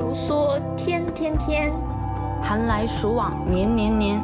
[0.00, 1.70] 如梭，天天天；
[2.42, 4.22] 寒来暑往，年年年。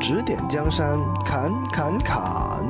[0.00, 2.64] 指点江山，砍砍砍；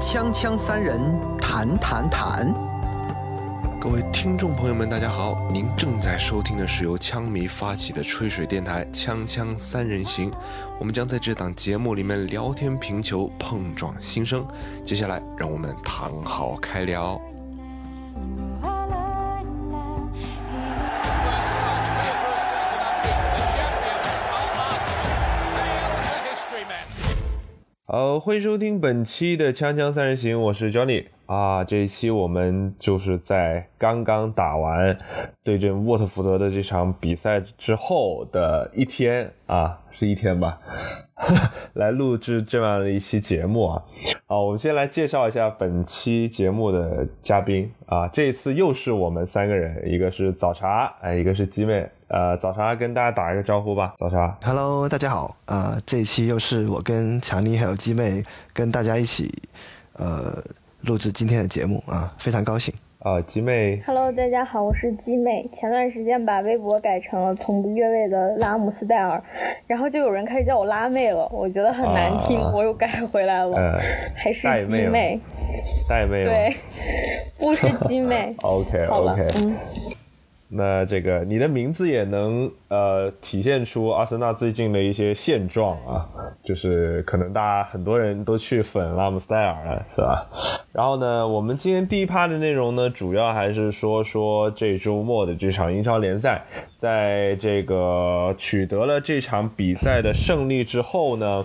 [0.00, 0.98] 锵锵三人，
[1.38, 2.54] 谈谈谈。
[3.78, 5.36] 各位听众朋友们，大家好！
[5.52, 10.30] 您正在收听的是由枪迷发起的吹水电台《锵锵三人行》，
[10.78, 14.42] 我们将在这档节目里面聊天评球，碰撞心声。
[14.82, 17.20] 接下来，让我们躺好开聊。
[27.96, 31.62] 好，欢迎收听本期的《锵锵三人行》，我是 Johnny 啊。
[31.62, 34.98] 这一期我们就是在刚刚打完
[35.44, 40.58] 对阵沃特福德的这场比赛之后的一天啊，是一天吧，
[41.74, 43.84] 来录制这样的一期节目啊。
[44.26, 48.08] 好，我们先来介绍一下本期节目的嘉宾啊。
[48.08, 51.88] 这次又是我们三个人，一个是早茶，哎，一个是鸡妹。
[52.14, 53.92] 呃，早茶跟大家打一个招呼吧。
[53.98, 55.34] 早茶，Hello，大家好。
[55.46, 59.34] 啊，这一期又是我跟强尼还有鸡妹跟大家一起
[59.94, 60.40] 呃
[60.82, 62.72] 录制今天的节目啊，非常高兴。
[63.00, 65.50] 啊，鸡妹，Hello，大家好，我是鸡妹。
[65.52, 69.20] 前段时间把微博改成了从不越位的拉姆斯戴尔，
[69.66, 73.80] 然后就有人开始叫我拉妹了，我觉得很难听，我又改回来了，呃
[74.14, 75.18] 还是鸡妹，
[75.88, 76.56] 带妹，对，
[77.40, 78.32] 不是鸡妹。
[78.40, 79.56] OK，OK，嗯。
[80.56, 86.06] 那这个你的名字也能呃体现出阿森纳最近的一些现状啊，
[86.44, 90.26] 就是可能大家很多人都去粉拉姆斯戴尔了，是吧？
[90.72, 96.42] 然后呢，我们今天第一趴的内容呢，主要还是说说这周末的这场英超联赛，
[96.84, 101.42] 在这个取得了这场比赛的胜利之后呢，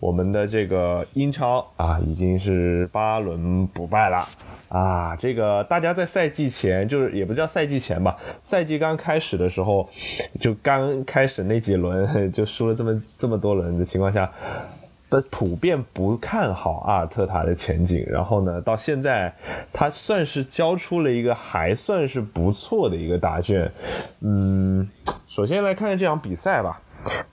[0.00, 4.26] 我们的这个英超啊已经是八轮不败了。
[4.68, 9.88] 啊，这个大家在赛季前，就是也不叫赛季前吧，赛季刚开始的时候，
[10.40, 14.28] 就刚开始那几轮 就输了这么这么多轮的情况下，
[15.10, 18.02] 的普遍不看好阿尔特塔的前景。
[18.06, 19.34] 然后呢，到现在
[19.72, 23.70] 他算是交出了一个还算是不错的一个答卷。
[24.20, 24.88] 嗯，
[25.28, 26.80] 首先来看看这场比赛吧，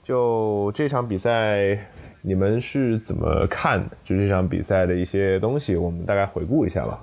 [0.02, 1.78] 就这场比赛。
[2.20, 5.76] 你们是怎么看的就这场比赛的一些东西？
[5.76, 6.98] 我们大概回顾一下吧。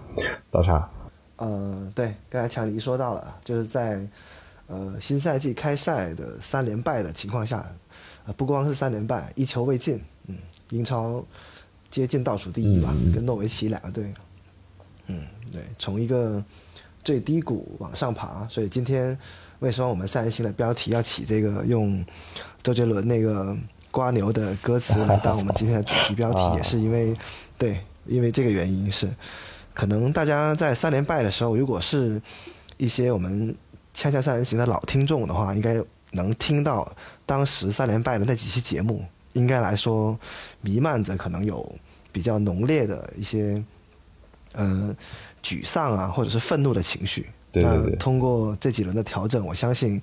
[0.49, 0.87] 早茶，
[1.37, 3.97] 嗯，对，刚才强尼说到了，就是在
[4.67, 7.65] 呃新赛季开赛的三连败的情况下，
[8.27, 10.35] 呃不光是三连败，一球未进，嗯，
[10.69, 11.23] 英超
[11.89, 14.13] 接近倒数第一吧，跟诺维奇两个队，
[15.07, 15.21] 嗯，
[15.51, 16.43] 对，从一个
[17.03, 19.17] 最低谷往上爬，所以今天
[19.59, 22.05] 为什么我们三人行的标题要起这个用
[22.61, 23.55] 周杰伦那个？
[23.91, 27.15] 瓜牛的歌词来当我们今天的主题标题，也是因为，
[27.57, 29.09] 对，因为这个原因是，
[29.73, 32.21] 可能大家在三连败的时候，如果是
[32.75, 33.55] 一些我们
[33.93, 36.93] 恰恰三人行的老听众的话，应该能听到
[37.25, 39.05] 当时三连败的那几期节目，
[39.35, 40.17] 应该来说
[40.61, 41.73] 弥漫着可能有
[42.11, 43.63] 比较浓烈的一些，
[44.55, 44.93] 嗯，
[45.43, 47.29] 沮丧啊，或者是愤怒的情绪。
[47.53, 50.01] 那通过这几轮的调整，我相信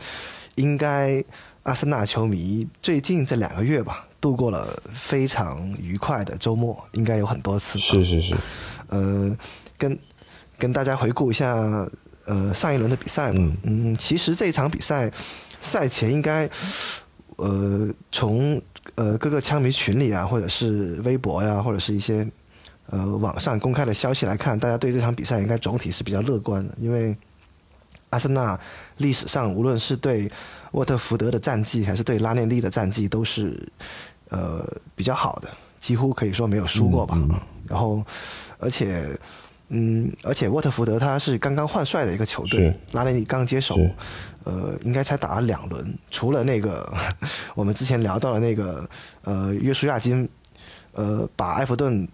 [0.54, 1.22] 应该。
[1.64, 7.78] 阿森纳球迷最近这两个月吧，度过了非常愉快的周末，应该有很多次。
[7.78, 8.34] 是是是。
[8.88, 9.30] 呃，
[9.78, 9.96] 跟
[10.58, 11.54] 跟大家回顾一下，
[12.24, 13.38] 呃，上一轮的比赛吧。
[13.62, 15.08] 嗯，其实这一场比赛
[15.60, 16.50] 赛前应该，
[17.36, 18.60] 呃，从
[18.94, 22.26] 呃各个枪迷群里啊，或者是微博呀，或者是一些
[22.86, 27.16] 呃网上公开的消息来看，大家对这场比赛应该总体是比较乐观的，因为
[28.10, 28.58] 阿森纳
[28.98, 30.30] 历史上无论是对
[30.72, 33.58] 沃特福德的战绩还是对拉涅利的战绩都是，
[34.28, 35.48] 呃比较好的，
[35.80, 37.18] 几乎可以说没有输过吧。
[37.68, 38.04] 然后，
[38.58, 39.08] 而且，
[39.68, 43.78] 嗯，而且沃特福德他是刚刚换帅的一个球队，拉涅利刚接手，
[44.44, 46.92] 呃，应该才打了两轮，除了那个
[47.54, 48.88] 我们之前聊到的那个
[49.24, 50.28] 呃约书亚金，
[50.92, 52.08] 呃把埃弗顿。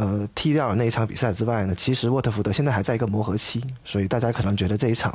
[0.00, 5.12] 呃，踢掉了那一场比赛之外呢，其实沃特福德现在还在一个磨合期，所以大家可能觉得这一场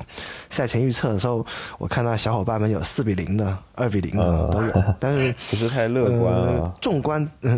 [0.50, 1.46] 赛前预测的时候，
[1.78, 6.74] 我看到小伙伴们有四比零的、二比零的都有，但是 不是太乐观啊。
[6.82, 7.58] 纵观，嗯，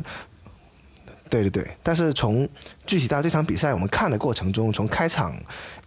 [1.42, 2.48] 对对对，但是从
[2.86, 5.36] 具体到这场比赛我们看的过程中，从开场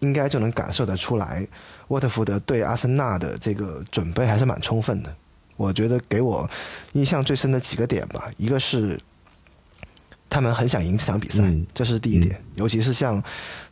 [0.00, 1.47] 应该就能感受得出来，
[1.89, 5.15] 沃特福德对阿森纳的这个准备还是蛮充分的。
[5.56, 6.49] 我觉得给我
[6.93, 8.99] 印象最深的几个点吧，一个是。
[10.31, 11.43] 他们很想赢这场比赛，
[11.73, 12.39] 这是第一点。
[12.56, 13.21] 尤其是像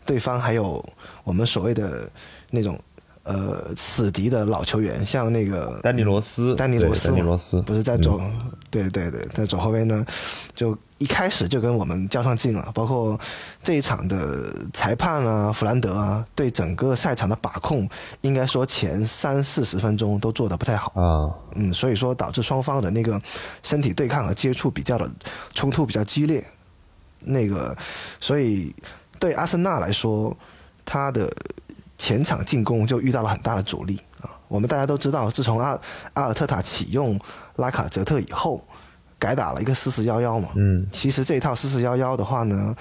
[0.06, 0.82] 对方还有
[1.22, 2.10] 我们所谓的
[2.50, 2.80] 那种
[3.26, 8.20] 呃死敌的老球员，像那个丹尼罗斯，丹尼罗斯，丹尼罗斯不是在走，
[8.70, 10.06] 对对对，在左后卫呢，
[10.54, 12.70] 就一开始就跟我们较上劲了。
[12.72, 13.18] 包括
[13.62, 17.88] 这一场的裁判啊，弗兰德啊，对整个赛场的把控，
[18.20, 21.34] 应该说前三四十分钟都做的不太好啊。
[21.56, 23.20] 嗯，所以说导致双方的那个
[23.62, 25.10] 身体对抗和接触比较的
[25.52, 26.44] 冲突比较激烈。
[27.20, 27.76] 那个，
[28.20, 28.72] 所以
[29.18, 30.36] 对阿森纳来说，
[30.84, 31.28] 他的
[31.98, 34.30] 前场进攻就遇到了很大的阻力啊。
[34.48, 35.78] 我们大家都知道，自从阿
[36.14, 37.18] 阿尔特塔启用
[37.56, 38.66] 拉卡泽特以后，
[39.18, 40.50] 改打了一个四四幺幺嘛。
[40.54, 40.86] 嗯。
[40.92, 42.74] 其实这一套四四幺幺的话呢，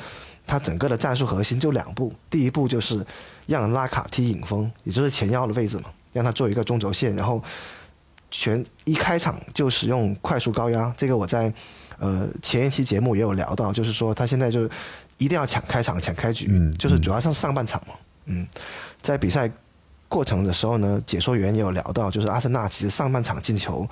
[0.46, 3.06] 它整个的战术核心就两步，第一步就是
[3.48, 7.42] 让拉卡踢影锋，也就是前腰的位置嘛，让他做一个中轴线，然后
[8.30, 10.94] 全一开场就使用快速高压。
[10.98, 11.54] 这个我在。
[11.98, 14.70] 呃，前一期节目也有聊到，就是说他现在就
[15.16, 17.94] 一定要抢开场、抢开局，就是主要是上半场嘛。
[18.26, 18.46] 嗯，
[19.06, 19.50] 在比赛
[20.10, 23.88] 过程的时候呢，解说员也有聊到，就是阿森纳其实上半场进球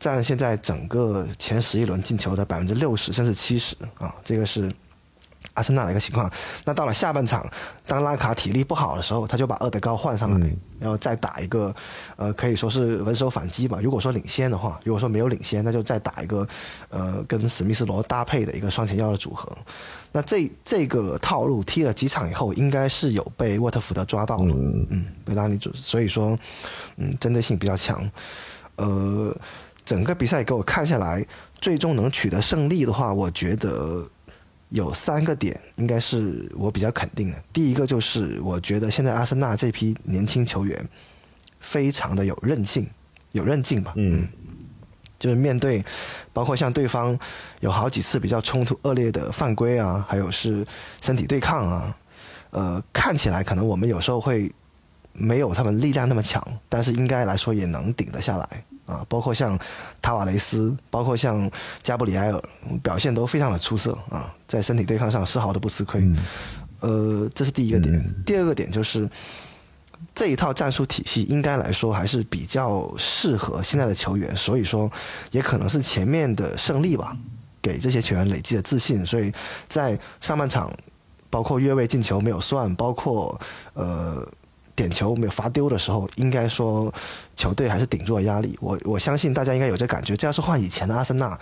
[0.00, 4.68] 占现在整个前十一轮进球的百分之六十甚至七十啊，这个是。
[5.58, 6.30] 阿森纳的一个情况，
[6.64, 7.44] 那到了下半场，
[7.84, 11.74] 当拉卡体力不好的时候，他就把厄德高换上来，然后再打一个，
[12.16, 13.80] 呃，可以说是稳守反击吧。
[13.82, 16.46] 如果说领先的话，如果说没有领先，那就再打一个，
[16.90, 19.50] 呃，跟史密斯罗搭配的一个双前腰的组合。
[20.12, 26.38] 那这这个套路踢了几场以后，应该是有被沃特福德抓到了，嗯，被拉尼主，所以说，
[26.96, 28.08] 嗯，针对性比较强。
[28.76, 29.36] 呃，
[29.84, 31.26] 整个比赛给我看下来，
[31.60, 34.06] 最终能取得胜利的话，我觉得。
[34.70, 37.42] 有三个点应该是我比较肯定的。
[37.52, 40.88] 第一个就是我觉得现在阿森纳这批年轻球员
[41.60, 42.86] 非常的有韧性，
[43.32, 43.92] 有韧劲吧。
[43.96, 44.28] 嗯。
[45.18, 45.84] 就是面对，
[46.32, 47.18] 包括像对方
[47.58, 50.64] 有好几次比较冲突恶劣的犯规啊，还有是
[51.00, 51.96] 身体对抗啊，
[52.50, 54.48] 呃，看起来可能我们有时候会
[55.12, 58.64] 没有他们力量那么强，但是应该来说也能顶得下来。
[58.88, 59.56] 啊，包括像
[60.00, 61.48] 塔瓦雷斯，包括像
[61.82, 62.42] 加布里埃尔，
[62.82, 66.02] 表现都非常的出色啊，在身体对抗上丝毫都不吃亏。
[66.80, 68.24] 呃，这是第一个点。
[68.24, 69.06] 第二个点就是
[70.14, 74.90] 这一套战术体系应该来说还是比较适合现在的球员，所以说
[75.32, 77.14] 也可能是前面的胜利吧，
[77.60, 79.04] 给这些球员累积的自信。
[79.04, 79.30] 所以
[79.68, 80.72] 在上半场，
[81.28, 83.38] 包括越位进球没有算，包括
[83.74, 84.26] 呃。
[84.78, 86.94] 点球没有罚丢的时候，应该说
[87.34, 88.56] 球队还是顶住了压力。
[88.60, 90.16] 我我相信大家应该有这感觉。
[90.16, 91.36] 这要是换以前的阿森纳，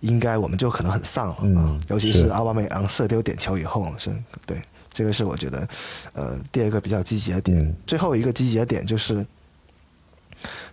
[0.00, 1.36] 应该我们就可能很丧了。
[1.42, 4.10] 嗯，尤其是阿巴梅昂射丢点球以后，是
[4.46, 4.56] 对
[4.90, 5.68] 这个是我觉得
[6.14, 7.76] 呃第二个比较积极的点。
[7.86, 9.26] 最后一个积极的点就是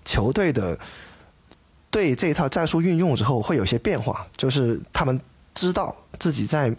[0.05, 0.79] 球队的
[1.91, 5.19] 对这套战术运用之后会有些变化，就是他们
[5.53, 6.73] 知道自己在。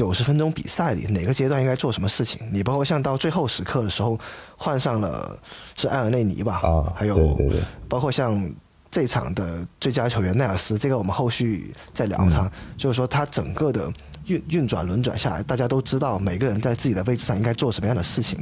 [0.00, 2.40] 九十分钟比赛里，哪个阶段应该做什么事情？
[2.50, 4.18] 你包括像到最后时刻的时候，
[4.56, 5.38] 换上了
[5.76, 6.54] 是埃尔内尼吧？
[6.62, 7.38] 啊，还有
[7.86, 8.50] 包括像
[8.90, 12.50] 这场的最佳球员奈尔斯，这个我们后续再聊他。
[12.78, 13.92] 就是说，他整个的
[14.24, 18.38] 运运转轮转下来，大家都知道每个人在自己的位置上应该做什么样的事情。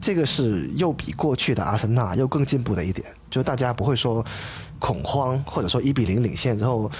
[0.00, 4.24] 这个是又比过去的阿森纳又更进步的一点，就是大家不会说
[4.78, 6.90] 恐慌，或者说一比零领先之后。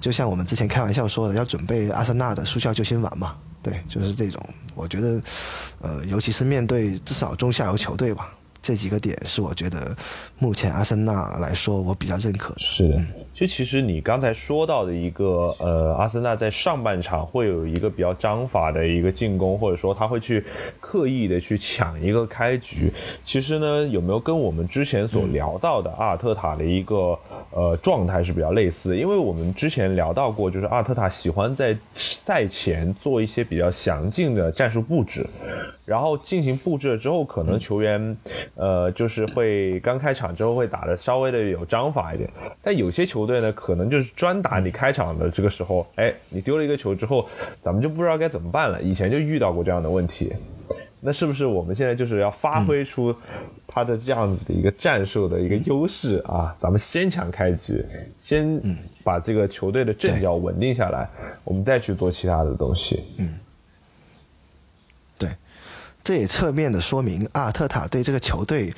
[0.00, 3.34] 就像我们之前开玩笑说的，要准备阿森纳的速效救心丸嘛，
[3.64, 4.40] 对，就是这种。
[4.76, 5.22] 我觉得，
[5.80, 9.96] 呃，尤其是面对至少中下游球队吧，这几个点是我觉得
[10.38, 12.54] 目前阿森纳来说我比较认可。
[12.58, 13.02] 是的。
[13.34, 20.44] 就其实你刚才说到的一个，呃，阿森纳在上半场会有一个比较章法的一个进攻，或者说他会去
[20.80, 22.92] 刻意的去抢一个开局。
[23.24, 27.18] 其实呢，有没有跟我们之前所聊到的阿尔特塔的一个
[27.50, 28.90] 呃状态是比较类似？
[28.90, 28.96] 的？
[28.96, 35.26] 因为我们之前聊到过，就是阿尔特塔喜欢在赛前做一些比较详尽的战术布置。
[35.84, 38.16] 然后进行布置了之后，可能球员，
[38.54, 42.30] 呃，就是会刚开场之后会打的稍微的有章法一点。
[42.62, 47.26] 但有些球球队呢，可能就是专打你开场的这个时候，哎，你丢了一个球之后，
[47.62, 48.82] 咱们就不知道该怎么办了。
[48.82, 50.30] 以前就遇到过这样的问题，
[51.00, 53.16] 那是不是我们现在就是要发挥出
[53.66, 56.54] 他的这样子的一个战术的一个优势啊？
[56.58, 57.82] 咱们先抢开局，
[58.18, 58.60] 先
[59.02, 61.08] 把这个球队的阵脚稳定下来，
[61.44, 63.02] 我们再去做其他的东西。
[63.18, 63.34] 嗯。
[65.18, 65.30] 对
[66.02, 68.74] 这也侧面的说明阿尔特塔对这个球队，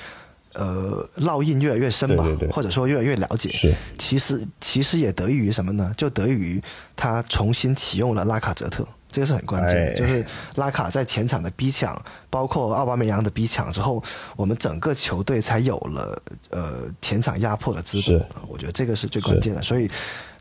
[0.55, 3.50] 呃，烙印越来越深吧，或者说越来越了解。
[3.50, 5.93] 是，其实其实也得益于什么呢？
[5.97, 6.62] 就得益于
[6.95, 9.95] 他重新启用了拉卡泽特，这个是很关键。
[9.95, 10.25] 就是
[10.55, 12.00] 拉卡在前场的逼抢，
[12.31, 14.03] 包括奥巴梅扬的逼抢之后，
[14.35, 18.25] 我们整个球队才有了呃前场压迫的资本。
[18.49, 19.61] 我觉得这个是最关键的。
[19.61, 19.91] 所以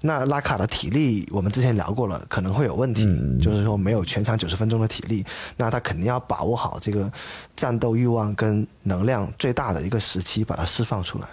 [0.02, 3.06] 那拉卡的体力我们之前聊过了，可能会有问题，
[3.42, 5.26] 就是说没有全场九十分钟的体力，
[5.58, 7.12] 那他肯定要把握好这个
[7.56, 11.28] 战斗欲望跟能量最大的一个时期，把它释放出来。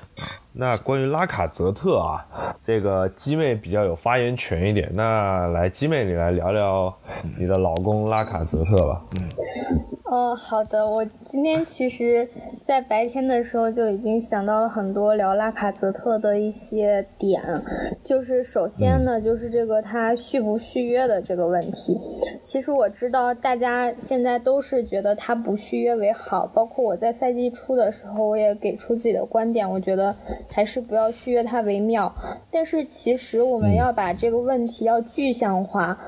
[0.55, 2.27] 那关于拉卡泽特啊，
[2.63, 4.91] 这个鸡妹比较有发言权一点。
[4.93, 6.95] 那来鸡妹，你来聊聊
[7.39, 9.03] 你的老公拉卡泽特吧。
[9.19, 9.29] 嗯。
[10.05, 10.87] 哦，好的。
[10.87, 12.29] 我今天其实，
[12.67, 17.43] 在白天的时候就已经想到了很多聊拉卡泽特的一些点。
[18.05, 21.99] 就是首先呢，就是这个他续不续约的这个问题。
[22.43, 30.15] 其实我知道大家现在都是觉得他不续约为好，包括我在赛季初的时候，我也给出自己的观点，我觉得。
[30.51, 32.13] 还是不要续约他为妙，
[32.51, 35.99] 但是其实我们要把这个问题要具象化。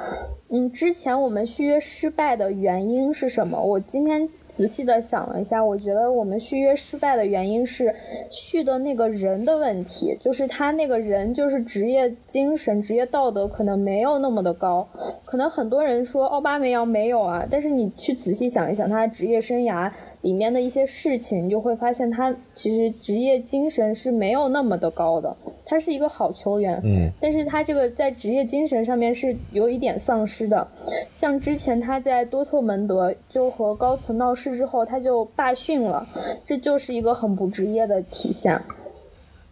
[0.50, 3.60] 嗯，之前我们续约失败的原因是什么？
[3.60, 7.92] 我今天仔细的想了一下，我觉得我们续约失败的原因是
[8.30, 14.86] 续的那个人的问题，就是他那个人就是职业精神、职业道德可能没有那么的高。
[15.24, 19.90] 可能很多人说奥巴梅扬没有啊，但是你去仔细想一想他的职业生涯。
[20.24, 25.36] 里面的一些事情，你就会发现他其实职业精神是没有那么的高的。
[25.66, 30.66] 他是一个好球员，嗯，但是他这个在职业精神上面是有一点丧失的。
[31.12, 36.06] 像之前他在多特蒙德就和高层闹事之后，他就罢训了，
[36.46, 38.58] 这就是一个很不职业的体现。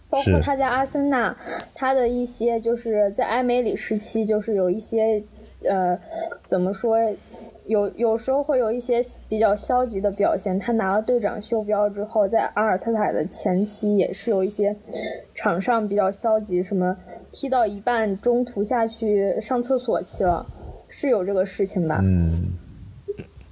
[0.08, 1.36] 包括他在阿森纳，
[1.74, 5.22] 他的一些就是在埃梅里时期，就是有一些
[5.64, 5.98] 呃，
[6.46, 6.98] 怎么说？
[7.66, 10.58] 有有时候会有一些比较消极的表现。
[10.58, 14.74] 他拿了队长袖标之后，在阿尔特塔的前期也是有一些
[15.34, 16.96] 场上比较消极，什么
[17.30, 20.44] 踢到一半中途下去上厕所去了，
[20.88, 22.00] 是有这个事情吧？
[22.02, 22.52] 嗯，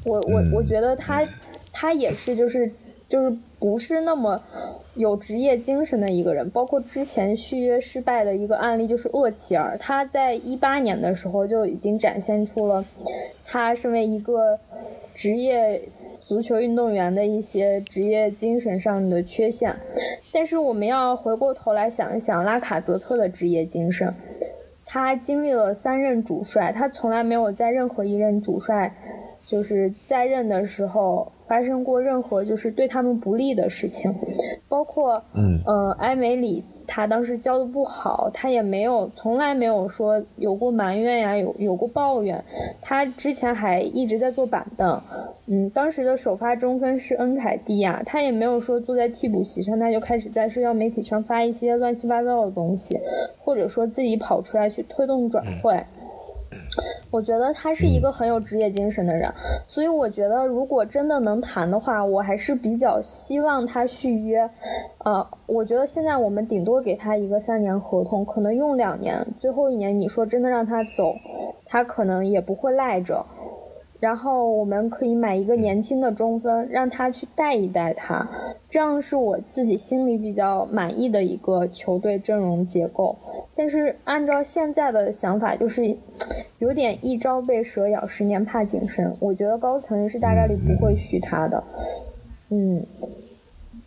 [0.05, 1.27] 我我我觉得他
[1.73, 2.71] 他也是就是
[3.11, 4.41] 就是不是那么。
[4.97, 9.79] 有职业精神的一个人，包括之前续约失败的一个案例，就是厄齐尔。
[9.79, 12.85] 他在一八年的时候就已经展现出了
[13.45, 14.59] 他身为一个
[15.15, 15.81] 职业
[16.27, 19.75] 足球运动员的一些职业精神上的缺陷。
[20.33, 24.13] 但是我们要回过头来想一想拉卡泽特的职业精神，
[24.85, 28.95] 他经历了三任主帅，他从来没有在任何一任主帅
[29.51, 31.31] 就是在任的时候。
[31.51, 34.09] 发生过任何就是对他们不利的事情，
[34.69, 42.41] 包括嗯呃埃梅里他当时教的不好，他也没有从来没有说有过埋怨呀，有有过抱怨，
[42.81, 45.01] 他之前还一直在坐板凳，
[45.47, 52.97] 嗯当时的首发中锋是恩凯蒂亚，他也没有说坐在替补席上，他就开始在社交媒体上发一些乱七八糟的东西，
[53.41, 55.85] 或者说自己跑出来去推动转会。
[57.11, 59.33] 我觉得他是一个很有职业精神的人，
[59.67, 64.49] 所以我觉得如果真的能谈的话，我还是比较希望他续约。
[64.99, 71.15] 呃，我觉得现在我们顶多给他一个三年合同，可能用两年，最后一年你说真的让他走，
[71.67, 73.25] 他可能也不会赖着。
[74.01, 78.27] 然后我们可以买一个年轻的中锋，让他去带一带他，
[78.69, 83.15] 这样是我自己心里比较满意的一个球队阵容结构。
[83.55, 85.95] 但是按照现在的想法，就是
[86.59, 89.17] 有点一朝被蛇咬，十年怕井绳。
[89.21, 91.63] 我觉得高层是大概率不会续他的，
[92.49, 92.83] 嗯。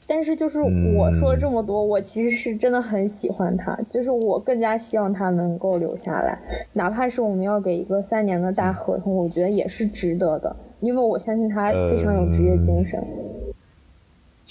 [0.08, 6.38] 但是就是我说了这么多，我其实是真的很喜欢他，就是我更加希望他能够留下来，
[6.74, 13.02] 哪怕是我们要给一个三年的大合同，我觉得也是值得的，因为我相信他非常有职业精神。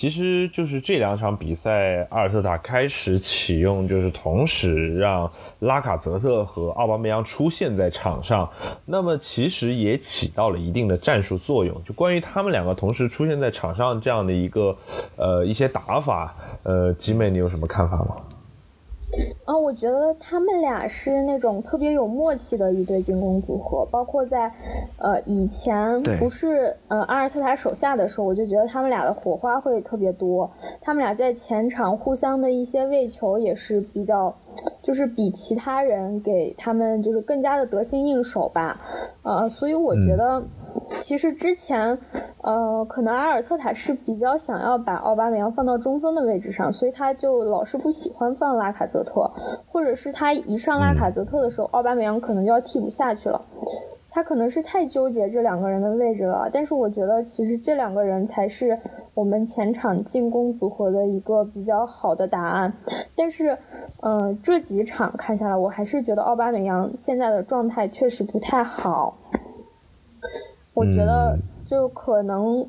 [0.02, 5.30] 其实就是这两场比赛，阿尔特塔开始启用，就是同时让
[5.60, 8.50] 拉卡泽特和奥巴梅扬出现在场上，
[8.84, 11.80] 那么其实也起到了一定的战术作用。
[11.84, 14.76] 就关于他们两个同时出现在场上这样的一个
[15.16, 18.16] 呃一些打法，呃，集美，你有什么看法吗？
[19.44, 24.50] 啊，我觉得他们俩是那种特别有默契的一对进攻组合，包括在
[24.98, 30.50] 呃以前不是呃阿尔特塔手下的时候，我就觉得他们俩的火花会特别多。
[30.80, 34.34] 他们俩在前场互相的一些喂球也是比较，
[34.82, 38.80] 就是比其他人给他们就是更加的得心应手吧。
[39.22, 40.42] 呃，所以我觉得。
[41.00, 41.98] 其实之前，
[42.42, 49.28] 呃，可能阿尔特塔是比较想要把奥巴梅扬放到中锋的位置上，所以他就老是不喜欢放拉卡泽特，
[49.66, 53.40] 或者是他一上拉卡泽特的时候，奥巴梅扬可能就要替补下去了。
[54.14, 56.48] 他可能是太纠结这两个人的位置了。
[56.52, 58.78] 但是我觉得，其实这两个人才是
[59.14, 62.70] 我们前场进攻组合的一个比较好的答案。
[63.16, 63.56] 但是，
[64.02, 69.16] 嗯，这几场看下来，我还是觉得奥巴梅扬现在的状态确实不太好。
[70.74, 72.66] 我觉得就可能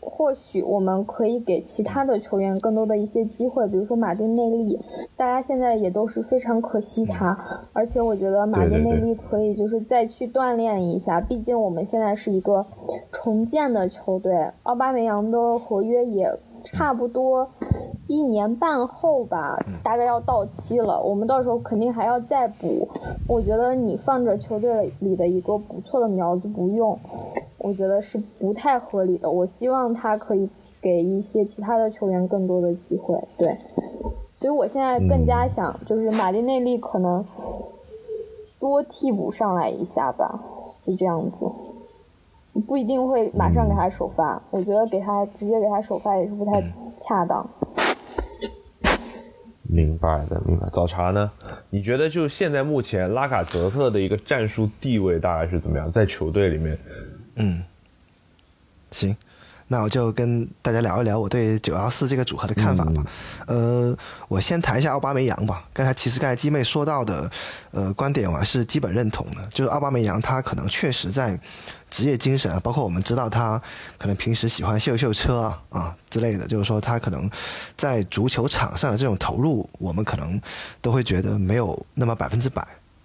[0.00, 4.78] 或许我们可以给其他的球员更多的一些机会，比如说马丁内利，
[5.16, 7.38] 大家现在也都是非常可惜他，
[7.72, 12.66] 而且我觉得马丁内利可以就是再去锻炼一下，毕竟我们现在是一个
[13.12, 16.28] 重建的球队，奥巴梅扬的合约也
[16.64, 17.48] 差不多
[18.12, 22.86] 一年半后吧，大概要到期了，我们到时候肯定还要再补，
[23.26, 26.98] 我觉得你放着球队里的一个不错的苗子不用。
[27.56, 29.30] 我觉得是不太合理的。
[29.30, 30.46] 我希望他可以
[30.82, 33.56] 给一些其他的球员更多的机会，对。
[34.38, 37.24] 所以我现在更加想，就是马丁内利可能
[38.60, 40.38] 多替补上来一下吧，
[40.84, 42.60] 是这样子。
[42.66, 46.62] 不一定会马上给他首发，我觉得给他直接给他首发也是不太
[46.98, 47.48] 恰当。
[49.72, 50.68] 明白的，明白。
[50.70, 51.30] 早茶呢？
[51.70, 55.90] 你觉得就现在目前拉卡泽特的一个战术地位大概是怎么样？
[55.90, 56.78] 在球队里面？
[57.36, 57.62] 嗯，
[58.90, 59.16] 行，
[59.72, 63.02] 那我就跟大家聊一聊我对九幺四这个组合的看法吧。
[63.46, 63.96] 呃，
[64.28, 65.64] 我先谈一下奥巴梅扬吧。
[65.72, 67.30] 刚才其实刚才鸡妹说到的，
[67.70, 69.46] 呃，观点我还是基本认同的。
[69.46, 71.40] 就是奥巴梅扬他可能确实在
[71.88, 73.58] 职业精神啊，包括我们知道他
[73.96, 77.30] 可能平时喜欢秀秀车啊啊之类的，就是说他可能
[77.74, 80.38] 在足球场上的这种投入，我们可能
[80.82, 82.62] 都会觉得没有那么百分之百。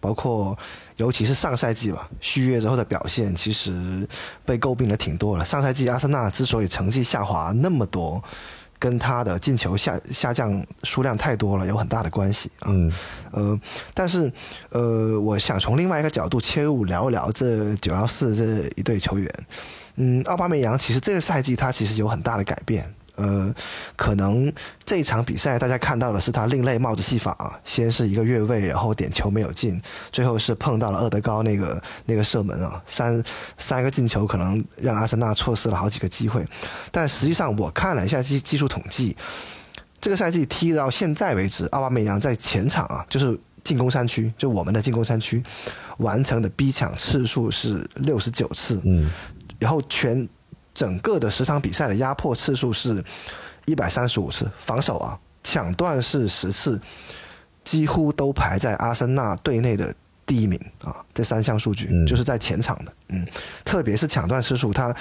[0.07, 0.57] 包括，
[0.95, 4.07] 尤其是上赛季吧，续约之后的表现其实
[4.45, 5.43] 被诟病的挺多了。
[5.43, 8.23] 上赛季阿森纳之所以成绩下滑那么多，
[8.79, 12.67] 跟他的进球下下降数量太多了有很大的关系啊。
[12.67, 12.89] 嗯。
[13.31, 13.59] 呃，
[13.93, 14.31] 但是
[14.69, 19.29] 呃，我想从另外一个角度切入聊一聊这九幺四这一队球员。
[19.97, 22.89] 嗯，奥巴梅扬其实这个赛季他其实有很大的改变。
[23.17, 23.53] 呃，
[23.95, 24.51] 可能
[24.85, 29.81] 这场比赛大家看到的是他另类帽子戏法，啊先是一个越位，然后点球没有进，
[30.11, 33.23] 最后是碰到了厄德高那个那个射门啊，三
[33.57, 36.45] 三个进球可能让阿森纳错失了好几个机会。
[36.91, 39.17] 但实际上我看了一下技技术统计，
[39.99, 45.41] 这个赛季踢到现在为止，奥巴梅扬在前场啊，就是进攻山区，就我们的进攻山区
[45.97, 49.09] 完成的逼抢次数是六十九次，嗯，
[49.57, 50.29] 然后全。
[50.77, 53.03] 整个的十场比赛的压迫次数是
[53.65, 56.79] 一百三十五次，防守啊抢断是十次，
[57.63, 59.91] 几乎都排在阿森纳队内的
[60.23, 60.95] 第一名啊。
[61.15, 63.27] 这三项数据就是在前场的，嗯，
[63.65, 64.95] 特别是抢断次数，他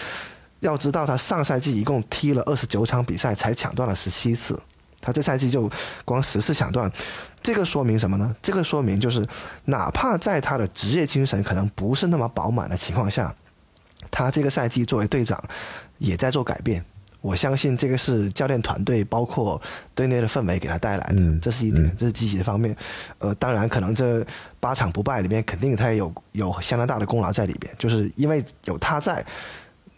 [0.60, 4.58] 要知道他上赛季一共踢了二十九场比赛才抢断了十七次，
[5.02, 5.70] 他这赛季就
[6.06, 6.90] 光十次抢断，
[7.42, 8.34] 这个说明什么呢？
[8.40, 9.22] 这个说明就是
[9.66, 13.34] 哪怕在他的职业精神可能不是那么饱满的情况下。
[14.10, 15.42] 他这个赛季作为队长，
[15.98, 16.84] 也在做改变。
[17.22, 19.60] 我相信这个是教练团队包括
[19.96, 22.76] 队内的氛围给他带来的，这是一点，这是积极的方面。
[23.18, 24.24] 呃，当然，可能这
[24.60, 27.72] 八场不败里面，肯定他也有有相当大的功劳在里边。
[27.76, 29.24] 就是因为有他在，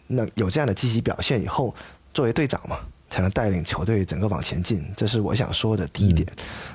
[0.07, 1.75] 那有这样的积极表现以后，
[2.15, 2.79] 作为队长嘛，
[3.11, 4.83] 才能带领球队整个往前进。
[4.97, 6.27] 这是我想说的第一点。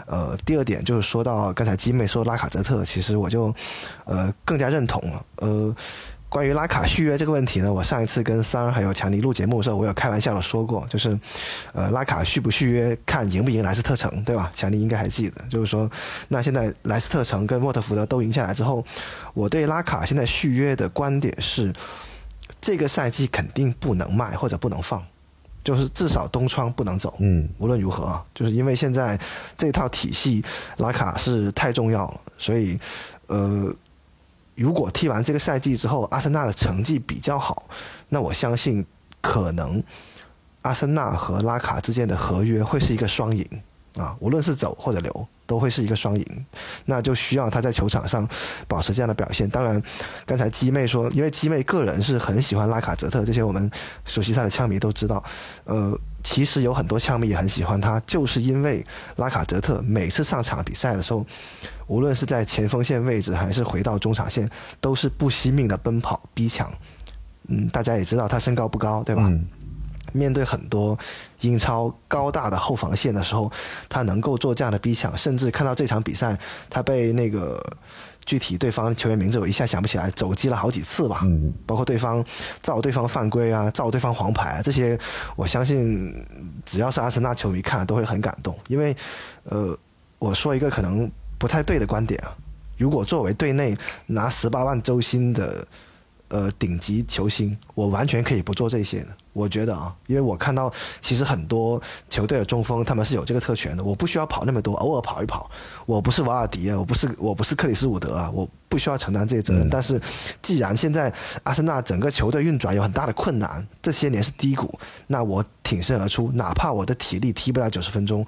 [0.07, 3.53] 呃，第二点就是说到刚才基妹说拉卡泽特，其实我就
[4.05, 5.27] 呃更加认同了。
[5.39, 5.75] 呃。
[6.35, 11.17] 关于拉卡续约这个问题呢，我上一次跟三儿还有强尼录节目的时候，我有开玩笑的说过，就是，
[11.73, 14.51] 呃，拉卡续不续约看赢不赢莱斯特城，对吧？
[14.53, 15.89] 强尼应该还记得，就是说，
[16.27, 18.85] 那现在莱斯特城跟沃特福德都赢下来之后，
[19.33, 21.73] 我对拉卡现在续约的观点是，
[22.61, 25.01] 这个赛季肯定不能卖或者不能放，
[25.63, 27.15] 就是至少东窗不能走。
[27.21, 29.17] 嗯，无论如何啊，就是因为现在
[29.57, 30.45] 这套体系
[30.79, 32.77] 拉卡是太重要了，所以，
[33.29, 33.73] 呃。
[34.55, 37.65] 如果踢完这个赛季之后，阿森纳的成绩比较好，
[38.09, 38.85] 那我相信
[39.21, 39.83] 可能
[40.63, 43.47] 阿森纳和拉卡之间的合约会是一个双赢
[43.97, 46.47] 啊，无论是走或者留，都会是一个双赢。
[46.87, 48.29] 那就需要他在球场上
[48.67, 49.49] 保持这样的表现。
[49.49, 49.83] 当然，
[50.27, 53.71] 刚才鸡妹说，因为鸡妹个人是很喜欢拉卡泽特，这些我们
[54.05, 55.23] 熟悉他的枪迷都知道。
[55.65, 58.85] 呃，其实有很多枪迷也很喜欢他，就是因为
[59.17, 61.25] 拉卡泽特每次上场比赛的时候。
[61.87, 64.49] 无论是在前锋线位置，还是回到中场线，
[64.81, 66.73] 都是不惜命的奔跑逼抢。
[67.49, 69.31] 嗯，大家也知道他身高不高，对吧？
[70.15, 70.99] 面对很多
[71.41, 73.53] 英超高大的后防线的时候，
[73.89, 75.15] 他能够做这样的逼抢。
[75.17, 76.39] 甚至看到这场比赛，
[76.71, 77.63] 他被那个
[78.25, 81.21] 具体对方球员名字我一下想不起来，肘击了好几次吧。
[81.25, 81.53] 嗯。
[81.67, 82.25] 包括对方
[82.63, 84.99] 造对方犯规啊，造对方黄牌啊，这些
[85.37, 86.15] 我相信
[86.65, 88.57] 只要是阿森纳球迷看都会很感动。
[88.69, 88.97] 因为，
[89.43, 89.77] 呃，
[90.19, 91.11] 我说一个可能。
[91.37, 92.33] 不太对的观点啊！
[92.79, 95.67] 如果作为队内拿十八万周薪的
[96.29, 99.09] 呃顶级球星，我完全可以不做这些的。
[99.35, 105.51] 我觉得啊，因为我看到其实很多球队的中锋他们是有这个特权的，我不需要跑那么多，偶尔跑一跑。
[105.85, 109.69] 我不是瓦尔迪啊，我不是我不是克里斯伍德啊，我不需要承担这些责任。
[109.69, 110.01] 但是
[110.41, 118.25] 既然现在阿森纳整个球队运转有很大的困难，这些年是低谷，那我挺身而出，哪怕我的体力踢不了九十分钟，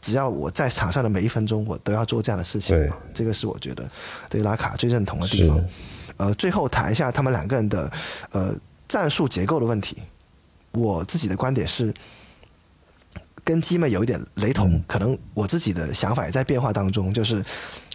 [0.00, 2.90] 只要我在场上的每一分钟，我都要做这样的事情。
[3.12, 3.84] 这个是我觉得
[4.28, 5.60] 对拉卡最认同的地方。
[6.16, 7.90] 呃，最后谈一下他们两个人的
[8.30, 8.54] 呃
[8.86, 9.98] 战术结构的问题。
[10.74, 11.92] 我自己的观点是，
[13.42, 17.12] 跟基妹有一点雷同，可能我自己的想法也在变化当中。
[17.12, 17.44] 就是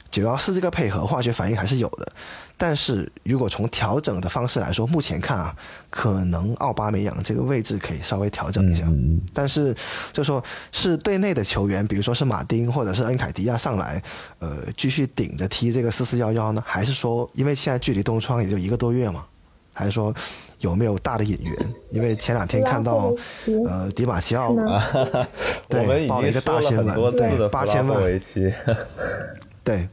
[0.10, 2.12] 九幺四这个配合化学反应还是有的，
[2.58, 5.56] 但是如果从调整的方式来说，目前看啊，
[5.92, 8.84] 可能奥巴梅扬这个位置可以稍微调整一下。
[9.34, 9.76] 但是
[10.12, 14.02] 就说是队内的球员，比如说是马丁或者是恩凯迪亚上来，
[14.40, 16.64] 呃，继续顶着踢这个四四幺幺呢？
[16.66, 19.26] 还是说，因为现在距离冬窗也就一个多月嘛？
[19.80, 20.14] 还是说
[20.60, 21.56] 有没有大的引援？
[21.90, 23.14] 因为前两天看到，
[23.66, 24.54] 呃，迪马西奥
[25.70, 27.98] 对报了一个大新闻，对八千万，
[29.64, 29.88] 对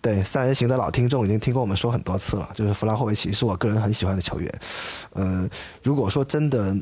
[0.00, 4.50] 对三人行的老听众已经听过我们说很多次了，就是弗拉霍维奇是我个人很喜欢的球员。
[5.12, 5.46] 呃，
[5.82, 6.74] 如果说真的，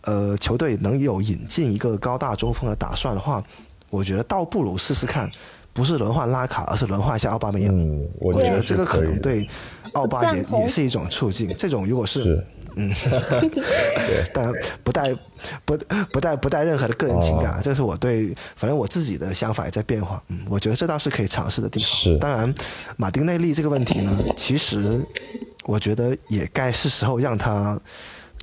[0.00, 3.40] 呃，球队能有引进一个高大中锋的打算的话，
[3.88, 5.30] 我觉得倒不如试试看。
[5.72, 7.74] 不是轮换拉卡，而是轮换一下奥巴梅扬。
[7.74, 9.48] 嗯，我觉得这个可能对
[9.92, 11.48] 奥巴也也是一种促进。
[11.56, 12.44] 这种如果是
[12.76, 12.90] 嗯，
[14.32, 15.14] 但不带
[15.64, 15.76] 不
[16.10, 20.22] 不带不带任何的个人情感，这是我对反正我自己的想法也在变化。
[20.28, 21.88] 嗯，我觉得这倒是可以尝试的地方。
[21.88, 22.54] 是，当然
[22.96, 25.02] 马丁内利这个问题呢，其实
[25.64, 27.80] 我觉得也该是时候让他。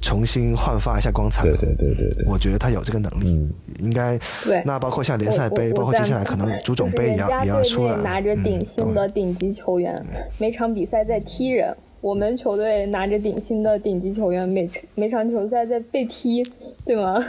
[0.02, 1.44] 重新焕发一下光彩。
[1.44, 4.18] 对对对对对，我觉得他有这个能力，应该。
[4.44, 4.62] 对。
[4.66, 7.98] 那包括像联赛杯，包括接下来可能足总杯也要也要出来。
[7.98, 9.96] 拿着顶薪的顶级球员，
[10.38, 11.76] 每场比赛在踢人。
[12.02, 16.42] 我们球队拿着顶薪的顶级球员，每每场球赛在被踢，
[16.86, 17.22] 对吗？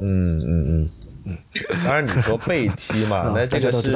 [0.00, 0.88] 嗯嗯嗯。
[1.84, 3.92] 当然，你说被踢嘛， 那这个是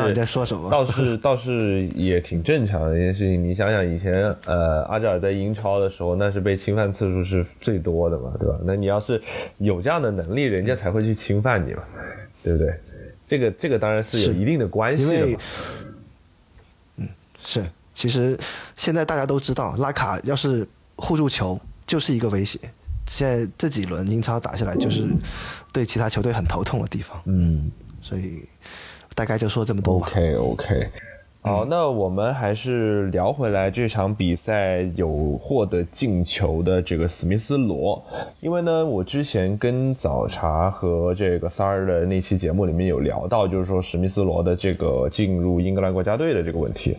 [0.70, 3.42] 倒是倒是也挺正常的一件事情。
[3.42, 8.56] 你想想以前，呃，阿扎尔在英超的时候，那是被侵犯次数是最多的嘛，对吧？
[8.64, 9.20] 那你要是
[9.58, 11.82] 有这样的能力，人家才会去侵犯你嘛，
[12.42, 12.74] 对不对？
[13.26, 15.38] 这个这个当然是有一定的关系的。
[16.96, 17.08] 嗯，
[17.42, 17.64] 是。
[17.94, 18.36] 其实
[18.74, 20.66] 现在大家都知道，拉卡要是
[20.96, 22.58] 护住球，就是一个威胁。
[23.12, 25.04] 现在这几轮英超打下来，就是
[25.70, 27.20] 对其他球队很头痛的地方。
[27.26, 27.70] 嗯，
[28.00, 28.42] 所以
[29.14, 30.06] 大概就说这么多吧。
[30.10, 30.88] OK OK，
[31.42, 38.02] 好，那我们还是聊回来这场比赛有获得进球的这个史密斯罗，
[38.40, 46.96] 因为呢，我之前跟早茶和这个三儿的那期节目里面有聊到，就是说史密斯罗的这个进入英格兰国家队的这个问题。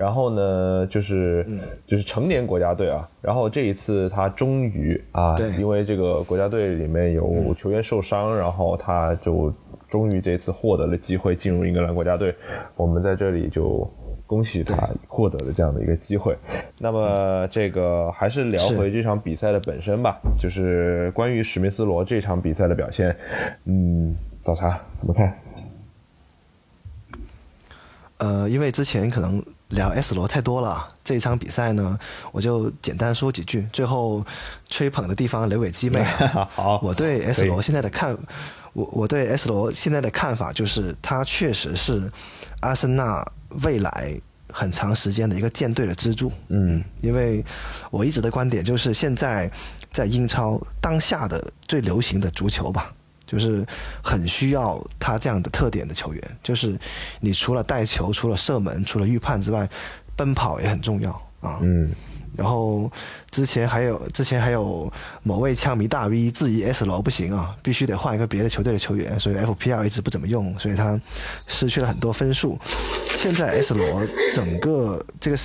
[0.00, 1.46] 然后呢，就是
[1.86, 3.06] 就是成年国家队啊。
[3.20, 9.52] 然后这一次他终于啊，因为这个国家队里面有球员受伤，然后他就
[9.90, 12.34] 终于这次获得了机会进入英格兰国家队。
[12.76, 13.86] 我们在这里就
[14.26, 16.34] 恭喜他获得了这样的一个机会。
[16.78, 23.14] 那么这个还是聊回这场比赛的本身吧，就是关于史密斯罗这场比赛的表现。
[23.66, 25.38] 嗯，早茶怎么看？
[28.16, 29.44] 呃，因为之前可能。
[29.70, 31.98] 聊 S 罗太多了，这一场比赛呢，
[32.32, 33.66] 我就简单说几句。
[33.72, 34.24] 最后
[34.68, 36.04] 吹捧的地方留给基妹。
[36.54, 38.16] 好，我对 S 罗现在的看，
[38.72, 42.10] 我我对 S 罗现在的看法就是，他确实是
[42.60, 43.24] 阿森纳
[43.62, 44.14] 未来
[44.52, 46.32] 很长时间的一个舰队的支柱。
[46.48, 47.44] 嗯，因为
[47.90, 49.50] 我一直的观点就是，现在
[49.92, 52.92] 在英超当下的最流行的足球吧。
[53.30, 53.64] 就是
[54.02, 56.76] 很需要他这样的特点的球员，就是
[57.20, 59.68] 你除了带球、除了射门、除了预判之外，
[60.16, 61.60] 奔跑也很重要啊。
[61.62, 61.88] 嗯。
[62.36, 62.90] 然后
[63.30, 64.90] 之前还有之前还有
[65.22, 70.98] 某位枪迷大 V 质疑 S 罗不行啊，必须得换一个别的球队的球员，所以 FPL 一直不怎么用，所以他
[71.46, 72.58] 失去了很多分数。
[73.14, 75.36] 现在 S 罗整个这个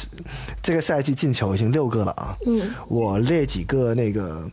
[0.64, 2.36] 这个赛季进球已经六个了啊。
[2.48, 2.72] 嗯。
[2.88, 4.50] 我列几个那个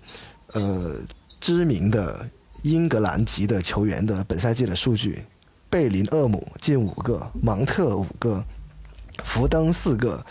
[0.52, 0.96] 呃
[1.40, 2.28] 知名的。
[2.62, 5.24] 英格兰籍的球员的本赛季的数据：
[5.68, 8.44] 贝林厄姆进五个，芒特五个，
[9.24, 10.24] 福登四个，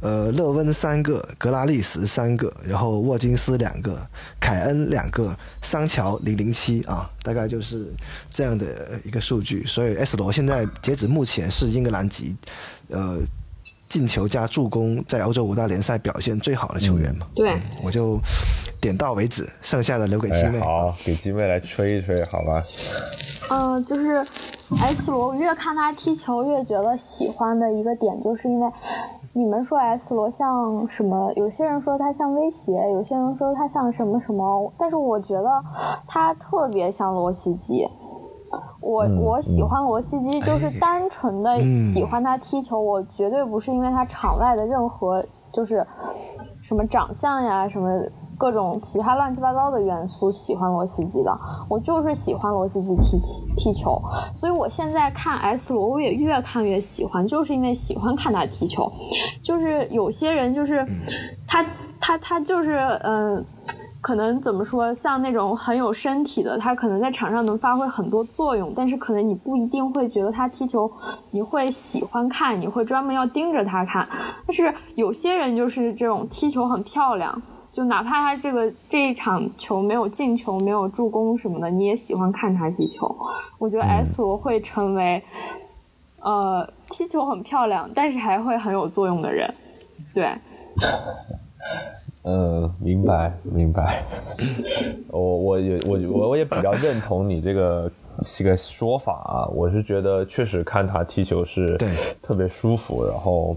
[0.00, 4.00] 呃，勒温三个，格拉利什三个，然后沃金斯两个，
[4.40, 7.86] 凯恩两个，桑乔零零七啊，大概就是
[8.32, 9.64] 这样的一个数据。
[9.64, 12.36] 所以 S 罗现在截止目前是英格兰籍，
[12.88, 13.18] 呃。
[13.88, 17.26] 进球加助攻，在欧洲五大联赛表现最好的球员嘛？
[17.34, 18.20] 对，我就
[18.80, 20.60] 点到为止，剩下的留给鸡妹。
[20.60, 22.62] 好，给鸡妹来吹一吹，好吧？
[23.50, 24.24] 嗯，就是
[24.78, 28.70] S 罗，越看他踢球越觉得喜欢的一个点，就是因为
[29.32, 31.32] 你们说 S 罗像什么？
[31.34, 35.50] 有些人说他像威胁，有些人说他像什么什么，但是我觉得
[36.06, 37.88] 他特别像罗西基。
[38.80, 41.58] 我我喜欢罗西基，就是单纯的
[41.92, 45.86] 喜欢他踢球，我绝对不是因为他场外的任何就是
[46.62, 47.88] 什么长相呀什么。
[48.38, 53.20] 各种其他乱七八糟的元素喜欢罗西基的，我就是喜欢罗西基踢
[53.56, 54.00] 踢球，
[54.38, 58.90] 所以我现在看 S 罗我也越看越喜欢，就是因为喜欢看他踢球。
[59.42, 60.86] 就是有些人就是
[61.46, 61.66] 他
[62.00, 63.44] 他他就是嗯，
[64.00, 70.88] 可能怎么说，像那种很有身体的，他可能在场上能发挥很多作用，但是可能你不一定会觉得他踢球
[71.32, 74.06] 你会喜欢看，你会专门要盯着他看。
[74.46, 77.42] 但是有些人就是这种踢球很漂亮。
[77.78, 83.08] 就哪怕他这个这一场球没有进球、没有助攻什么的，你也喜欢看他踢球。
[83.56, 85.22] 我觉得 S 罗会成为，
[86.20, 89.54] 呃，踢球很漂亮，但是还会很有作用的人。
[90.12, 90.28] 对。
[92.24, 94.02] 嗯， 明白明白。
[95.10, 97.88] 我我也我我我也比较认同你这个
[98.36, 99.46] 这个说法啊。
[99.48, 101.66] 我是觉得确实看他踢球是
[102.22, 103.56] 特别舒服，然后。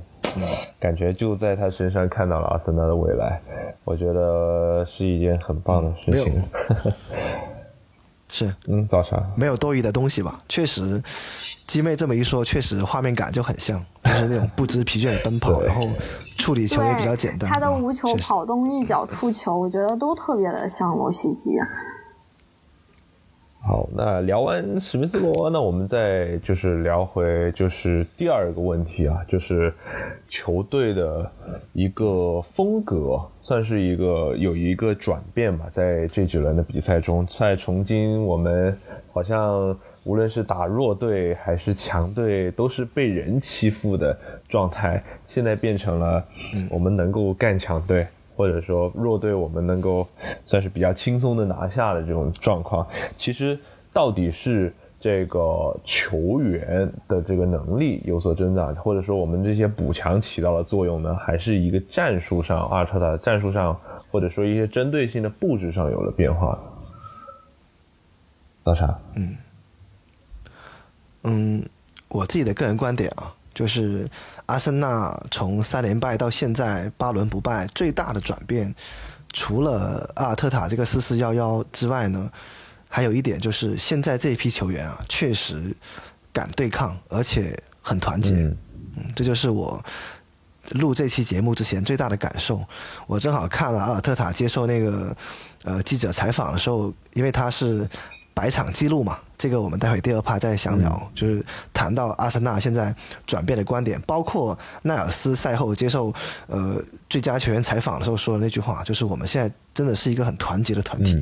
[0.80, 3.42] 感觉就在他身上看到了阿森纳的未来，
[3.84, 6.44] 我觉得是一件很棒的事情。
[8.30, 10.40] 是，嗯，早上没有多余的东西吧？
[10.48, 11.04] 确实，
[11.68, 15.86] 鸡妹这么一说，确实画面感就很像，就是那种不知疲倦的奔跑，然后
[16.38, 17.50] 处理球也比较简单。
[17.50, 21.58] 他的无球跑动、一脚出球，我觉得都特别的像罗西基。
[23.64, 29.72] 好，那聊完史密斯罗，那我们再就是聊回就是第二个问题啊，就是
[30.28, 31.32] 球队的
[31.72, 38.76] 一个风格，算是一个有一个转变吧，在这几轮的比赛中，在从今我们
[39.14, 44.18] 好像无论是打弱队还是强队，都是被人欺负的
[44.50, 46.26] 状态，现在变成了
[46.68, 48.08] 我们能够干强队。
[48.42, 50.08] 或者说弱队，我们能够
[50.48, 53.56] 算是比较轻松的拿下的这种状况，其实
[53.94, 63.80] 到底是这个球员的这个能力有所增长，或者说我们这些补强起到了作用呢，还是一个战术上阿尔特塔战术上，
[64.12, 66.58] 或者说一些针对性的布置上有了变化？
[68.64, 69.00] 老沙？
[69.14, 69.38] 嗯
[71.26, 71.64] 嗯，
[72.08, 73.32] 我自己的个人观点啊。
[73.54, 74.08] 就是
[74.52, 78.76] 阿森纳从三连败到现在八轮不败，最大的转变，
[79.32, 82.30] 除了阿尔特塔这个四四幺幺之外呢，
[82.90, 85.74] 还有一点就是现在这一批球员啊，确实
[86.34, 88.34] 敢对抗，而且很团结。
[88.34, 88.58] 嗯，
[89.16, 89.82] 这就是我
[90.72, 92.62] 录这期节目之前最大的感受。
[93.08, 95.16] 我正好看了阿尔特塔接受那个
[95.64, 97.88] 呃记者采访的时候，因为他是
[98.34, 99.18] 百场记录嘛。
[99.38, 102.94] 这个我们待会第二趴再详聊，就是谈到阿森纳现在
[103.26, 106.14] 转变的观点，包括奈尔斯赛后接受
[106.46, 111.20] 呃最佳球员采访的时候说的那句话，就是我们现在真的是一个很团结的团体，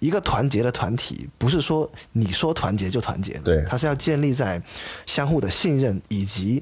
[0.00, 4.60] 一个团结的团体不是说你说团结就团结，对，它是要建立在
[5.06, 6.60] 相互的信任以及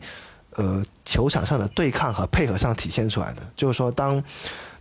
[0.57, 4.23] 呃球场上的对抗和配合上体现出来的，就是说当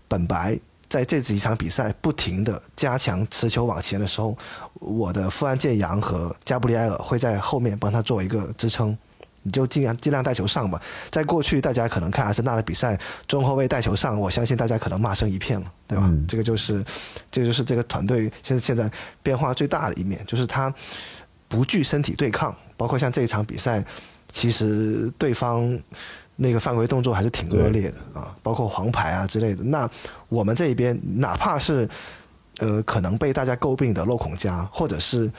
[0.09, 0.59] 本白。
[0.95, 4.37] 在这几场比赛不停的加强持球往前的时候，
[4.75, 8.97] 我的富安健洋和加布里埃尔会在后面帮他做一个支撑，
[9.41, 10.81] 你就尽量尽量带球上吧。
[11.09, 16.09] 在过去，大家可能看阿森纳的比赛，中后卫带球上，我相信大家可能骂声一片了，对吧？
[16.29, 16.81] 这个就是，
[17.29, 18.89] 这就是这个团队现在现在
[19.21, 20.73] 变化最大的一面，就是他
[21.49, 23.83] 不惧身体对抗，包括像这一场比赛，
[24.29, 25.77] 其实对方。
[26.37, 29.63] 那个犯规动作还是挺恶劣的啊，包括黄牌啊之类的。
[29.63, 29.89] 那
[30.29, 31.87] 我们这一边，哪怕是
[32.59, 35.31] 呃可能被大家诟病的洛孔加或者是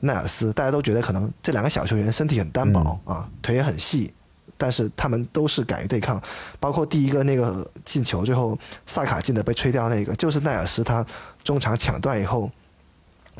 [0.00, 4.12] 奈尔斯，大家都觉得可能这两个小球员身体很单薄啊，腿也很细，
[4.56, 6.20] 但是他们都是敢于对抗。
[6.60, 11.04] 包括第一个那个进球，最后萨卡进的被吹掉那个，就是奈尔斯他
[11.42, 12.50] 中场抢断以后。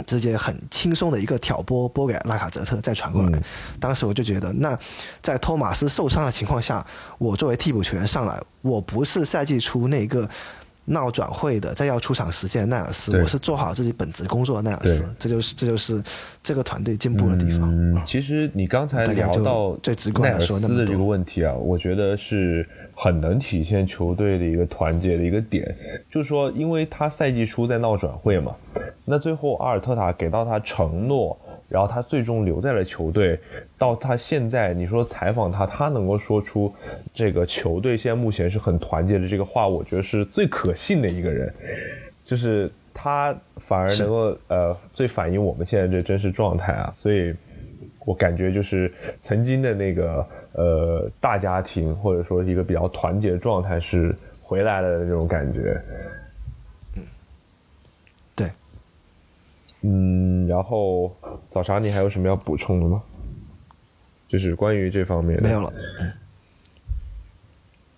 [0.06, 3.42] 直接很轻松的一个挑拨拨给拉卡泽特，再传过来。
[3.78, 4.78] 当时我就觉得，那
[5.20, 6.84] 在托马斯受伤的情况下，
[7.18, 10.28] 我作为替补球员上来，我不是赛季初那个
[10.84, 15.04] 闹转会的，在要出场时间的奈尔斯，我是做好自己本职工作的奈尔斯。
[15.18, 16.02] 这就是这就是
[16.42, 17.70] 这个团队进步的地方。
[17.72, 22.66] 嗯其实你刚才聊到最直观的说那的这个问题啊，我觉得是。
[22.94, 25.66] 很能体现球队的一个团结的一个点，
[26.10, 28.54] 就是说，因为他赛季初在闹转会嘛，
[29.06, 31.36] 那最后阿尔特塔给到他承诺，
[31.72, 33.40] 然后他最终留在了球队，
[33.78, 36.70] 到他现在，你说采访他，他能够说出
[37.14, 41.50] 这个球队现在目前是很团结的这个话，我觉得是最可信的一个人，
[42.26, 47.34] 就是他反而能够呃最反映我们现在这真实状态啊，所以
[48.04, 55.80] 我感觉就是曾经的那个呃大家庭，或者说一个比较团结的状态是回来了的那种感觉。
[56.96, 57.02] 嗯，
[58.36, 58.50] 对。
[59.82, 61.14] 嗯，然后
[61.50, 63.02] 早茶，你还有什么要补充的吗？
[64.28, 65.72] 就是关于这方面的没有了。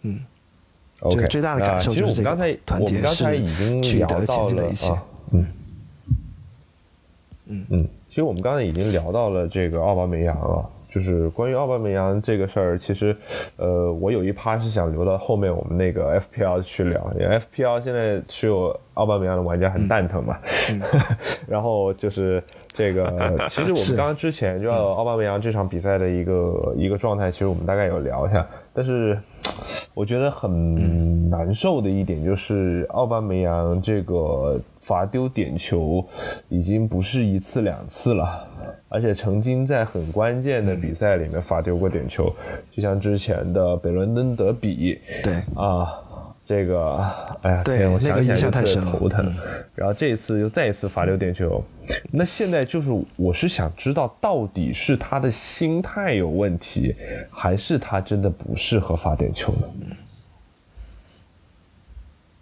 [0.03, 0.20] 嗯。
[1.01, 4.92] OK，最大的感受就是这个团结是取得前进的一切。
[5.33, 5.47] 嗯。
[7.47, 13.16] 嗯嗯，其实我们刚才已经聊到了这个奥巴梅扬了，就是关于奥巴梅扬这个事儿，其实，
[13.57, 20.38] 呃，我有一趴是想留到后面我们那个 FPL 去聊，因为 FPL 现在持有奥巴梅扬的玩家很蛋疼嘛，
[21.48, 23.12] 然后就是这个，
[23.48, 29.18] 其实我们刚刚之前就奥巴梅扬这场比赛的一个一个状态，其实我们大概有聊一下，但是
[29.94, 34.61] 我觉得很难受的一点就是奥巴梅扬这个。
[34.85, 36.04] 罚丢点球
[36.50, 38.46] 已经不是一次两次了，
[38.88, 42.35] 而且曾经在很关键的比赛里面罚丢过点球，
[42.70, 45.00] 就像之前的北伦敦德比。
[45.22, 45.88] 对啊，
[46.44, 46.96] 这个
[47.42, 49.35] 哎呀，对我想起来特别头疼。
[49.74, 51.62] 然后这一次又再一次罚丢点球，
[52.12, 56.94] 那现在就是我是想知道，到底是他的心态有问题，
[57.31, 59.96] 还是他真的不适合罚点球呢？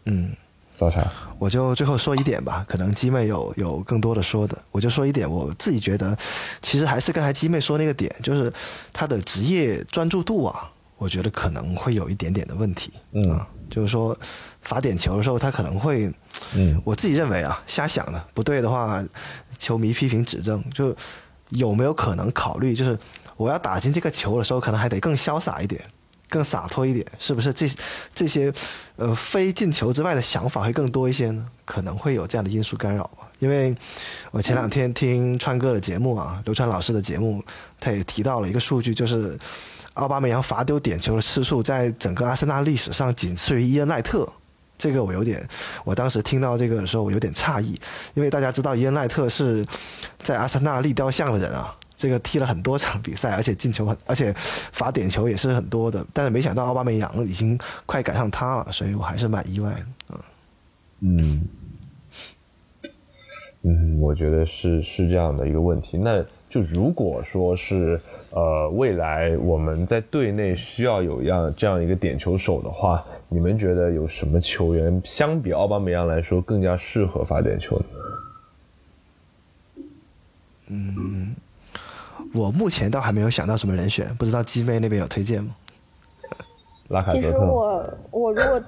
[0.06, 0.30] 嗯。
[0.78, 1.04] 早晨，
[1.38, 6.16] 我就最后说一点吧，可能鸡妹有有更多的说的，我就说一点，我自己觉得，
[6.60, 8.52] 其实还是刚才鸡妹说那个点，就是
[8.92, 13.38] 他的职业专注度啊，我觉得可能会有一点点的问题，嗯，
[13.70, 14.16] 就是说
[14.62, 16.12] 罚点球的时候，他可能会，
[16.54, 19.00] 嗯，我自己认为啊，瞎想的，不对的话，
[19.58, 20.94] 球迷批评指正，就
[21.50, 22.98] 有没有可能考虑，就是
[23.36, 25.80] 我要打进这个球的时候，可能还得更潇洒一点。
[26.32, 27.52] 更洒脱一点，是不是？
[27.52, 27.68] 这
[28.14, 28.50] 这些，
[28.96, 31.46] 呃，非进球之外的想法会更多一些呢？
[31.66, 33.28] 可能会有这样的因素干扰吧。
[33.38, 33.76] 因为
[34.30, 37.44] 我前两天听川哥的节目啊，刘川老师的节目，
[37.78, 39.38] 他也提到了一个数据，就是
[39.94, 44.26] 奥巴梅扬罚丢点球的次数在整个阿森纳历史上仅次于伊恩奈特。
[44.78, 45.46] 这个我有点，
[45.84, 47.78] 我当时听到这个的时候，我有点诧异，
[48.14, 49.62] 因为大家知道伊恩奈特是
[50.18, 51.76] 在阿森纳立雕像的人啊。
[51.96, 56.04] 这个踢了很多场比赛，而且进球很，而且罚点球也是很多的。
[56.12, 60.18] 但是没想到奥巴梅扬已经快赶上他了，所以我还是蛮意外的。
[61.00, 61.42] 嗯，
[63.62, 65.98] 嗯，我觉得是是这样的一个问题。
[65.98, 68.00] 那就如果说是
[68.30, 77.84] 呃，未来我们在队内需要有一样这样一个点球手的话，你们觉得有什么球员相比奥巴梅扬来说更加适合罚点球呢？
[80.68, 81.34] 嗯。
[82.34, 85.54] 我目前倒还没有想到什么人选，不知道鸡妹那边有推荐吗？
[87.00, 88.60] 其实我我如果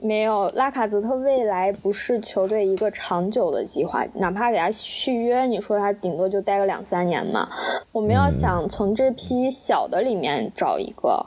[0.00, 7.48] 没有拉卡泽特，未来不是球队一个长久的计划，哪怕给他续约，你说他顶多就待个两三年嘛。
[7.90, 11.24] 我们要想从这批小的里面找一个，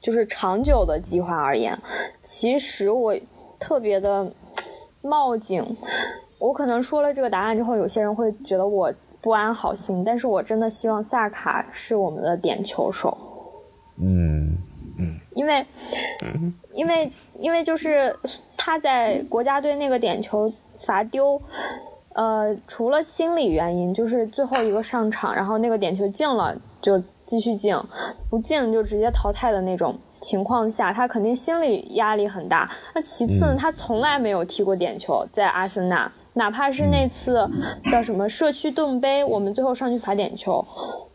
[0.00, 1.76] 就是长久的计划而言，
[2.22, 3.16] 其实我
[3.58, 4.32] 特别的
[5.02, 5.64] 冒警。
[6.38, 8.92] 我可能说了这个答案之后，有些人会觉得我。
[9.26, 13.18] 不安好心，但是我真的希望萨卡是我们的点球手。
[14.00, 14.56] 嗯
[15.00, 15.66] 嗯，因为，
[16.72, 17.10] 因为
[17.40, 18.16] 因为就是
[18.56, 21.42] 他在国家队那个点球罚丢，
[22.14, 27.76] 呃，除了心理原因，就是最后一个上场，然后那个点球进了就继续进，
[28.30, 32.70] 不进就直接淘汰的那种情况下，他肯定心理压力很大。
[32.94, 36.12] 那其次呢，他从来没有踢过点球，在阿森纳。
[36.36, 37.48] 哪怕是那次
[37.90, 40.62] 叫什么社区盾杯，我们最后上去罚点球，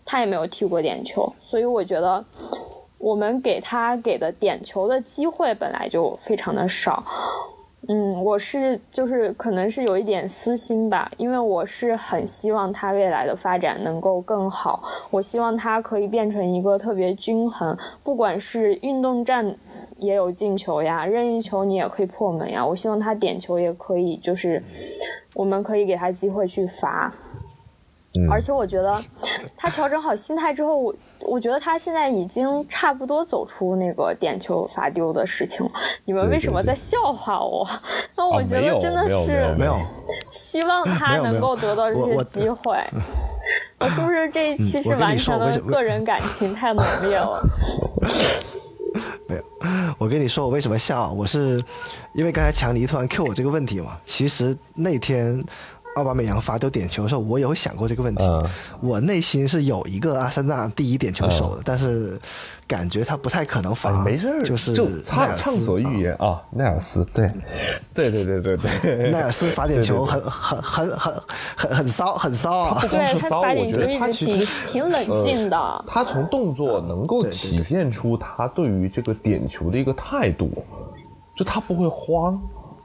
[0.03, 2.25] 他也没有踢过点球，所以我觉得
[2.97, 7.03] 我们给他给的点球的机会本来就非常的少。
[7.88, 14.81] 嗯，我是就是可能是有一点私心吧，因为我是很希望他未来的发展能够更好，
[15.12, 19.55] 我希望他可以变成一个特别均衡，不管是运动战。
[20.02, 22.66] 也有进球呀，任意球你也可以破门呀。
[22.66, 24.62] 我希望他点球也可以，就是
[25.34, 27.14] 我们可以给他机会去罚。
[28.30, 29.00] 而且我觉得
[29.56, 35.72] 他调整好心态之后，我我觉得他现在已经差不多走出那个点球罚丢的事情了。
[36.04, 37.66] 你们为什么在笑话我？
[38.18, 39.80] 那我觉得真的是没有，
[40.30, 42.78] 希望他能够得到这些机会。
[43.80, 47.42] 我是不是这一期是完全的个人感情太浓烈了？
[49.30, 49.42] 没有，
[49.97, 51.62] 我跟你说我为什么笑，我是
[52.13, 53.97] 因为刚才强尼突然 Q 我这个问题嘛。
[54.06, 55.43] 其实那天
[55.95, 58.23] 奥巴梅扬罚丢点球的时候，我有想过这个问题。
[58.80, 62.19] 我内心是有一个阿森纳第一点球手的，但是
[62.67, 63.91] 感觉他不太可能罚。
[64.04, 64.73] 没事儿，就是
[65.04, 67.30] 畅畅所欲言啊，奈尔斯，对，
[67.93, 71.13] 对对对对对，奈尔斯罚点球很很很很
[71.58, 72.82] 很很骚，很骚啊！
[72.89, 75.86] 对他罚点球他其实挺冷静的。
[75.88, 80.63] 他从动作能够体现出他对于这个点球的一个态度，
[81.36, 82.41] 就他不会慌。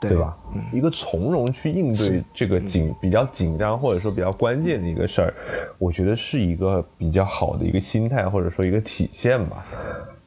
[0.08, 0.36] 对吧？
[0.72, 5.34] 一个从容去应对这个紧比较紧张或者说比较关键的一个事儿，
[5.78, 9.64] 我觉得是一个比较好的一个心态或者说一个体现吧，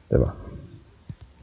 [0.08, 0.36] 对吧？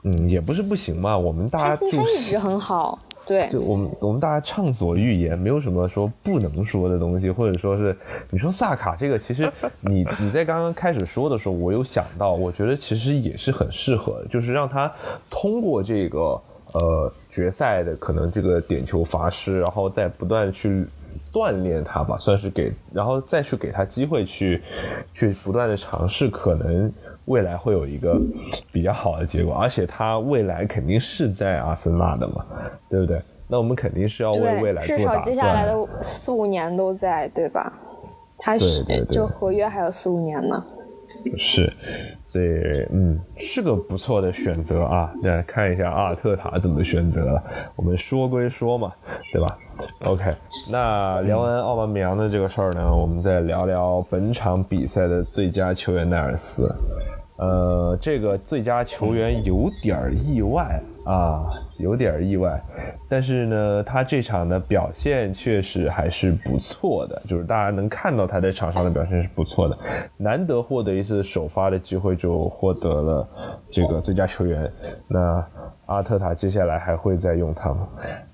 [0.03, 1.17] 嗯，也不是不行嘛。
[1.17, 3.49] 我们大家就一直很好，对。
[3.49, 7.93] 就我们我们大家畅所欲言，没有什么说不能说的东西，或者说是
[8.29, 14.89] 你说萨卡这个，其实 你你在刚刚开始说的时候，我有想到，我觉得其实也是很适合，就是让他
[15.29, 16.39] 通过这个。
[16.73, 20.83] 呃，决赛的可能这个点球罚失，然后再不断去
[21.31, 24.59] 锻炼他吧，算是给，然后再去给他机会去，
[25.13, 26.91] 去不断的尝试，可能
[27.25, 28.19] 未来会有一个
[28.71, 29.53] 比较好的结果。
[29.53, 32.43] 而且他未来肯定是在阿森纳的嘛，
[32.89, 33.21] 对不对？
[33.47, 35.07] 那我们肯定是要为未来做打算。
[35.07, 37.71] 至少接下来的四五年都在，对吧？
[38.39, 40.65] 他是就合约还有四五年呢。
[41.37, 41.71] 是。
[42.25, 42.45] 所以，
[42.91, 45.11] 嗯，是个不错的选择啊。
[45.23, 47.41] 来看一下阿尔特塔怎么选择。
[47.75, 48.93] 我们说归说嘛，
[49.31, 49.57] 对吧
[50.03, 50.31] ？OK，
[50.69, 56.69] 那聊完奥巴梅扬的这个事儿呢，我们再聊聊本场比赛的最佳球员奈尔斯。
[57.37, 60.81] 呃，这个最佳球员有点意外。
[61.07, 62.61] 啊，有点意外，
[63.07, 69.77] 但是呢，他这场的表现确实还是不错的，就是大家能看到他在场上的表现是不错的，
[70.17, 73.29] 难得获得一次首发的机会就获得了
[73.71, 74.69] 这个最佳球员。
[75.07, 75.41] 那
[75.85, 77.87] 阿特塔接下来还会再用他吗？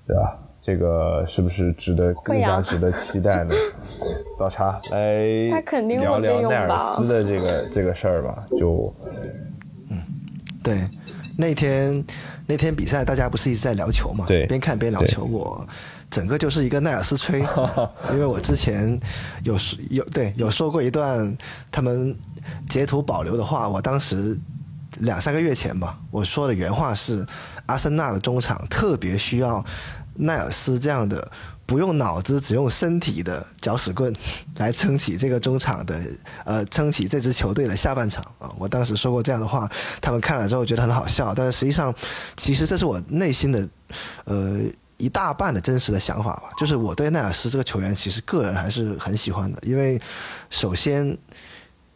[0.04, 0.36] 对吧？
[0.64, 3.54] 这个是不是值得更加值得期待呢？
[4.38, 8.92] 早茶来聊聊奈尔斯的这个这个事儿吧，就
[9.90, 10.02] 嗯，
[10.62, 10.78] 对。
[11.36, 12.04] 那天
[12.46, 14.24] 那天比赛，大家不是一直在聊球嘛？
[14.26, 15.66] 对，边看边聊球，我
[16.08, 17.40] 整个就是一个奈尔斯吹，
[18.12, 18.98] 因为我之前
[19.42, 19.56] 有
[19.90, 21.36] 有对有说过一段
[21.72, 22.16] 他们
[22.70, 24.38] 截图保留的话，我当时
[25.00, 27.26] 两三个月前吧，我说的原话是：
[27.66, 29.64] 阿森纳的中场特别需要
[30.16, 31.30] 奈尔斯这样的。
[31.66, 34.12] 不用脑子，只用身体的搅屎棍
[34.56, 35.98] 来撑起这个中场的，
[36.44, 38.52] 呃，撑起这支球队的下半场啊！
[38.58, 39.66] 我当时说过这样的话，
[39.98, 41.92] 他们看了之后觉得很好笑，但是实际上，
[42.36, 43.66] 其实这是我内心的，
[44.26, 44.60] 呃，
[44.98, 46.50] 一大半的真实的想法吧。
[46.58, 49.98] 就是我对奈尔斯这个球员，其实个人还是很喜欢的，因为
[50.50, 51.16] 首先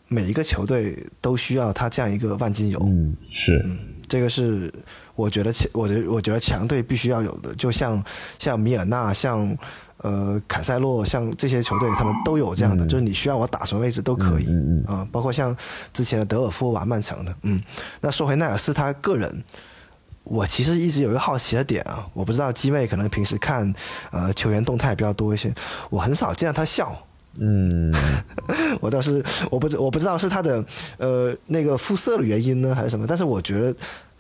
[0.07, 4.73] 每一个球队都需要他这样一个万金油，嗯，是，嗯这个是。
[5.19, 8.01] 我觉得强，我觉我觉得强队必须要有的，就像
[8.39, 9.59] 像米尔纳，像
[9.97, 14.47] 呃坎塞洛，像这些球队，他们都有这样的，就是你需要我打什么位置都可以，
[14.87, 15.55] 啊，包括像
[15.93, 17.61] 之前的德尔夫瓦曼城的，嗯，
[18.01, 19.43] 那说回奈尔斯他个人，
[20.23, 23.75] 我其实一直有一个好奇的点啊，我不知道基妹可能平时看
[24.13, 25.53] 呃球员动态比较多一些，
[25.91, 26.97] 我很少见到他笑，
[27.41, 27.93] 嗯，
[28.81, 30.65] 我倒是我不知我不知道是他的
[30.99, 33.75] 呃那个肤色的原因呢还是什么，但是我觉得。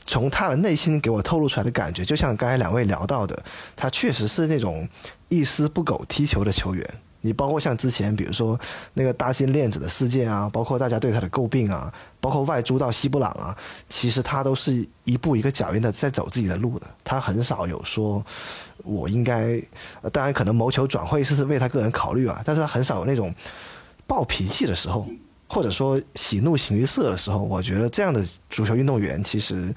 [0.09, 3.40] 从他的内心给我透露出来的感觉，就像刚才两位聊到的，
[3.76, 4.88] 他确实是那种
[5.28, 6.94] 一丝不苟踢球的球员。
[7.20, 8.59] 你包括像之前，比如说
[8.94, 13.54] 那个搭金链子的事件啊，包括大家对他的诟病啊，包括外租到西布朗啊，
[13.88, 16.86] 其实他都是一步一个脚印的在走自己的路的。
[17.04, 18.24] 他很少有说
[18.84, 19.61] 我应该，
[20.12, 23.34] 当然可能谋求转会是为他个人考虑啊，但是他很少有那种
[24.06, 25.06] 暴脾气的时候。
[25.49, 29.74] 或者说喜怒形于色的时候，我觉得这样的足球运动员其实，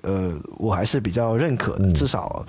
[0.00, 2.44] 呃，我还是比较认可的，至少，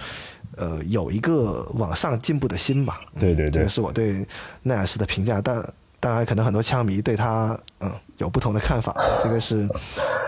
[0.55, 3.01] 呃，有一个往上进步的心吧。
[3.19, 4.25] 对对对，这个是我对
[4.63, 5.41] 奈尔斯的评价。
[5.41, 5.61] 但
[5.99, 8.95] 当然，可能很多枪迷对他嗯有不同的看法。
[9.21, 9.67] 这个是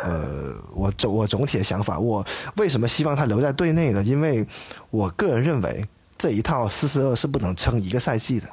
[0.03, 1.97] 呃，我总我总体的想法。
[1.97, 2.23] 我
[2.57, 4.03] 为什么希望他留在队内呢？
[4.03, 4.45] 因为
[4.89, 5.83] 我个人认为
[6.17, 8.47] 这一套四四二是不能撑一个赛季的。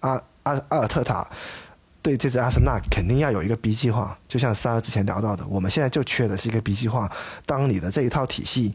[0.00, 1.26] 阿阿阿尔特塔。
[2.02, 7.08] 对这支阿森纳肯定要有一个 B 计划，就像三儿之前聊到的，我们现在就缺的是一个 B 计划。
[7.46, 8.74] 当你的这一套体系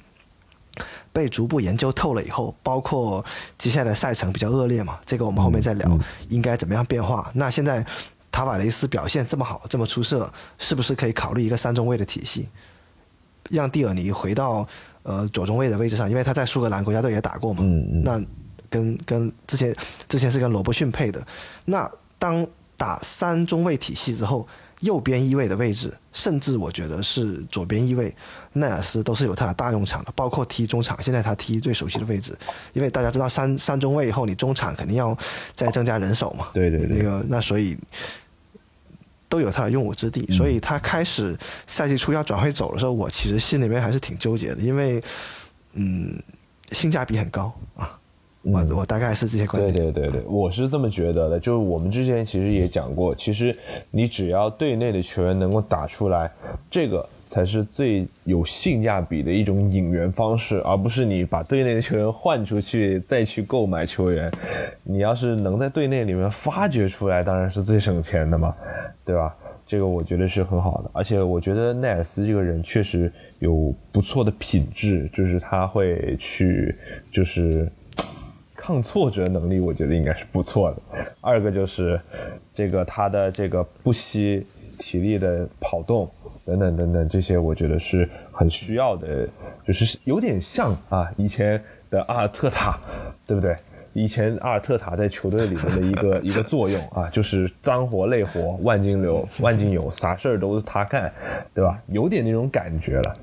[1.11, 3.23] 被逐步研究透了以后，包括
[3.57, 5.99] 接下来赛程比较恶劣嘛，这个我们后面再聊，
[6.29, 7.29] 应该怎么样变化？
[7.33, 7.85] 那现在
[8.31, 12.47] 塔瓦雷斯表现这么好，这么出色，是不是可以考虑一个三中卫的体系，
[13.49, 14.65] 让蒂尔尼回到
[15.03, 16.09] 呃左中卫的位置上？
[16.09, 17.61] 因为他在苏格兰国家队也打过嘛，
[18.05, 18.23] 那
[18.69, 19.75] 跟跟之前
[20.07, 21.21] 之前是跟罗伯逊配的，
[21.65, 22.47] 那当。
[22.77, 24.47] 打三中卫体系之后，
[24.81, 28.15] 右边翼位的位置，甚至我觉得是左边翼位，
[28.53, 31.01] 奈尔斯都是有他的大用场的，包括踢中场。
[31.01, 32.37] 现在他踢最熟悉的位置，
[32.73, 35.17] 因为大家知道三三中卫以后，你中场肯定要
[35.55, 36.49] 再增加人手嘛。
[36.53, 36.97] 对对对。
[36.97, 37.75] 那个那所以
[39.27, 40.31] 都有他的用武之地。
[40.31, 45.01] 所以他开始赛季初要转会走的时候，我其实心里面还是挺纠结的，因为
[45.73, 46.21] 嗯，
[46.71, 47.99] 性价比很高啊。
[48.47, 49.73] 我我大概是这些观点。
[49.73, 51.39] 对对对对，我是这么觉得的。
[51.39, 53.55] 就是我们之前其实也讲过，其实
[53.91, 56.31] 你只要队内的球员能够打出来，
[56.71, 64.31] 这个才是最有性价比的一种引援方式，而不是你把队内的球员换出去再去购买球员。
[64.83, 68.55] 你要是能在队内里面发掘出来，当然是最省钱的嘛，
[69.03, 69.35] 对吧？
[69.67, 70.89] 这个我觉得是很好的。
[70.93, 76.73] 而且我觉得奈尔斯这个人确实有不错的品质，就是他会去，
[77.11, 77.69] 就是。
[78.67, 80.77] 抗挫折能力，我觉得应该是不错的。
[81.21, 81.97] 二个就是
[82.51, 84.45] 这个他的这个不惜
[84.77, 86.11] 体力的跑动
[86.45, 89.25] 等等等等，这些我觉得是很需要的，
[89.65, 92.77] 就是有点像啊以前的阿尔特塔，
[93.25, 93.55] 对不对？
[93.93, 101.09] 以前阿尔特塔在球队里面的一个 一个作用啊，就是脏活累活万金流万金油，啥事儿都是他干，
[101.53, 101.81] 对吧？
[101.87, 103.15] 有点那种感觉了。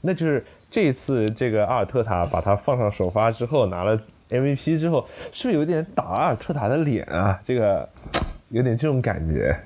[0.00, 3.96] 那就是这次这个阿尔特塔把他放上首发之后拿了。
[4.30, 7.40] MVP 之后是不是有点打阿尔特塔的脸啊？
[7.44, 7.88] 这个
[8.50, 9.56] 有点这种感觉。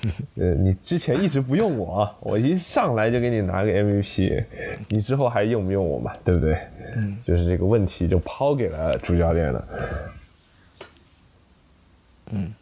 [0.36, 4.44] 呃，你之前一直不用我，我一上来就给你拿个 MVP，
[4.88, 6.10] 你之后还用不用我嘛？
[6.24, 6.58] 对不对？
[6.96, 9.64] 嗯，就是这个问题就抛给了主教练了。
[12.32, 12.54] 嗯，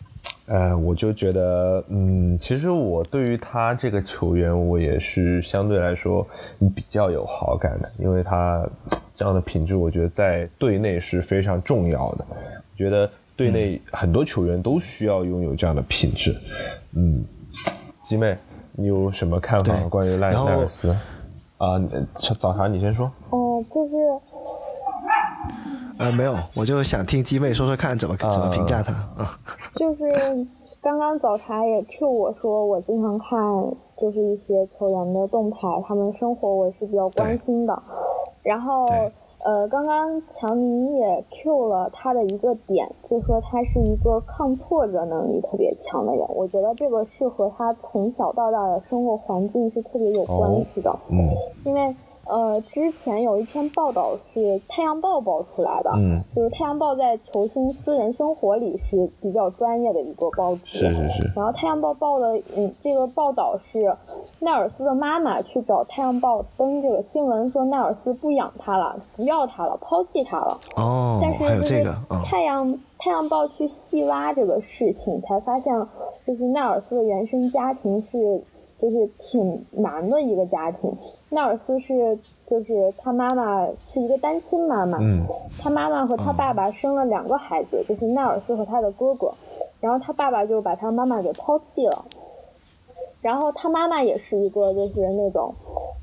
[0.47, 6.27] 呃，我就觉得，嗯，其实我对于他这个球员，我也是相对来说
[6.75, 8.69] 比较有好感的，因为他。
[9.19, 12.25] 这样的品质，我觉得在队内是非常重要的。
[12.31, 16.33] 我觉得队内很多球员都需要拥有这样的品质。
[16.95, 17.25] 嗯，
[18.05, 18.39] 鸡妹，
[18.75, 20.97] 你有什么看法关于赖奈尔斯？
[21.57, 21.83] 啊，
[22.15, 23.11] 早茶，你先说。
[23.31, 23.95] 哦，就是，
[25.99, 29.29] 呃，没有，我就想听鸡妹说说看，怎么怎么评价他啊？
[29.75, 30.05] 就是
[30.81, 33.37] 刚刚早茶也 Q 我说，我经常看，
[34.01, 35.59] 就是一些球员的动态，
[35.89, 37.83] 他们生活我是比较关心的。
[38.49, 38.87] 然后，
[39.45, 46.27] 呃，刚刚强尼也 Q 了他的一个点，就说他是一个抗挫折能力特别强的人。
[46.35, 50.91] 我觉得这个是和他从小到大的生活环境是特别有关系的。
[51.11, 51.29] 嗯，
[51.67, 51.95] 因为。
[52.29, 61.33] 呃，之前有一篇报道是《太阳报》报出来的，嗯，就是《太阳报》在球星私人生活里是比较专业的一个报纸，是是是。
[61.35, 63.91] 然后《太阳报》报的，嗯，这个报道是
[64.41, 70.61] 奈尔斯的妈妈去找《太阳报》登这个新闻，说奈尔斯不养他了，不要他了，抛弃他了。
[70.77, 71.95] 哦，但是这个，
[72.27, 72.69] 太阳
[72.99, 75.75] 《太阳报》去细挖这个事情，才发现，
[76.27, 78.45] 就是奈尔斯的原生家庭是。
[78.81, 80.93] 就是挺难的一个家庭，
[81.31, 85.25] 奈尔斯是，就是他妈妈是一个单亲妈妈，嗯，
[85.61, 89.33] 他妈妈和他爸爸生了两个孩子，就是奈尔斯和他的哥哥，
[89.81, 92.05] 然后他爸爸就把他妈妈给抛弃了，
[93.21, 95.53] 然后他妈妈也是一个就是那种，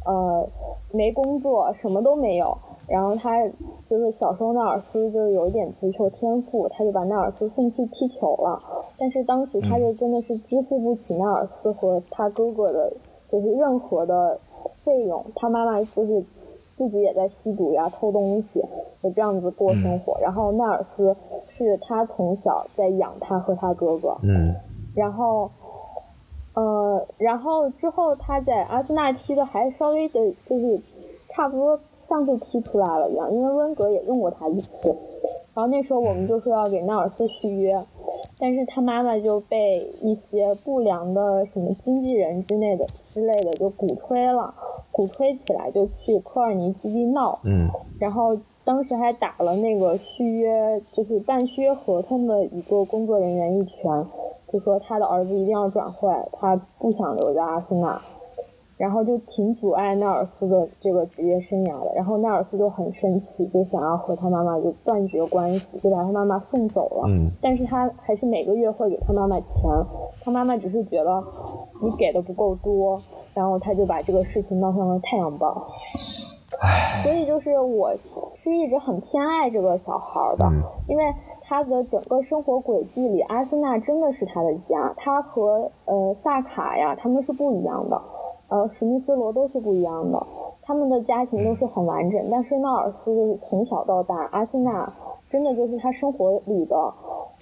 [0.06, 0.48] 呃，
[0.92, 2.58] 没工作，什么都没有。
[2.88, 3.46] 然后他
[3.90, 8.62] 就是小时候纳尔斯就是有一点足球天赋，他就把纳尔斯送去踢球了。
[8.98, 12.94] 但是当时他就真的是支付不起纳尔斯和他哥哥的，
[13.32, 14.40] 就是任何的
[14.84, 15.26] 费用。
[15.36, 16.24] 他妈妈就是
[16.78, 18.64] 自己也在吸毒呀、偷东西，
[19.02, 20.20] 就这样子过生活。
[20.22, 21.16] 然后纳尔斯
[21.50, 24.16] 是他从小在养他和他哥哥。
[24.22, 24.54] 嗯。
[24.94, 25.50] 然后，
[26.54, 30.80] 呃，然后之后他在阿森纳踢的还稍微的，就是
[31.30, 31.80] 差不多。
[32.08, 34.95] 像被踢出来了一样，因为温格也用过他一次。
[35.53, 37.74] 然后那时候我们就说要给纳尔斯续约，
[38.38, 44.53] 但是他妈妈就被一些不良的什么经纪人之类的之类的就鼓吹了，
[44.91, 47.39] 鼓吹起来就去科尔尼基地闹。
[47.43, 47.70] 嗯。
[47.97, 54.06] 然后当时还打了那个续约，就是办续约合同的一个工作人员一拳，
[54.51, 58.01] 就说他的儿子一定要转会，他不想留在阿森纳。
[58.78, 67.04] 然后就挺阻碍纳尔斯的这个职业生涯的，然后纳尔斯就很生气，就想要和他妈妈就断绝关系，就把他妈妈送走了。
[67.08, 67.32] 嗯。
[67.42, 69.70] 但是他还是每个月会给他妈妈钱，
[70.22, 71.24] 他妈妈只是觉得
[71.82, 73.02] 你给的不够多，
[73.34, 75.68] 然后他就把这个事情闹上了《太阳报》。
[76.62, 77.02] 唉。
[77.04, 77.94] 所以就是我
[78.34, 80.52] 是一直很偏爱这个小孩的，
[80.90, 81.04] 因为
[81.44, 88.02] 他的整个生活轨迹里，阿森纳真的是他的家，他和呃萨卡呀他们是不一样的。
[88.48, 90.20] 呃，史密斯罗都是不一样的，
[90.62, 94.91] 他们的家庭都是很完整，但是纳尔斯就是从小到大，阿森纳
[95.30, 96.76] 真的就是他生活里的，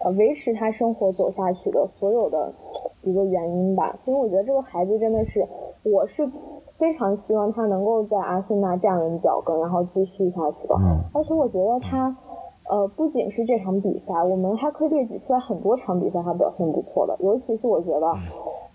[0.05, 2.51] 呃，维持他生活走下去的所有的
[3.03, 3.93] 一个原因吧。
[4.05, 5.45] 所以我觉得这个孩子真的是，
[5.83, 6.25] 我是
[6.77, 10.75] 非常希望他能够在阿森纳站稳脚跟，然后继续下去的。
[11.13, 12.15] 而且我觉得他，
[12.69, 17.15] 呃，不仅是这场比赛，我们还可以列举出来很多场比赛他表现不错的。
[17.19, 18.07] 尤其是我觉得，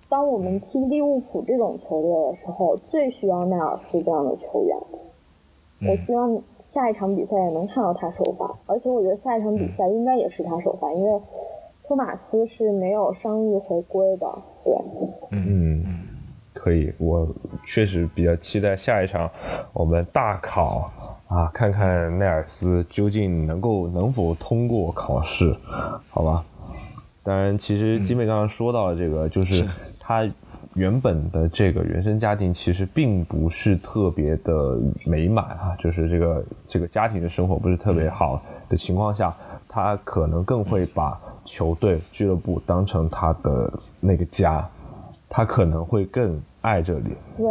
[0.09, 4.77] 当我们踢利物浦这种球队的时候，最需要奈尔斯这样的球员。
[5.91, 6.41] 我希望。
[6.71, 11.21] 下一场比赛也能看到他首发，而且我觉得下一场比赛应该也是他首发，因为
[11.83, 14.27] 托马斯是没有伤愈回归的。
[14.63, 14.75] 对，
[15.31, 15.83] 嗯，
[16.53, 17.27] 可以，我
[17.65, 19.29] 确实比较期待下一场
[19.73, 20.85] 我们大考
[21.27, 25.57] 啊，看看奈尔斯究竟能够能否通过考试，
[26.11, 26.45] 好吧？
[27.23, 29.67] 当然，其实基本刚刚说到了这个，就是
[30.09, 30.27] 他。
[30.75, 39.35] 原本的这个原生家庭其实并不是特别的美满啊，就是这个这个家庭的生活不是特别好的情况下，
[39.67, 44.65] 他可能更会把球队俱乐部当成他的那个家，
[45.29, 47.47] 他可能会更爱这里，对，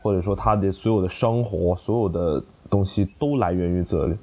[0.00, 4.14] 或者说他的所有的生活所有的东西都来源于这里，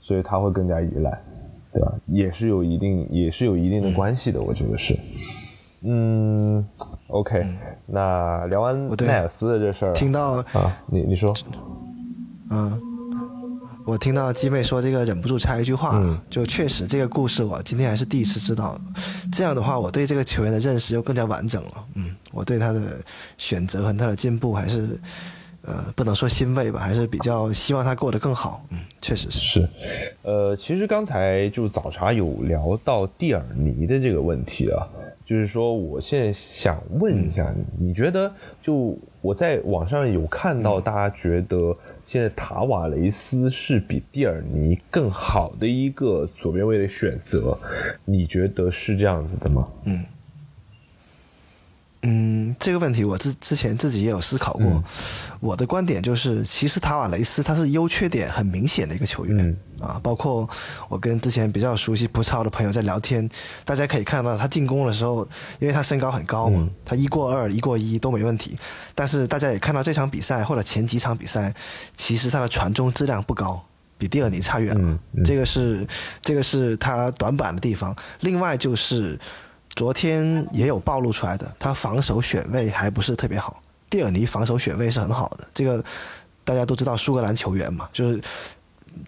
[0.00, 1.16] 所以他会更加依赖，
[1.72, 1.92] 对吧？
[2.06, 4.98] 也是有一定也是有一定的关系的，我觉得是，
[5.84, 6.66] 嗯。
[7.08, 7.46] OK，
[7.86, 11.32] 那聊完奈尔斯的这事儿，听到啊，你你说，
[12.50, 12.80] 嗯，
[13.84, 18.76] 我听到鸡妹说这个忍不住插一句话，就确实这个故事我今天还是第一次知道，
[19.32, 22.98] 这样的话我对这个球员的认识又更加完整了，嗯，我对他的
[23.38, 24.98] 选择和他的进步还是
[25.62, 29.60] 呃不能说欣慰吧，还是比较希望他过得更好，嗯，确实是。
[29.60, 29.68] 是，
[30.22, 34.88] 呃，其实刚才就早茶有聊到蒂尔尼的这个问题啊。
[35.26, 47.58] 就是说，我现在想问一下你，你觉得就我在网上有看到，大家觉得现在塔瓦雷斯是比蒂尔尼更好的一个左边卫的选择，
[48.04, 49.68] 你觉得是这样子的吗？
[49.84, 50.04] 嗯。
[52.02, 54.84] 嗯，这个问题我之之前自己也有思考过。
[55.40, 59.98] 我的观点就是，其实塔瓦雷斯他是优缺点很明显的一个球员啊。
[60.02, 60.48] 包括
[60.88, 63.28] 我跟之前比较熟悉葡超的朋友在聊天，
[63.64, 65.26] 大家可以看到他进攻的时候，
[65.58, 68.56] 因为他身高很高嘛，他一过二、一过一都没问题。
[68.94, 71.52] 但是大家也看到这场比赛或者前几场比赛，
[71.96, 73.60] 其实他的传中质量不高，
[73.98, 74.98] 比蒂尔尼差远了。
[75.24, 75.84] 这个是
[76.20, 77.96] 这个是他短板的地方。
[78.20, 79.18] 另外就是。
[79.76, 83.62] 昨天也有暴露出来的，他防守选位还不是特别好。
[83.90, 85.84] 蒂尔尼防守选位是很好的，这个
[86.42, 88.20] 大家都知道，苏格兰球员嘛，就是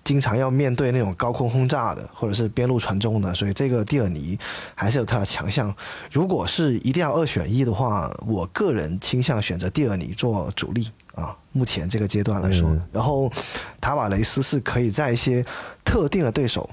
[0.04, 4.38] 经常要面对那种高空轰炸的，或者是边路传中的，所以这个蒂尔尼
[4.74, 5.74] 还是有他的强项。
[6.12, 11.34] 如果是一定要二选一的话，我个人倾向选择蒂尔尼做主力啊。
[11.52, 13.32] 目前这个阶段来说，然后
[13.80, 15.42] 塔瓦雷斯是可以在一些
[15.82, 16.68] 特定的对手。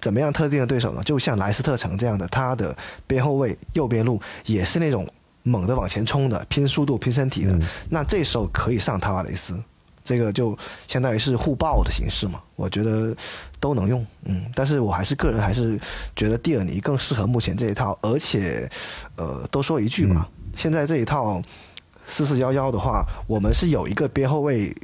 [0.00, 1.02] 怎么样特定的对手呢？
[1.02, 5.06] 就像莱斯特城这样的，他的边后卫右边路也是那种
[5.42, 7.58] 猛的往前冲的，拼速度、拼身体的。
[7.90, 9.54] 那这时候可以上塔瓦雷斯，
[10.02, 10.56] 这个就
[10.88, 12.40] 相当于是互爆的形式嘛。
[12.54, 13.14] 我觉得
[13.60, 14.44] 都能用，嗯。
[14.54, 15.78] 但是我还是个人还是
[16.14, 17.98] 觉得蒂尔尼更适合目前这一套。
[18.02, 18.68] 而且，
[19.16, 21.42] 呃，多说一句嘛，现在这一套
[22.06, 24.74] 四四幺幺的话，我们是有一个边后卫。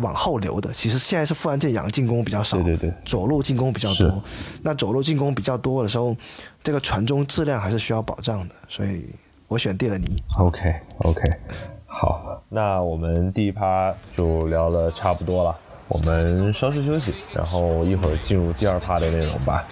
[0.00, 4.22] 往后流的，其实现在是富安健洋进攻比较少，对对对，左路进攻比较多。
[4.62, 6.16] 那左路进攻比较多的时候，
[6.62, 9.04] 这个传中质量还是需要保障的，所以
[9.48, 10.22] 我选蒂尔尼。
[10.38, 11.22] OK OK，
[11.86, 15.56] 好，那我们第一趴就聊了差不多了，
[15.88, 19.66] 我们稍事休息，然后一会儿进入第二趴的内容吧。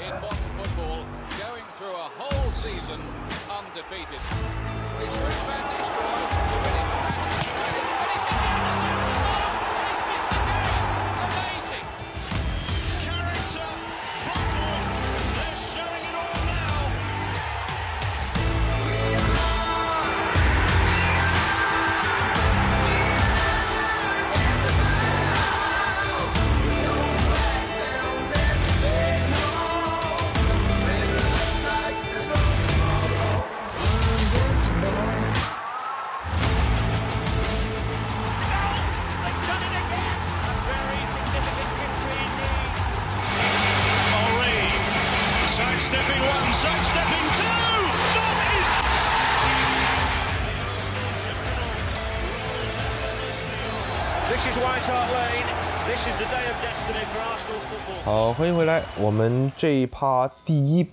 [59.09, 60.87] 我们这一趴第一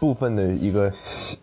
[0.00, 0.90] 部分的一个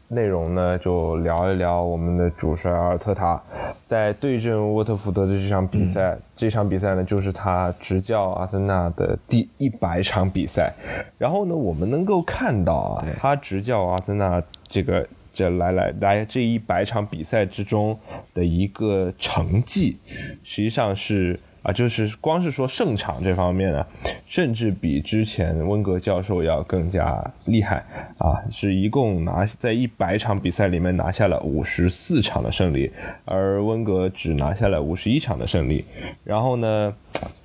[0.07, 3.39] 内容呢，就聊一聊我们的主帅阿尔特塔
[3.85, 6.17] 在对阵沃特福德的这场比赛。
[6.35, 10.73] 这场比赛呢，就是他执教阿森纳的第一百场比赛。
[11.19, 15.07] 然后呢，我们能够看到啊，他执教阿森纳这个。
[15.31, 17.99] 这来来来这一百场比赛之中
[18.33, 19.97] 的一个成绩，
[20.43, 21.39] 实际上是。
[21.65, 23.83] 啊，就是光是说胜场这方面呢，
[24.27, 27.83] 甚至比之前温格教授要更加厉害
[28.19, 28.37] 啊！
[28.51, 32.91] 是一共拿在一百场比赛里面拿下了五十四场的胜利，
[33.25, 35.83] 而温格只拿下了五十一场的胜利。
[36.23, 36.93] 然后呢？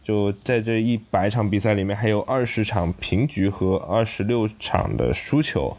[0.03, 5.77] 就在这一百场比赛里面，还有二十场平局和二十六场的输球。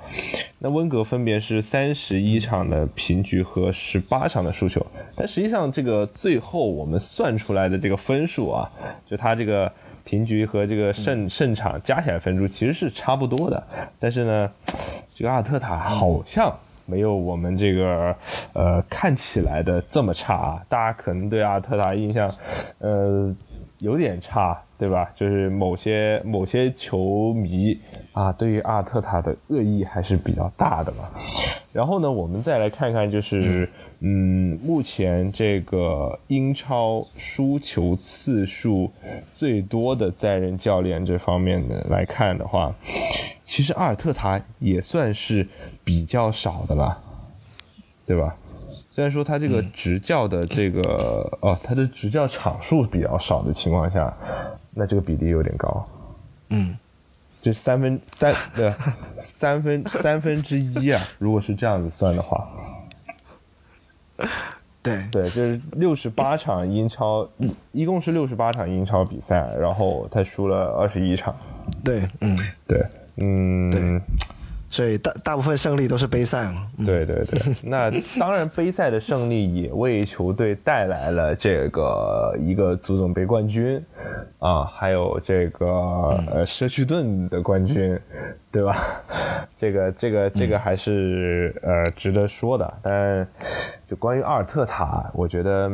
[0.59, 4.85] 那温格分别是三十一场的平局和十八场的输球。
[5.15, 8.69] 但实际上，这个最后我们算出来的这个分数啊，
[9.05, 9.71] 就他这个
[10.03, 13.63] 平局和这个胜胜场加起来分数其实是差不多的。
[13.99, 14.49] 但是呢，
[15.13, 16.53] 这个阿尔特塔好像
[16.85, 18.15] 没有我们这个
[18.53, 20.61] 呃看起来的这么差啊。
[20.67, 22.33] 大家可能对阿尔特塔印象，
[22.79, 23.35] 呃。
[23.81, 25.11] 有点差，对吧？
[25.15, 27.75] 就是某些某些球迷
[28.13, 31.09] 啊，对于阿尔特塔的恶意还是比较大的嘛。
[31.73, 33.67] 然后呢，我们再来看看，就是
[34.03, 38.91] 嗯，目前这个英超输球次数
[39.35, 42.73] 最多的在任教练这方面的来看的话，
[43.43, 45.47] 其实阿尔特塔也算是
[45.83, 46.99] 比较少的了，
[48.07, 48.35] 对吧？
[48.89, 50.81] 虽然说他这个执教的这个
[51.39, 54.11] 哦，他的执教场数比较少的情况下，
[54.73, 55.87] 那这个比例有点高。
[56.49, 56.75] 嗯，
[57.39, 58.75] 这三分三的
[59.19, 62.49] 三分三分之一啊，如果是这样子算的话，
[64.83, 67.27] 对对，就是六十八场英超，
[67.71, 71.35] 一共是六十八场英超比赛，然后他输了二十一场。
[71.83, 72.37] 对，嗯，
[72.67, 72.83] 对，
[73.17, 74.01] 嗯。
[74.71, 76.65] 所以大大部分胜利都是杯赛嘛？
[76.85, 83.83] 对对对，那当然杯赛的胜利也为球队带来了这个一个足总杯冠军
[84.39, 85.67] 啊，还有这个
[86.31, 87.99] 呃社区盾的冠军，
[88.49, 88.77] 对吧？
[89.59, 92.73] 这个这个这个还是呃值得说的。
[92.81, 93.27] 但
[93.89, 95.69] 就关于阿尔特塔，我觉得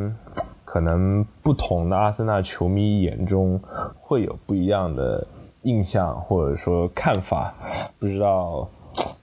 [0.66, 3.62] 可能不同的阿森纳球迷眼中
[3.96, 5.26] 会有不一样的
[5.62, 7.54] 印象或者说看法，
[8.00, 8.68] 不知道。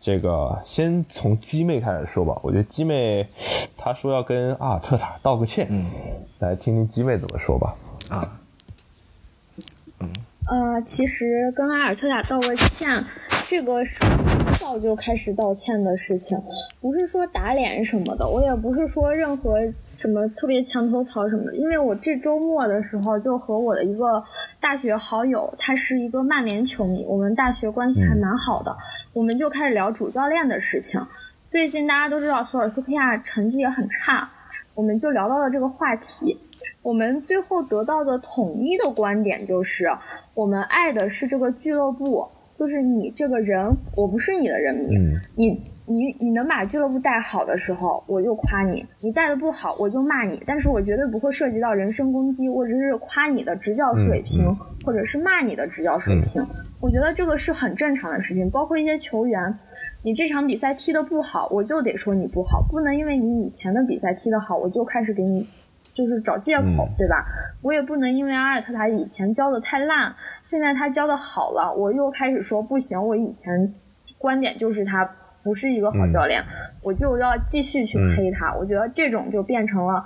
[0.01, 3.27] 这个先从鸡妹开始说吧，我觉得鸡妹
[3.77, 5.87] 她说要跟阿尔特塔道个歉，嗯，
[6.41, 7.75] 来听听鸡妹怎么说吧。
[8.11, 8.29] 啊，嗯，
[10.51, 13.03] 呃，其实跟阿尔特塔道个歉，
[13.49, 13.99] 这个是
[14.59, 16.38] 早就开始道歉的事情，
[16.80, 19.59] 不是说打脸什么的，我也不是说任何。
[19.97, 24.22] 什么特别墙头草什么的，因为我这周末的时候就和我的一个
[24.61, 28.76] 大学好友，他是一个曼联球迷，我们大学关系还蛮好的，
[29.12, 31.01] 我们就开始聊主教练的事情。
[31.49, 34.28] 最近大家都知道索尔斯克亚成绩也很差，
[34.74, 36.36] 我们就聊到了这个话题。
[36.82, 39.88] 我们最后得到的统一的观点就是，
[40.35, 42.26] 我们爱的是这个俱乐部，
[42.59, 45.01] 就是你这个人，我不是你的人民，
[45.37, 45.61] 你。
[45.87, 50.43] 你你能把俱乐部带好的时候，我就夸你；你带的不好，我就骂你。
[50.47, 54.47] 但是我绝对不会涉及到人身攻击，或者是夸你的执教水平，
[54.82, 56.43] 或者是骂你的执教水平。
[56.80, 58.51] 我觉得这个是很正常的事情。
[58.51, 59.55] 包括一些球员，
[60.03, 65.47] 你这场比赛踢得不好，我就得说你不好，不能因为你以前的比赛踢得好，我就开始给你
[65.95, 67.24] 就是找借口，对吧？
[67.62, 73.01] 我也不能因为阿尔特塔以前教的太烂，现在他教的好了，我又开始说不行。
[73.03, 73.72] 我以前
[74.18, 75.09] 观点就是他。
[75.45, 76.42] 不是一个好教练，
[76.82, 78.55] 我就要继续去黑他。
[78.55, 80.03] 我觉得这种就变成了，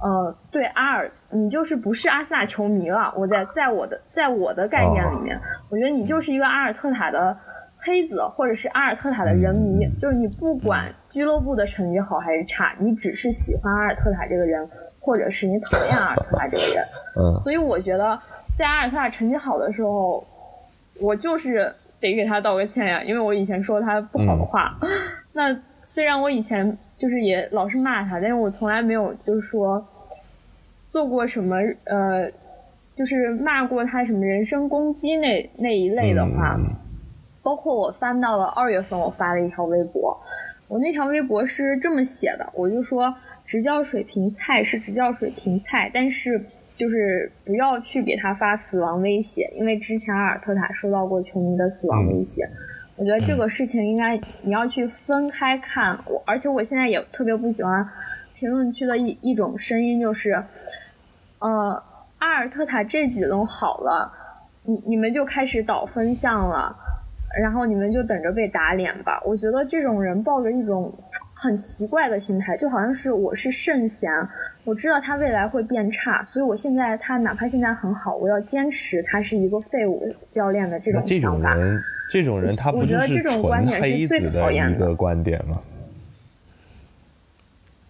[0.00, 3.12] 呃，对阿尔，你就是不是阿森纳球迷了。
[3.16, 5.36] 我在在我的在我的概念里面，
[5.72, 7.36] 我觉得你就是一个阿尔特塔的
[7.78, 9.84] 黑子，或者是阿尔特塔的人迷。
[10.00, 14.64] 就是你不管俱乐部的成绩好还是差，你只是喜欢阿尔特塔这个人，
[15.06, 16.84] 或者是你讨厌阿尔特塔这个人。
[17.16, 17.38] 嗯。
[17.40, 18.20] 所以我觉得，
[18.58, 20.22] 在阿尔特塔成绩好的时候，
[21.00, 21.72] 我就是。
[21.98, 24.76] 得给他道个歉呀，因为我以前说他不好的话。
[25.32, 29.82] 那虽然我以前就是也老是骂他，但是我从来没有就是说
[30.90, 32.30] 做过什么呃，
[32.94, 36.60] 就是骂过他什么人身攻击那那一类的话。
[37.42, 40.14] 包括我翻到了二月份，我发了一条微博，
[40.68, 43.12] 我那条微博是这么写的，我就说
[43.46, 46.44] 执教水平菜是执教水平菜，但是。
[46.78, 52.46] 就是不要去给他发死亡威胁，因为之前阿尔特塔收到过球迷的死亡威胁。
[52.96, 55.98] 我觉得这个事情应该你要去分开看。
[56.04, 57.88] 我而且我现在也特别不喜欢
[58.34, 60.32] 评论区的一一种声音，就是，
[61.38, 61.82] 呃，
[62.18, 64.12] 阿尔特塔这几轮好了，
[64.64, 66.76] 你你们就开始倒风向了，
[67.40, 69.18] 然后你们就等着被打脸吧。
[69.24, 70.92] 我觉得这种人抱着一种
[71.46, 74.10] 很奇怪的心态，就好像是我是圣贤。
[74.64, 81.52] 我知道他未来会变差，所以我现在他哪怕现在很好，我要坚持他是一个废物教练的这种想法。
[81.52, 85.60] 这种人，这种人他不就是纯黑子的一个观点吗？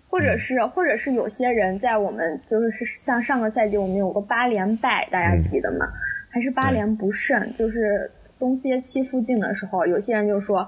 [0.09, 5.87] 或者是或者是有些人在我们就是像上个赛季我们有个八连败，大家记得吗？
[6.31, 7.55] 还是八连不胜？
[7.59, 10.67] 就是东歇期附近的时候，有些人就说，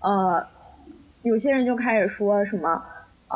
[0.00, 0.46] 呃，
[1.22, 2.82] 有些人就开始说什么，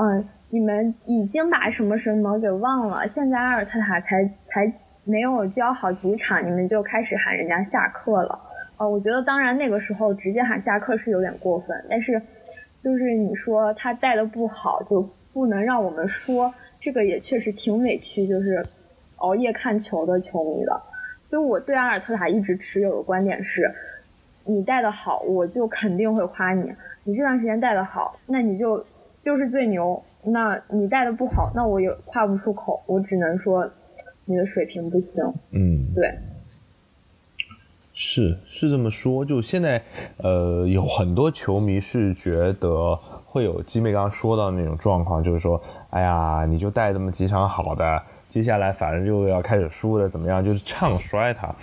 [0.01, 4.73] 嗯，你们已经把什么什么给忘了，现在阿尔特塔才才
[5.05, 8.39] 没有教好几场，你们就开始喊人家下课了。
[8.79, 12.21] 呃，我觉得当然那个时候直接喊下课是有点过分，但是
[12.83, 18.65] 就是你说他带的不好，就不能让我们说这个也确实挺委屈，就是
[19.17, 20.81] 熬夜看球的球迷的。
[21.27, 23.71] 所以我对阿尔特塔一直持有的观点是，
[24.47, 26.73] 你带的好，我就肯定会夸你。
[27.05, 28.85] 你这段时间带的好，那你就
[29.23, 30.03] 就是最牛。
[30.27, 33.71] 那你带的不好，那我也夸不出口，我只能说
[34.25, 35.25] 你的水平不行。
[35.53, 36.11] 嗯，对。
[37.93, 39.81] 是是这么说，就现在，
[40.17, 50.45] 呃，有很多球迷是觉得会有基妹刚刚说到那种状况，就是说，哎呀，你就带这么几场好的，接下来反正就要开始输了，怎么样？
[50.45, 51.55] 就是唱衰他，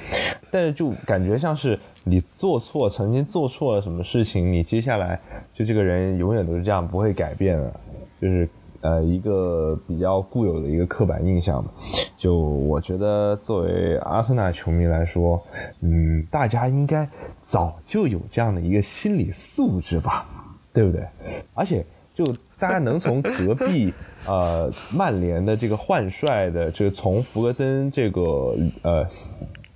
[0.50, 5.20] 但是就感觉像是你做错，曾经做错了什么事情，你接下来
[5.54, 7.74] 就这个人永远都是这样，不会改变的，
[8.22, 8.47] 就是。
[8.84, 11.70] 呃，一个比较固有的一个刻板印象吧。
[12.18, 15.39] 就我觉得，作为阿森纳球迷来说，
[15.82, 17.08] 嗯，大家应该
[17.39, 20.26] 早就有这样的一个心理素质吧，
[20.74, 21.06] 对不对？
[21.54, 21.86] 而且，
[22.16, 22.26] 就
[22.58, 23.93] 大家能从隔壁
[24.26, 29.08] 呃曼联的这个换帅的，就是从弗格森这个呃。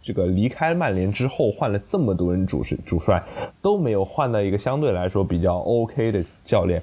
[0.05, 3.23] 这个离开曼联之后换了这么多人主帅，主帅
[3.59, 6.79] 都没有换到一个相对来说比较 OK 的教练。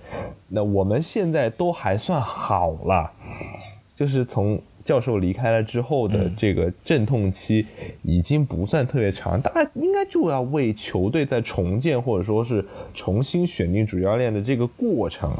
[0.48, 3.08] 那我们现在都还算好了，
[3.94, 7.64] 就是从教授离开了之后的这个阵痛期
[8.02, 15.30] 已经不算特别长，大家应该就要为球队在重建或者说是重新选定主教练的这个过程。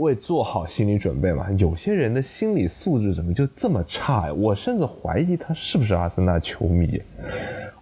[0.00, 1.50] 为做好心理准备嘛？
[1.58, 4.32] 有些人的心理素质怎么就这么差呀？
[4.32, 7.00] 我甚至怀疑他是不是阿森纳球迷。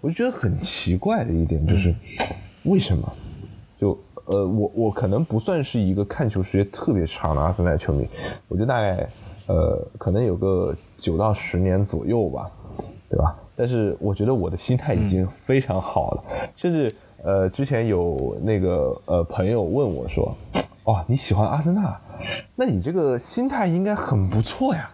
[0.01, 1.95] 我就觉得很奇怪的一点就是，
[2.65, 3.13] 为什么？
[3.81, 8.07] 就呃，我我可能不算是一个看球时间特别长的阿森纳球迷，
[8.49, 9.09] 我觉得大概
[9.47, 12.51] 呃，可能有个九到十年左右吧，
[13.09, 13.37] 对吧？
[13.55, 16.25] 但是我觉得我的心态已经非常好了，
[16.57, 16.93] 甚至
[17.23, 20.37] 呃，之前有那个呃朋友问我说。
[20.89, 22.01] 哦，你喜欢阿森纳，
[22.57, 24.91] 那你这个心态应该很不错呀，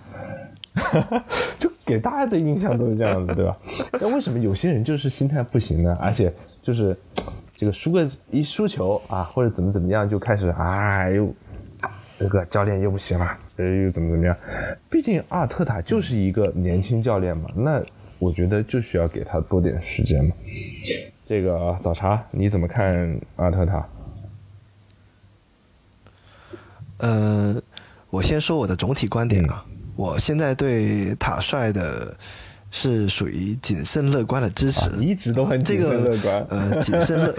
[1.56, 3.56] 就给大家的印象都是这样子，对吧？
[4.00, 5.96] 那为什么有些人就是心态不行呢？
[6.00, 6.98] 而且就是
[7.56, 11.32] 这个输个一输球啊，或者怎么怎么样就开始哎呦，
[12.18, 14.36] 这个教练又不行了，又怎么怎么样？
[14.90, 17.80] 毕竟阿尔特塔就是一个年轻教练嘛，那
[18.18, 20.32] 我觉得就需要给他多点时间嘛。
[21.24, 23.86] 这个早茶你怎么看阿尔特塔？
[26.98, 27.54] 呃，
[28.10, 29.64] 我先说我的总体观点啊。
[29.96, 32.16] 我现在对塔帅的
[32.70, 36.46] 是属于谨慎乐观的支持，一直都很谨慎乐观。
[36.48, 37.34] 呃，谨慎乐，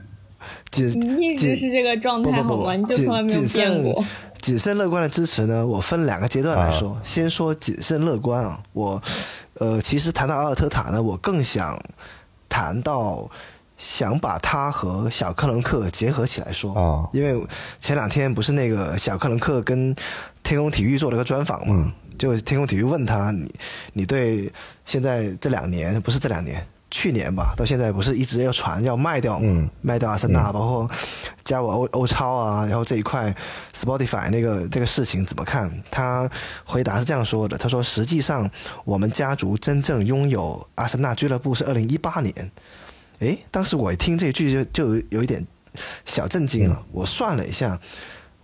[0.70, 2.74] 谨一直是这个状态好吗？
[2.74, 4.04] 你就从来没有变过。
[4.40, 6.98] 谨慎乐观的支持呢，我分两个阶段来说。
[7.04, 9.02] 先说谨慎乐观啊，我
[9.58, 11.78] 呃，其实谈到阿尔特塔呢，我更想
[12.48, 13.30] 谈到。
[13.76, 17.46] 想把他和小克伦克结合起来说啊，因为
[17.80, 19.94] 前两天不是那个小克伦克跟
[20.42, 23.52] 天空体育做了个专访嘛，就天空体育问他，你
[23.92, 24.50] 你对
[24.86, 30.90] 现在这两年不是这两年，去年吧，到现在不是一直要传要卖掉嗯，卖掉阿森纳，包括
[31.42, 33.34] 加我欧欧超啊，然后这一块
[33.74, 35.70] Spotify 那个这个事情怎么看？
[35.90, 36.30] 他
[36.64, 38.48] 回答是这样说的，他说实际上
[38.84, 42.50] 我们家族真正拥有阿森纳俱乐部是二零一八年。
[43.20, 45.46] 诶，当时我一听这句就就有一点
[46.04, 46.82] 小震惊了。
[46.92, 47.78] 我算了一下，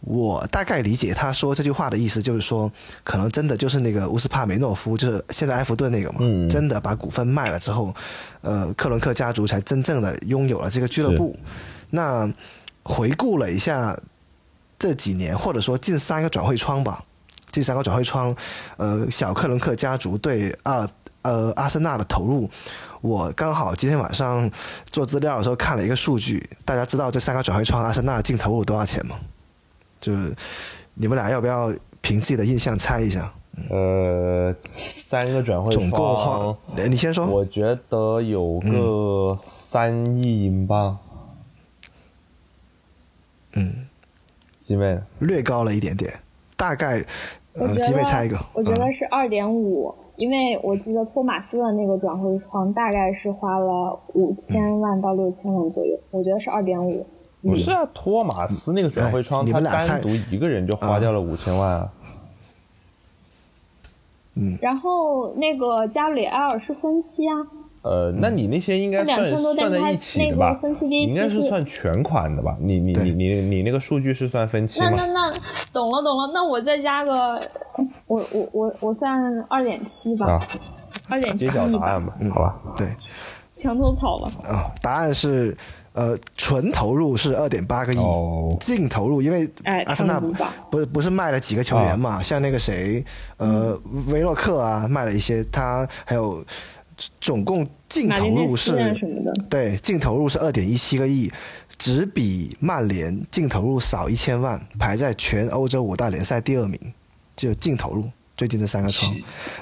[0.00, 2.70] 我大概理解他说这句话的意思，就是说
[3.04, 7.94] 可能真的就是那个乌斯帕梅诺夫，就是现在埃弗顿那个嘛，真的把股份卖了之后，
[8.40, 11.36] 呃，克伦克家族才真正的拥有了这个俱乐部。
[11.90, 12.32] 那
[12.82, 13.98] 回顾了一下
[14.78, 17.04] 这几年，或者说近三个转会窗吧，
[17.52, 18.34] 近三个转会窗，
[18.78, 20.88] 呃，小克伦克家族对阿
[21.22, 22.48] 呃阿森纳的投入。
[23.00, 24.50] 我刚好今天晚上
[24.86, 29.16] 做资料的时候看了一个数据，大家知道这三个转会窗阿森纳净投入多少钱吗？
[29.98, 30.34] 就是
[30.94, 33.32] 你们俩要不要凭自己的印象猜一下？
[33.68, 36.56] 呃，三个转会总共花，
[36.86, 37.26] 你先说。
[37.26, 40.96] 我觉得有个三亿英镑。
[43.54, 43.86] 嗯，
[44.60, 45.00] 几位？
[45.18, 46.20] 略高了一点点，
[46.56, 47.04] 大概
[47.54, 48.38] 呃，几位猜一个？
[48.52, 49.94] 我觉得是二点五。
[50.20, 57.06] 因为我记得托马斯的那个转会窗大概是花了五千万到六千万左右，我觉得是二点五。
[57.42, 61.92] 不是啊，托马斯那个转会窗，他单独一个人就花掉了五千万啊。
[64.34, 64.58] 嗯。
[64.60, 67.46] 然后那个加里埃尔是分期啊。
[67.82, 70.60] 呃，那你那些应该算算在一起的吧？
[70.90, 72.54] 应该是算全款的吧？
[72.60, 74.90] 你你你你你那个数据是算分期吗？
[74.94, 75.30] 那那那，
[75.72, 77.40] 懂了懂了，那我再加个，
[78.06, 79.18] 我我我我算
[79.48, 80.38] 二点七吧，
[81.08, 81.46] 二点七。
[81.46, 82.54] 揭晓答案吧，好吧？
[82.76, 82.86] 对，
[83.56, 84.30] 墙头草了。
[84.46, 85.56] 啊，答案是
[85.94, 87.98] 呃，纯投入是二点八个亿，
[88.60, 89.48] 净投入因为
[89.86, 90.20] 阿森纳
[90.70, 92.20] 不是不是卖了几个球员嘛？
[92.20, 93.02] 像那个谁
[93.38, 93.74] 呃，
[94.08, 96.44] 维洛克啊，卖了一些，他还有。
[97.20, 98.76] 总共净投入是，
[99.48, 101.32] 对，净投入是二点一七个亿，
[101.78, 106.78] 只比曼联净投入少一千万，排在全欧洲五大联赛第二名。
[107.36, 108.04] 就净投入，
[108.36, 109.10] 最近这三个窗，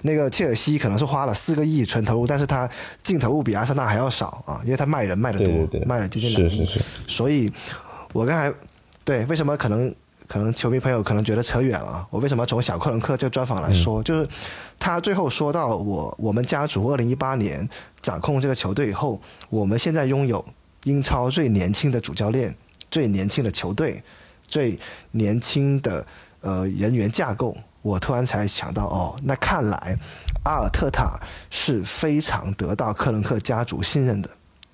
[0.02, 2.68] 那个切尔西可能是花了四个亿纯投入，但是他
[3.02, 6.68] 净投入比阿森纳还要少啊，因为他卖人卖的多，卖了接近两亿。
[7.06, 7.52] 所以，
[8.12, 8.52] 我刚才
[9.04, 9.94] 对为什么可能？
[10.28, 14.02] 可能球迷朋友可能觉得扯远了，我为什么从小克伦克这专访来说？
[14.02, 14.28] 就是
[14.78, 17.66] 他最后说到我我们家族二零一八年
[18.02, 19.18] 掌控这个球队以后，
[19.48, 20.44] 我们现在拥有
[20.84, 22.54] 英超最年轻的主教练、
[22.90, 24.02] 最年轻的球队、
[24.46, 24.78] 最
[25.12, 26.06] 年轻的
[26.42, 27.56] 呃人员架构。
[27.80, 29.96] 我突然才想到，哦，那看来
[30.44, 31.18] 阿尔特塔
[31.48, 34.28] 是非常得到克伦克家族信任的。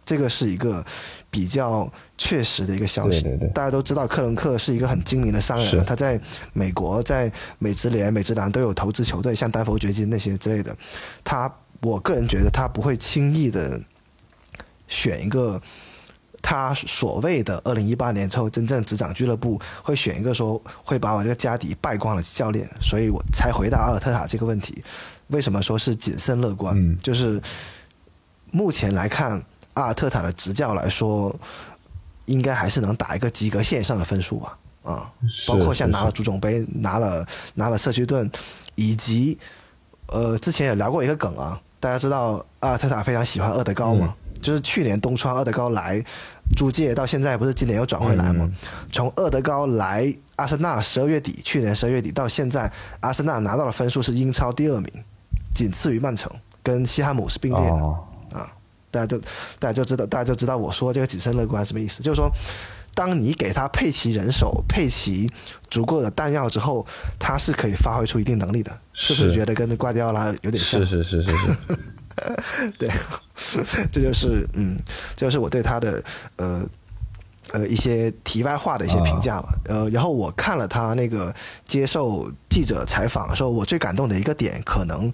[0.05, 0.85] 这个是一个
[1.31, 3.25] 比较确实的一个消息。
[3.55, 6.21] 大家都知道，克伦克是一个很精明的商人，他在
[6.53, 10.77] 美国、在美职联、美职篮都有投资球队，像丹佛掘金那些之类的。
[11.25, 11.51] 他，
[11.81, 13.81] 我个人觉得他不会轻易的
[14.87, 15.61] 选一个
[16.43, 22.69] 他所谓的二零一八年之后真正执掌俱乐部，会选一个说会把我这个家底败光的教练。
[22.81, 24.85] 所以我才回答阿尔特塔这个问题。
[25.29, 26.99] 为什么说是谨慎乐观？
[26.99, 27.41] 就是
[28.51, 29.43] 目前来看。
[29.75, 31.35] 阿尔特塔的执教来说，
[32.27, 35.11] 应该还是能打一个及格线上的分数吧，啊，
[35.47, 38.31] 包括像拿了足总杯、拿了拿了社区盾，
[38.77, 39.39] 以及
[40.07, 46.03] 呃之前也聊过一个梗啊，大家知道阿尔特塔非常喜欢厄德高嘛，就是去年东窗厄德高来
[46.57, 48.51] 租借到现在，不是今年又转回来吗？
[48.93, 52.71] 从厄德高来阿森纳十二月底，去年十二月底到现在，
[53.01, 54.91] 阿森纳拿到的分数是英超第二名，
[55.55, 56.31] 仅次于曼城，
[56.63, 57.95] 跟西汉姆是并列的。
[58.95, 59.19] 大家就
[59.59, 62.01] 大家就知道，大家就知道我说这个谨慎乐观什么意思？
[62.01, 62.31] 就是说，
[62.95, 65.29] 当你给他配齐人手、配齐
[65.69, 66.87] 足够的弹药之后，
[67.19, 68.71] 他是可以发挥出一定能力的。
[68.93, 70.81] 是不是觉得跟瓜迪奥拉有点像？
[70.87, 71.57] 是是是是是。
[72.79, 72.89] 对，
[73.91, 74.79] 这就是嗯，
[75.17, 76.01] 这就是我对他的
[76.37, 76.65] 呃
[77.53, 79.49] 呃一些题外话的一些评价吧。
[79.65, 81.35] 呃，然后我看了他那个
[81.67, 85.13] 接受记者采访的时候，我最感动的一个点可能。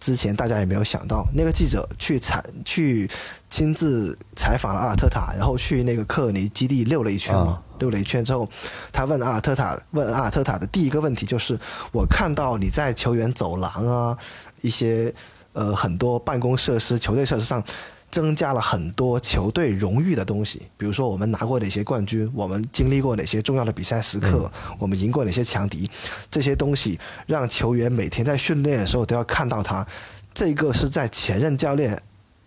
[0.00, 3.08] 之前大家也没有想到，那个记者去采去
[3.50, 8.48] 亲自采访了阿尔特塔，然后去那个克尔尼基地溜了一圈嘛，溜了一圈之后，
[8.90, 11.56] 他问阿尔特塔，问阿尔特塔的第一个问题就是：
[11.92, 14.18] 我看到你在球员走廊啊，
[14.62, 15.14] 一些
[15.52, 17.62] 呃很多办公设施、球队设施上。
[18.10, 25.88] 增加了很多球队荣誉的东西，比如说我们拿过哪些冠军，我们经历过哪些重要的比赛时刻，我们赢过哪些强敌，
[26.30, 29.86] 这些东西让球员每天在训练的时候都要看到它。
[30.34, 32.00] 这个是在前任教练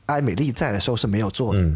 [0.07, 1.71] 埃美丽在的时候是没有做的。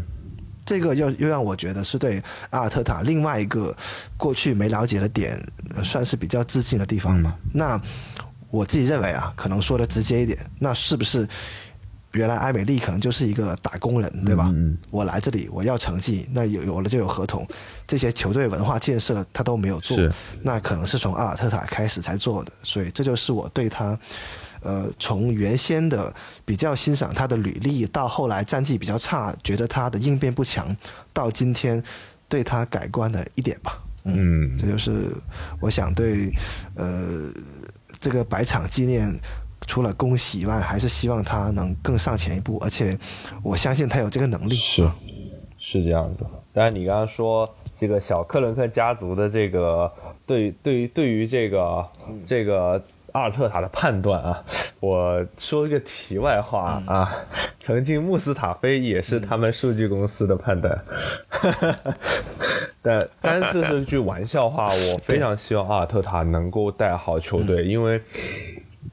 [0.66, 3.74] 这个又又让我觉得是对阿尔特塔另外一个
[4.18, 5.42] 过去没了解的点，
[5.82, 7.34] 算是比较自信的地方吧。
[7.54, 7.80] 那
[8.50, 11.26] 我自己认为啊，可能说的直接一点，那是不是？
[12.12, 14.50] 原来艾美丽可能就是一个打工人，对吧？
[14.90, 17.46] 我来这里我要成绩，那有有了就有合同，
[17.86, 19.96] 这些球队文化建设他都没有做，
[20.42, 23.98] 那可能是从阿尔特塔开始才做的，所以这就是我对他，
[24.62, 26.12] 呃，从原先的
[26.46, 30.74] 比较欣赏他的履历，到后来战绩比较差，觉得他的应变不强，
[31.12, 31.82] 到今天
[32.26, 33.78] 对他改观的一点吧。
[34.04, 35.12] 嗯，这就是
[35.60, 36.32] 我想对
[36.74, 37.30] 呃
[38.00, 39.14] 这个百场纪念。
[39.68, 42.98] 除了恭喜以外，还是希望他能更上前一步，而且
[43.42, 44.54] 我相信他有这个能力。
[44.54, 44.90] 是，
[45.58, 46.26] 是这样子。
[46.54, 47.46] 当然，你刚刚说
[47.76, 49.92] 这个小克伦克家族的这个
[50.26, 51.86] 对对于对于这个
[52.26, 54.42] 这个阿尔特塔的判断啊，
[54.80, 57.14] 我说一个题外话啊，
[57.60, 60.82] 曾经穆斯塔菲也是他们数据公司的判断，
[62.80, 68.00] 但但是是句玩笑话，我非常希望阿尔特塔能够带好球队，因为。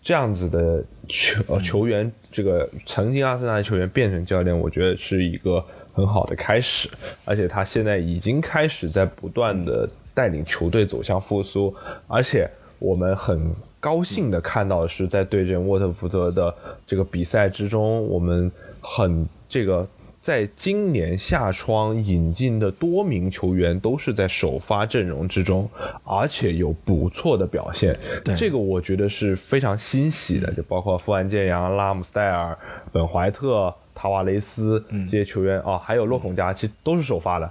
[0.05, 6.87] 这样子的球呃球员，这个曾经阿森纳的球员变成教练，我觉得是一个很好的开始。
[7.25, 11.75] 而且他现在已经开始在不断的带领球队走向复苏。
[12.05, 12.47] 而且
[12.77, 16.53] 我们很高兴的看到的是，在对阵沃特福德的
[16.85, 18.51] 这个比赛之中，我们
[18.81, 19.87] 很这个
[20.25, 25.69] 在今年夏窗引进的多名球员都是在首发阵容之中，
[26.03, 27.95] 而且有不错的表现。
[28.35, 32.57] 这个我觉得是非常欣喜的，就包括富安健洋、拉姆斯戴尔、
[32.91, 37.47] 本怀特、塔瓦雷斯这些球员啊，还有洛孔加，其实都是首发的，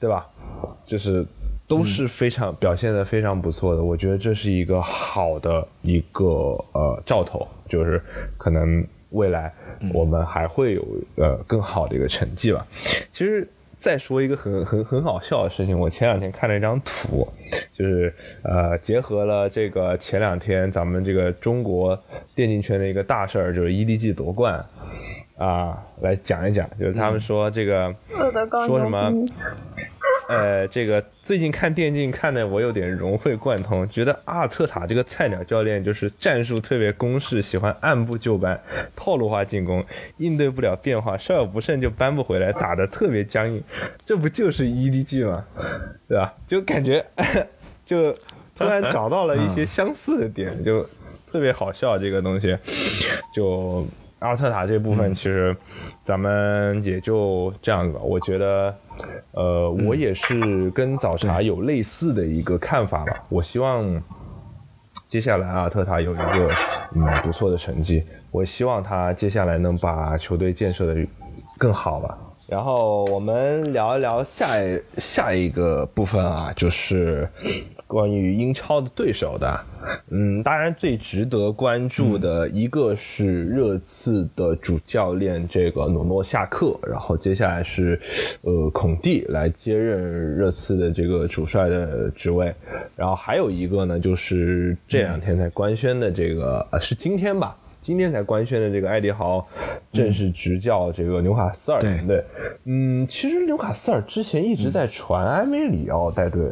[0.00, 0.26] 对吧？
[0.86, 1.22] 就是
[1.68, 3.82] 都是非常表现的非常不错的。
[3.82, 6.24] 我觉得这是一个好的一个
[6.72, 8.02] 呃兆头，就是
[8.38, 9.52] 可能未来。
[9.92, 10.84] 我们还会有
[11.16, 12.66] 呃更好的一个成绩吧。
[13.12, 13.46] 其实
[13.78, 17.28] 再说一个很很很好笑的事情，我前两天看了一张图，
[17.74, 21.96] 就是呃结合了这个前两天咱们这个中国
[22.34, 24.64] 电竞圈的一个大事儿，就是 EDG 夺冠
[25.36, 27.94] 啊，来讲一讲，就是他们说这个
[28.66, 29.12] 说什么。
[30.28, 38.60] 呃，这个最近看电竞看的我有点融会贯通，觉得阿尔特塔这个菜鸟教练就是战术特别公式，喜欢按部就班、
[38.96, 39.84] 套路化进攻，
[40.16, 43.62] 应对不了变化，稍有不慎就扳不回来，打的特别僵硬。
[44.04, 45.44] 这不就是 EDG 吗？
[46.08, 46.34] 对吧？
[46.48, 47.04] 就感觉
[47.86, 48.12] 就
[48.56, 50.82] 突然找到了一些相似的点，就
[51.30, 51.96] 特别好笑。
[51.96, 52.58] 这个东西
[53.32, 53.86] 就
[54.18, 55.56] 阿尔特塔这部分，其实
[56.02, 58.00] 咱们也就这样子吧。
[58.02, 58.74] 我觉得。
[59.32, 63.22] 呃，我也是跟早茶有类似的一个看法吧。
[63.28, 63.84] 我希望
[65.06, 66.50] 接下来阿尔特塔有一个
[66.94, 68.02] 嗯不错的成绩。
[68.30, 71.06] 我希望他接下来能把球队建设的
[71.58, 72.16] 更好吧。
[72.46, 74.46] 然后我们聊一聊下
[74.96, 77.28] 下一个部分啊，就是。
[77.86, 79.60] 关于英超的对手的，
[80.10, 87.98] 嗯，当然最值得关注的一个是热刺的主教练这个努诺下课，然后接下来是，
[88.42, 92.52] 呃，孔蒂来接任热刺的这个主帅的职位，
[92.96, 97.56] 然后还有一个呢，就是这两天才官宣的这个，呃，是今天吧？
[97.82, 99.46] 今天才官宣的这个艾迪豪
[99.92, 102.24] 正式执教这个纽卡斯尔团队。
[102.64, 106.50] 嗯，其实纽卡斯尔之前一直在传埃梅里奥带队。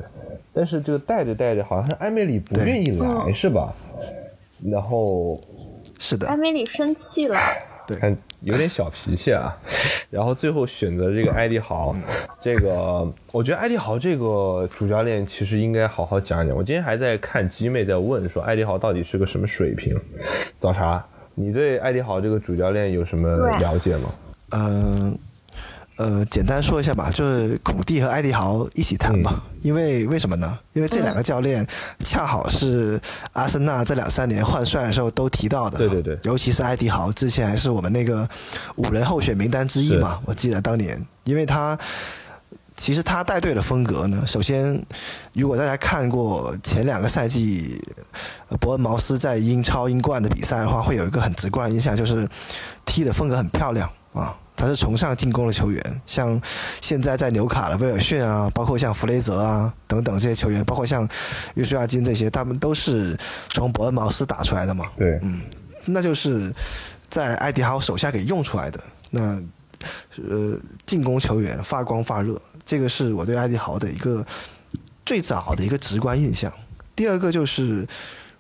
[0.54, 3.74] 但是这个带着带着，好像是艾梅里不愿意来，是吧？
[4.70, 5.40] 然后
[5.98, 7.36] 是的，艾梅里生气了，
[7.86, 9.54] 对，看有点小脾气啊。
[10.10, 11.94] 然后最后选择这个艾迪豪，
[12.40, 16.56] 这个我觉得艾迪豪这个主教练其实应该好好讲讲。
[16.56, 19.92] 我今天还在看集妹在问说艾迪豪到底是个什么水平。
[20.60, 23.28] 早茶，你对艾迪豪这个主教练有什么
[23.58, 24.14] 了解吗？
[24.52, 24.80] 嗯。
[24.80, 25.14] 呃，
[26.30, 29.42] 简单说一下吧，就是孔蒂和埃迪豪一起谈吧。
[29.62, 30.58] 因为为什么呢？
[30.72, 31.66] 因为这两个教练
[32.04, 33.00] 恰好是
[33.32, 35.78] 阿森纳这两三年换帅的时候都提到的。
[35.78, 36.18] 对对对。
[36.24, 38.28] 尤其是埃迪豪，之前还是我们那个
[38.76, 40.20] 五人候选名单之一嘛。
[40.24, 41.78] 我记得当年，因为他
[42.76, 44.84] 其实他带队的风格呢，首先，
[45.32, 47.80] 如果大家看过前两个赛季
[48.60, 52.28] 伯恩茅斯在英超英冠的比赛的话，会有一个很直观的印象，就是
[52.84, 54.34] 踢的风格很漂亮啊。
[54.56, 56.40] 他是崇尚进攻的球员，像
[56.80, 61.06] 现在在纽卡的威尔逊啊，包括像弗雷泽啊等等这些球员，包括像
[61.54, 63.18] 约书亚金这些，他们都是
[63.50, 64.86] 从伯恩茅斯打出来的嘛。
[64.96, 65.40] 对，嗯，
[65.86, 66.52] 那就是
[67.08, 68.80] 在艾迪豪手下给用出来的。
[69.10, 69.42] 那
[70.28, 74.24] 呃，进攻球员发光发热，这个是我对艾迪豪的一个
[75.04, 76.50] 最早的一个直观印象。
[76.94, 77.84] 第二个就是，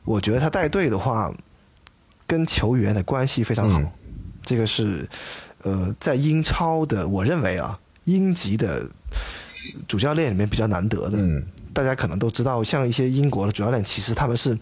[0.04, 1.32] 我觉得他带队的话，
[2.24, 3.82] 跟球员的关系非常好，
[4.44, 5.08] 这个是。
[5.64, 8.86] 呃，在英超的，我认为啊，英籍的
[9.88, 11.18] 主教练里面比较难得的，
[11.72, 14.56] 大家可能都知道，像一些英国的主教练，其实他们是。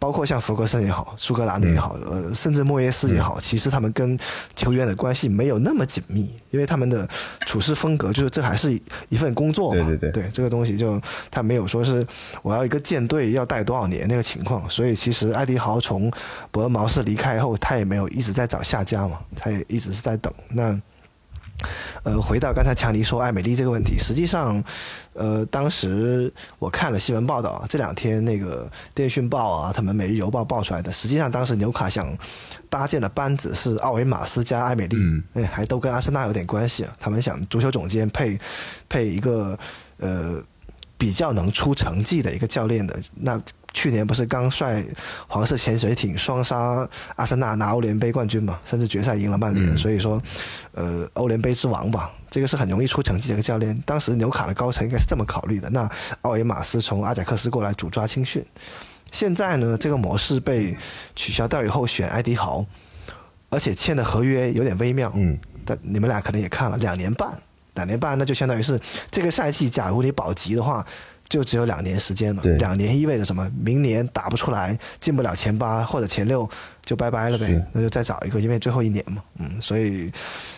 [0.00, 4.18] 包括像弗格森也好，苏格兰的也好，呃，甚至莫耶斯也好，其实他们跟
[4.56, 7.06] 球员的关系没有那么紧密，因为他们的
[7.46, 8.72] 处事风格就是这还是
[9.10, 9.84] 一份工作嘛。
[9.84, 10.98] 对对对，对这个东西就
[11.30, 12.04] 他没有说是
[12.42, 16.10] 我要一个舰队要带多少年那个情况，所以其实艾迪豪从
[16.50, 20.80] 伯恩茅斯离开后，他也没有一直在找下家嘛，他也一直是在等那。
[22.02, 24.62] 呃，回到刚才强尼说艾美丽这个问题，实际上，
[25.12, 32.16] 呃，当时我看了新闻报道，这两天那个电讯报啊，他们每日邮报报出来的，实际上当时纽卡想
[32.68, 34.96] 搭建的班子是奥维马斯加艾美丽，
[35.34, 36.96] 哎，还都跟阿森纳有点关系啊。
[36.98, 38.38] 他们想足球总监配
[38.88, 39.58] 配一个
[39.98, 40.42] 呃
[40.96, 43.40] 比较能出成绩的一个教练的那。
[43.80, 44.84] 去年不是刚率
[45.26, 50.20] 黄色潜水艇双杀阿森纳拿欧联杯冠军嘛，甚至决赛赢了曼联，所以说，
[50.72, 53.74] 呃，欧联杯之王吧，这个是很容易出成绩的一个教练。
[53.86, 55.70] 当时纽卡的高层应该是这么考虑的。
[55.70, 58.44] 那奥维马斯从阿贾克斯过来主抓青训，
[59.10, 60.76] 现在呢，这个模式被
[61.16, 62.66] 取消掉以后，选埃迪豪，
[63.48, 65.10] 而且签的合约有点微妙。
[65.16, 67.32] 嗯，但你们俩可能也看了，两年半，
[67.76, 68.78] 两年半，那就相当于是
[69.10, 70.86] 这个赛季，假如你保级的话。
[71.30, 72.42] 就只有两年时间了。
[72.42, 73.48] 对，两年意味着什么？
[73.62, 76.46] 明年打不出来，进不了前八或者前六，
[76.84, 77.64] 就拜拜了呗。
[77.72, 79.22] 那就再找一个，因为最后一年嘛。
[79.38, 80.10] 嗯，所以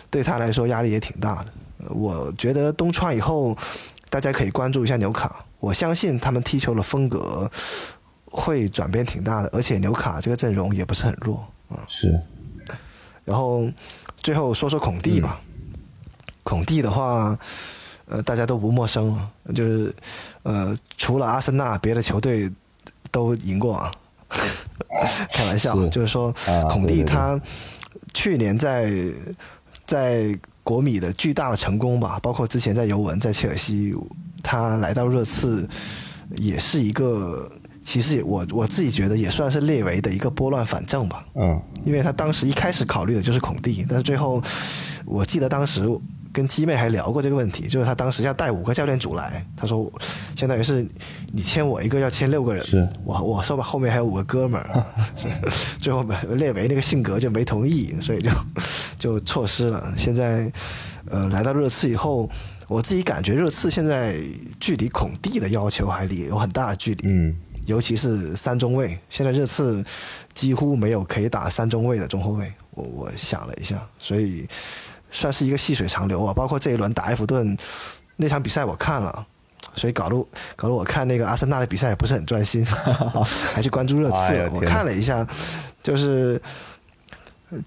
[0.09, 1.53] 对他来说压力也挺大的。
[1.91, 3.55] 我觉得东窗以后，
[4.09, 5.45] 大家可以关注一下纽卡。
[5.59, 7.49] 我相信他们踢球的风格
[8.25, 11.45] 会转变挺大的，而且纽卡这个阵容也不是很弱。
[11.69, 12.19] 嗯，是。
[13.23, 13.69] 然后
[14.17, 15.39] 最后说说孔蒂吧。
[16.41, 17.37] 孔蒂的话。
[18.07, 19.17] 呃，大家都不陌生，
[19.55, 19.95] 就是
[20.43, 22.51] 呃，除了阿森纳，别的球队
[23.11, 23.91] 都赢过啊。
[25.31, 26.33] 开玩笑，就是说，
[26.69, 27.39] 孔蒂他
[28.13, 28.91] 去年在
[29.85, 33.93] 在国米的巨大的成功吧，包括之前在尤文、在切尔西，
[34.41, 35.67] 他来到热刺，
[36.37, 37.49] 也是一个，
[37.81, 41.25] 其实我我自己觉得也算是列维的一个拨乱反正吧。
[41.35, 44.41] 嗯，因为他当时一开始考虑的就是孔蒂，但是最后，
[45.05, 45.87] 我记得当时。
[46.33, 49.89] 跟鸡妹还聊过这个问题，就是他当时要带五个教练组来，他说，
[50.35, 50.83] 相当于是
[51.31, 54.85] 你签我一个要签六个人，是我我说吧后面还有五个哥们儿，
[55.79, 58.31] 最后列维那个性格就没同意，所以就
[58.97, 59.93] 就错失了。
[59.95, 60.51] 现在
[61.11, 62.27] 呃来到热刺以后，
[62.67, 64.15] 我自己感觉热刺现在
[64.59, 67.35] 距离孔蒂的要求还离有很大的距离，嗯，
[67.67, 69.83] 尤其是三中卫，现在热刺
[70.33, 74.47] 几乎没有可以打三中卫的中后卫，我我想了一下，所以。
[75.13, 77.55] 算是一个细水长流啊，包括这一轮打埃弗顿
[78.17, 79.25] 那场比赛我看了，
[79.75, 80.15] 所以搞得
[80.55, 82.65] 搞得我看那个阿森纳的比赛也不是很专心，
[83.53, 84.49] 还去关注热刺。
[84.51, 85.25] 我看了一下，
[85.83, 86.41] 就是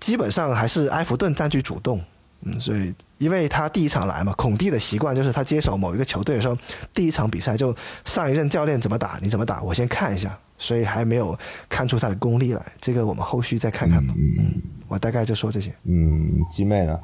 [0.01, 2.03] 基本上还是埃弗顿占据主动，
[2.43, 6.59] 嗯，所以因为他第一场来嘛，孔蒂的习惯就是他接手某一个球队的时候，
[6.93, 7.75] 第一场比赛就
[8.05, 14.13] 上一任教练怎么打你怎么打，我先看一下，所以还没有看出他的功力来，这个我们后续再看看吧。
[14.17, 15.73] 嗯，我大概就说这些。
[15.85, 16.99] 嗯，鸡妹呢？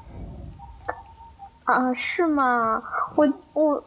[1.73, 2.81] 啊，是吗？
[3.15, 3.83] 我我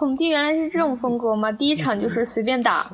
[0.00, 1.52] 孔蒂原来是这种风格吗？
[1.52, 2.86] 第一场就是随便打，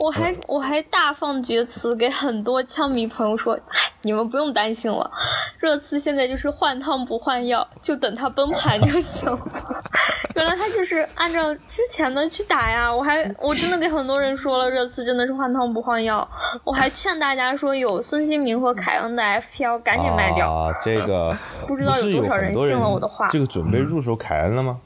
[0.00, 3.56] 我还我还大放厥词给很多枪迷朋友说，
[4.02, 5.08] 你们不用担心了，
[5.60, 9.38] 热刺现在就是换汤不换药，就等他崩盘就行了。
[10.34, 16.28] 原来他就是按照之前的去打呀，我还我真的给很多人说了，热刺真的是换汤不换药。
[16.64, 20.52] 我还劝大家说，有孙兴民和凯恩的 FPL 赶紧卖掉。
[20.52, 21.32] 啊，这个
[21.68, 23.28] 不知道有多少人信了我的话。
[23.28, 24.80] 这个准备入手凯恩了吗？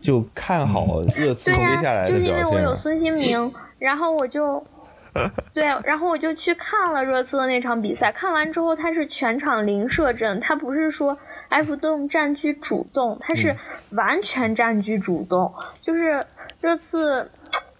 [0.00, 2.24] 就看好热刺接下来的表现。
[2.24, 4.64] 对呀，就是因为我有孙兴民， 然后我就
[5.52, 8.12] 对，然后我就去看了热刺的那场比赛。
[8.12, 11.16] 看完之后，他是全场零射正，他不是说。
[11.48, 13.56] 埃弗顿占据主动，他是
[13.92, 15.50] 完全占据主动，
[15.80, 16.22] 就是
[16.60, 17.26] 热刺，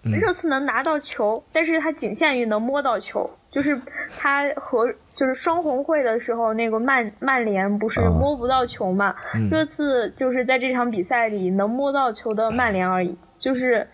[0.01, 3.79] 热刺能拿到球，但是他仅限于能摸到球，就是
[4.17, 9.13] 他和就是双红会的时候，那个曼曼联不是摸不到球嘛？
[9.51, 13.85] 这次就是在这场比赛里能摸到球的曼联而已，就是。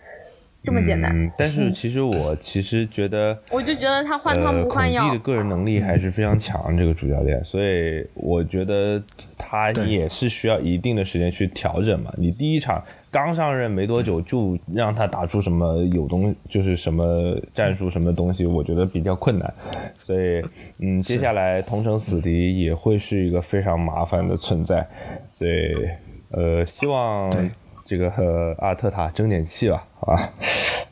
[0.66, 5.02] 这么简单，但是其实我 其实觉得， 我就觉得他换汤不换药。
[5.02, 9.00] 孔蒂的个人能力还是非常强，这个主教练，所以我觉得
[9.38, 12.12] 他也是需要一定的时间去调整嘛。
[12.16, 12.82] 你第一场
[13.12, 19.54] 刚上任没多久就让他打出什么有东，就是什么战术什么东西，我觉得比较困难。
[19.96, 20.42] 所以，
[20.80, 24.84] 嗯，接下来同城死敌也会是一个非常麻烦的存在。
[25.30, 25.74] 所以，
[26.32, 27.30] 呃，希望。
[27.86, 30.30] 这个和阿特塔争点气吧，好吧。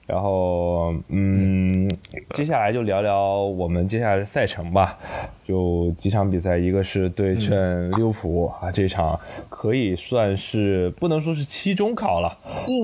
[0.06, 1.90] 然后，嗯，
[2.34, 4.98] 接下来就聊聊我们接下来的赛程吧。
[5.46, 9.18] 就几场比赛，一个是对阵利物浦啊，这场
[9.48, 12.36] 可以算是不能说是期中考了，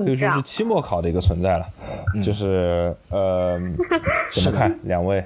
[0.03, 1.69] 可以说是期末考的一个存在了。
[2.23, 3.53] 就是呃，
[4.33, 5.23] 怎么看两位？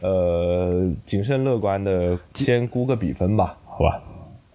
[0.00, 4.02] 呃，谨慎乐观的先估个比分吧，好吧。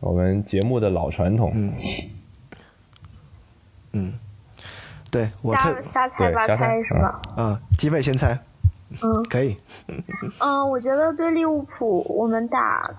[0.02, 1.52] 我们节目的老传统。
[1.56, 1.72] 嗯，
[5.10, 7.22] 对我特瞎猜吧猜是吧？
[7.38, 8.38] 嗯，机会先猜。
[9.02, 9.56] 嗯，可以。
[10.40, 12.90] 嗯，我觉得对利物浦，我们打，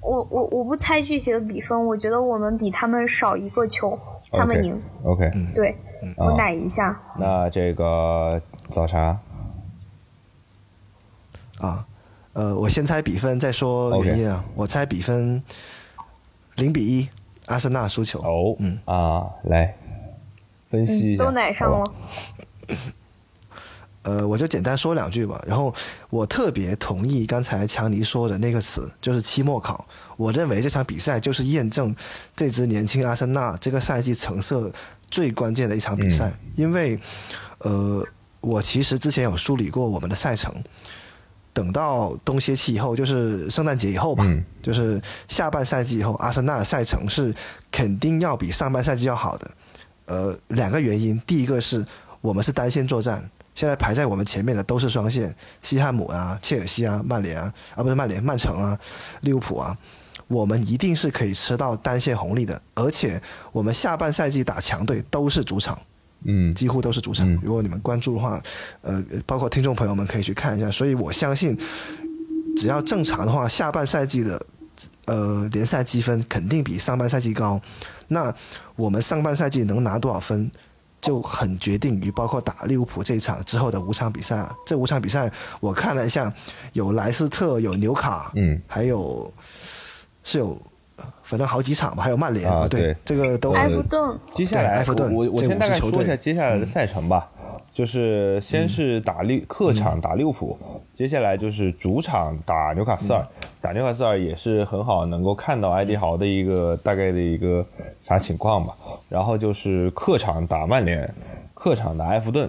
[0.00, 3.98] 我我我不猜具体的比分，我觉得我们比他们少一个球，
[4.32, 4.80] 他们赢。
[5.04, 5.76] OK，对，
[6.16, 7.00] 我奶一下。
[7.16, 9.18] 那这个早茶
[11.60, 11.84] 啊，
[12.32, 14.44] 呃，我先猜比分，再说原因啊。
[14.54, 15.42] 我猜比分
[16.56, 17.08] 零比一，
[17.46, 18.20] 阿森纳输球。
[18.20, 19.74] 哦，嗯啊，来。
[20.70, 21.84] 分析一下，都奶上了。
[24.02, 25.42] 呃，我就简单说两句吧。
[25.46, 25.74] 然后
[26.10, 29.84] 我特别同意刚才强尼说的那个词，就是期末考。
[30.16, 31.92] 我认为这场比赛就是验证
[32.36, 34.70] 这支年轻阿森纳这个赛季成色
[35.08, 36.32] 最关键的一场比赛。
[36.54, 36.96] 因为，
[37.58, 38.06] 呃，
[38.40, 40.54] 我其实之前有梳理过我们的赛程，
[41.52, 44.24] 等到冬歇期以后，就是圣诞节以后吧，
[44.62, 47.34] 就是下半赛季以后，阿森纳的赛程是
[47.72, 49.50] 肯定要比上半赛季要好的。
[50.06, 51.84] 呃，两个原因，第一个是
[52.20, 58.78] 我们是单线作战，现在排在我们前面的都是双线，西汉姆啊、切尔西啊、曼联啊，啊不是曼联，曼城啊、
[59.20, 59.76] 利物浦啊，
[60.28, 63.20] 我们一定是可以吃到单线红利的，而且
[63.52, 65.78] 我们下半赛季打强队都是主场。
[66.28, 67.30] 嗯，几乎都是主场。
[67.42, 68.42] 如果你们关注的话，
[68.80, 70.68] 呃，包括听众朋友们可以去看一下。
[70.70, 71.56] 所以我相信，
[72.56, 74.40] 只要正常的话，下半赛季的
[75.06, 77.60] 呃联赛积分肯定比上半赛季高。
[78.08, 78.32] 那
[78.76, 80.50] 我们上半赛季能拿多少分，
[81.00, 84.54] 就很决定于包括打利物浦这一场之后的五场比赛了。
[84.66, 85.30] 这五场比赛
[85.60, 86.32] 我看了一下，
[86.74, 89.32] 有莱斯特，有纽卡，嗯，还有
[90.22, 90.56] 是有。
[91.22, 94.18] 反正好几场吧，还有曼联啊，对，这个都埃弗顿。
[94.34, 97.28] 接下来，埃弗顿，我我先大概说一下接下来的赛程吧。
[97.76, 100.58] 就是先是打利客场打利物浦，
[100.94, 103.22] 接下来就是主场打纽卡斯尔，
[103.60, 107.62] 打纽卡斯尔也是很好能够看到埃迪豪的一个大概的一个
[108.02, 108.72] 啥情况吧。
[109.10, 111.06] 然后就是客场打曼联，
[111.52, 112.48] 客场打埃弗顿，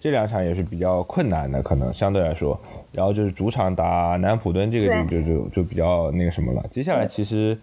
[0.00, 2.60] 这两场也是比较困难的，可能相对来说。
[2.90, 6.66] 然后就是主场打南普敦，这个就就就比较那个什么了。
[6.68, 7.56] 接下来其实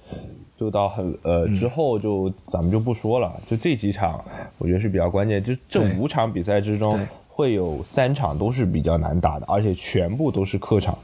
[0.60, 4.22] 就到很呃之后就咱们就不说了，就这几场
[4.58, 5.42] 我觉得是比较关键。
[5.42, 10.98] 就这五场比赛之中，会有三场都是比较难打的，而且全部都是客场。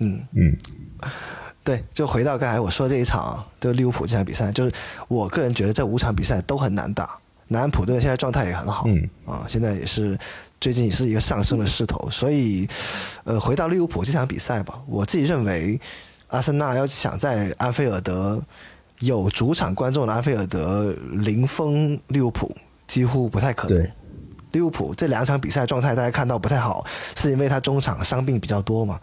[0.00, 0.54] 嗯嗯，
[1.64, 4.72] 对，就回到刚才我说这一场，就利物浦这场比赛，就是
[5.08, 7.18] 我个人觉得这五场比赛都很难打。
[7.50, 10.18] 南安普顿现在状态也很好，嗯啊，现在也是
[10.60, 12.68] 最近也是一个上升的势头，所以，
[13.24, 15.80] 呃，回到利物浦这场比赛吧，我自己认为，
[16.28, 18.40] 阿森纳要想在安菲尔德
[19.00, 22.54] 有主场观众的安菲尔德零封利物浦，
[22.86, 23.90] 几乎不太可能。
[24.52, 26.84] 利物浦这两场比赛状态大家看到不太好，
[27.16, 28.98] 是因为他中场伤病比较多嘛？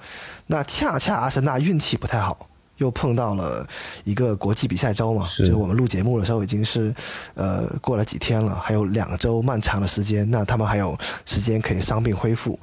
[0.48, 2.48] 那恰恰阿森纳运气不太好。
[2.78, 3.66] 又碰到了
[4.04, 6.94] 一个国际比赛周嘛，就是我们录节目的时候已经是，
[7.34, 12.60] 呃，过了几天了，还有两周漫长的时间，那他们还有时间可以伤病恢复，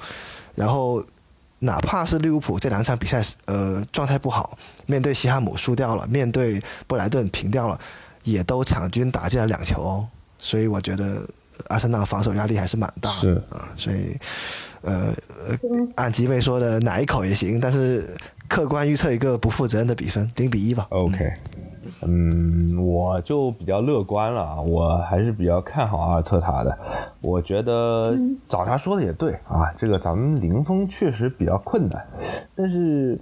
[0.54, 1.02] 然后
[1.62, 7.80] 哪怕是利物浦这两场比赛，呃，状态不好，面对西汉姆输掉了，面对布莱顿平掉了，
[8.24, 10.06] 也都场均打进了两球哦，
[10.38, 11.22] 所以我觉得
[11.68, 14.16] 阿森纳防守压力还是蛮大的啊，所以，
[14.82, 15.14] 呃，
[15.94, 18.14] 按吉妹说的奶一口也行，但是。
[18.48, 20.86] 客观预测一个不负责任的比分，零比一吧。
[20.90, 21.16] OK，
[21.56, 21.81] 嗯，
[22.78, 26.78] 我就比较乐观了啊，我还是比较看好阿尔特塔的。
[27.20, 28.16] 我觉得
[28.48, 32.04] 早茶说的也对啊，这个咱们零封确实比较困难，
[32.54, 33.18] 但是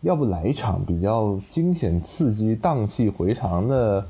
[0.00, 4.04] 要不来一场比较惊险刺激、荡气回肠的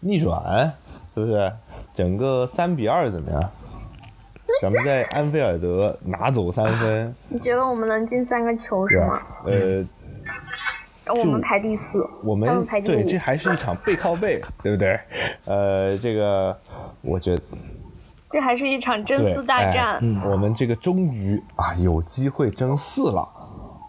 [0.00, 0.72] 逆转，
[1.14, 1.52] 是不是？
[1.94, 3.50] 整个三比二怎么样？
[4.62, 9.20] 咱们在安菲尔德拿走三分，你觉得我们能进三个球是吗？
[9.44, 9.84] 呃，
[11.14, 14.98] 我们排第四，我们排第对，这还是一场背靠背，对不对？
[15.44, 16.56] 呃，这个
[17.02, 17.42] 我觉得
[18.30, 19.98] 这还是一场争四大战。
[20.30, 23.20] 我们这个终于啊有机会争四了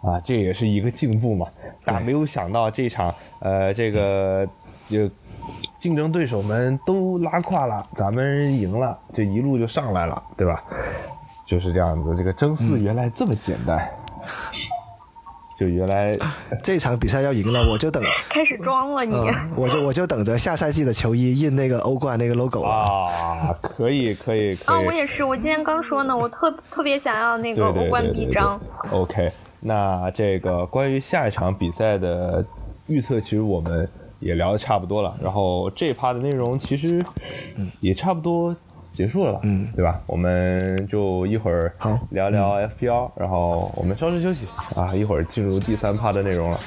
[0.03, 1.47] 啊，这也是一个进步嘛。
[1.83, 4.47] 但没有想到这场呃，这个
[4.87, 5.09] 就。
[5.79, 10.61] 竞争对手们都拉胯了，咱们赢了，这一路就上来了，对吧？
[11.45, 13.87] 就是这样子，这个争四原来这么简单，
[15.57, 16.15] 就原来
[16.63, 19.15] 这场比赛要赢了，我就等 开始装了你，
[19.55, 23.03] 我就我就等着下赛季的球衣印那个欧冠那个 logo 啊，
[23.61, 28.59] 可以可以可以啊，我也是，我今天刚说呢，我特特别想要那个欧冠臂章。
[28.91, 29.31] OK，
[29.61, 32.45] 那这个关于下一场比赛的
[32.87, 33.89] 预测，其实我们。
[34.19, 37.05] 也聊的差不多了，然后这一趴的内容其实
[37.81, 38.53] 也差不多
[38.97, 40.01] 结束了，嗯，对吧？
[40.07, 41.71] 我们就一会儿
[42.09, 44.47] 聊聊 FPL，然后我们稍事休息。
[44.75, 46.59] 啊，一会儿进入第三趴的内容了。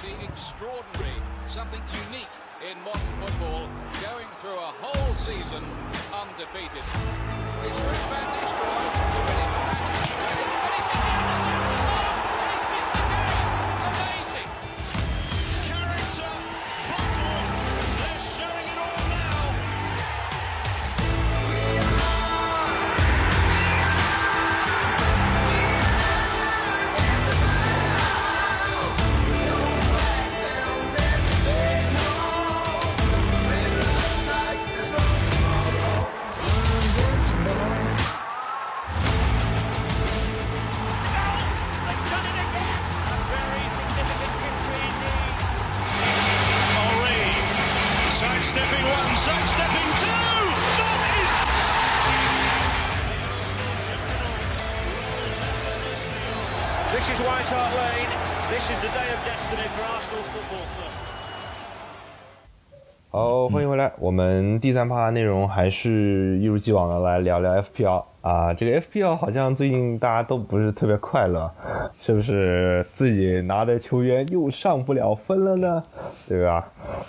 [64.10, 68.52] 我们第三趴内容还是一如既往的来聊聊 FPL 啊。
[68.52, 71.48] 这个 FPL 好像最近大家都不是特别快乐，
[71.96, 75.80] 是不是自己拿的球员又上不了分了呢？
[76.28, 76.68] 对吧？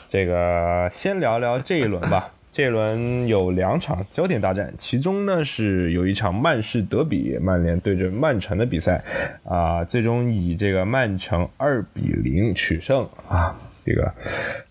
[0.09, 2.29] 这个先聊聊这一轮吧。
[2.53, 9.03] 这一轮有两场焦点大战，其中呢是有一场曼市德比，曼联对着曼城的比赛
[9.43, 13.55] 啊，最终以这个曼城二比零取胜啊。
[13.85, 14.13] 这个，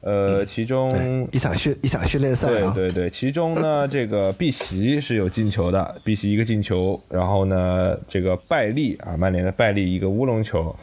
[0.01, 0.89] 呃，其中
[1.33, 10.75] 一场训一场训练赛啊，对对对，其中呢， 这个碧玺是有进球的，碧玺一个进球，然后呢，这个拜利啊，曼联的拜利一个乌龙球，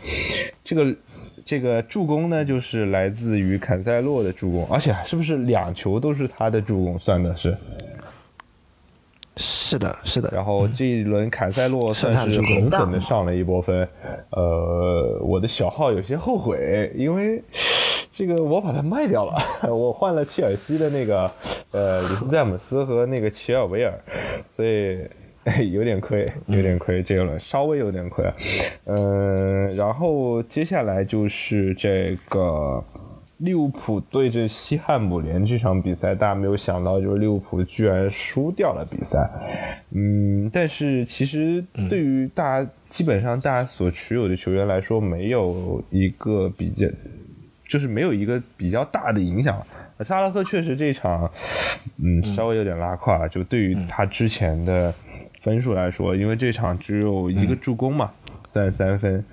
[0.63, 0.95] 这个
[1.45, 6.99] 这个助攻呢，就是来自于坎塞洛的助攻，而且是不是两球都是他的助攻？
[6.99, 7.55] 算的是，
[9.37, 10.29] 是的，是的。
[10.33, 13.87] 然后这一轮凯塞洛算是狠狠的上了一波分，
[14.31, 17.41] 呃，我的小号有些后悔，因为。
[18.09, 19.37] 这个我把它卖掉了，
[19.69, 21.31] 我换了切尔西的那个
[21.69, 23.93] 呃里斯詹姆斯和那个齐尔维尔，
[24.49, 24.97] 所以
[25.71, 28.25] 有点亏，有点亏这一轮稍微有点亏，
[28.85, 32.83] 嗯，然后接下来就是这个
[33.39, 39.29] 利物浦对阵西汉姆联这场比赛，大家没有想到就是利物浦居然输掉了比赛，
[39.91, 46.87] 嗯，但是其实对于大家基本上大家所持有的球员来说，没有一个比较。
[47.69, 49.61] 就是没有一个比较大的影响。
[49.99, 51.29] 萨拉赫确实这场，
[52.01, 53.27] 嗯，稍微有点拉胯。
[53.27, 54.89] 就对于他之前的
[55.41, 58.09] 分数来说，因为这场只有一个助攻嘛，
[58.47, 59.23] 三十三分，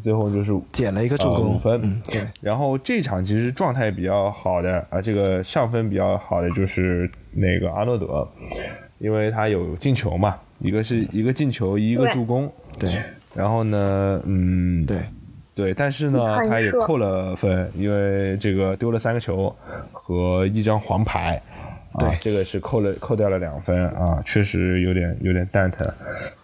[0.00, 2.00] 最后就是减了一个助攻五分。
[2.10, 2.26] 对。
[2.40, 8.26] 然后这场其实状态比较好的啊，这个上分比较好的就是那个阿诺德，
[8.98, 12.50] 因为他有进球嘛，一个是一个进球，一个助攻。
[12.78, 12.90] 对。
[13.36, 14.98] 然后呢，嗯，对。
[15.54, 19.54] 对，但是呢，他也扣了分，因为这个丢了三个球
[19.92, 21.38] 和一张黄牌，
[21.92, 25.86] 啊，这个是扣了扣掉了两分啊，确实有点有点蛋疼。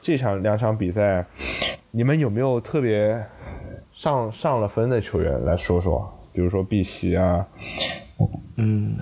[0.02, 1.24] 这场两场比赛，
[1.90, 3.24] 你们有没有特别
[3.92, 6.12] 上上了分的球员来说说？
[6.32, 7.46] 比如说碧玺啊，
[8.56, 8.96] 嗯，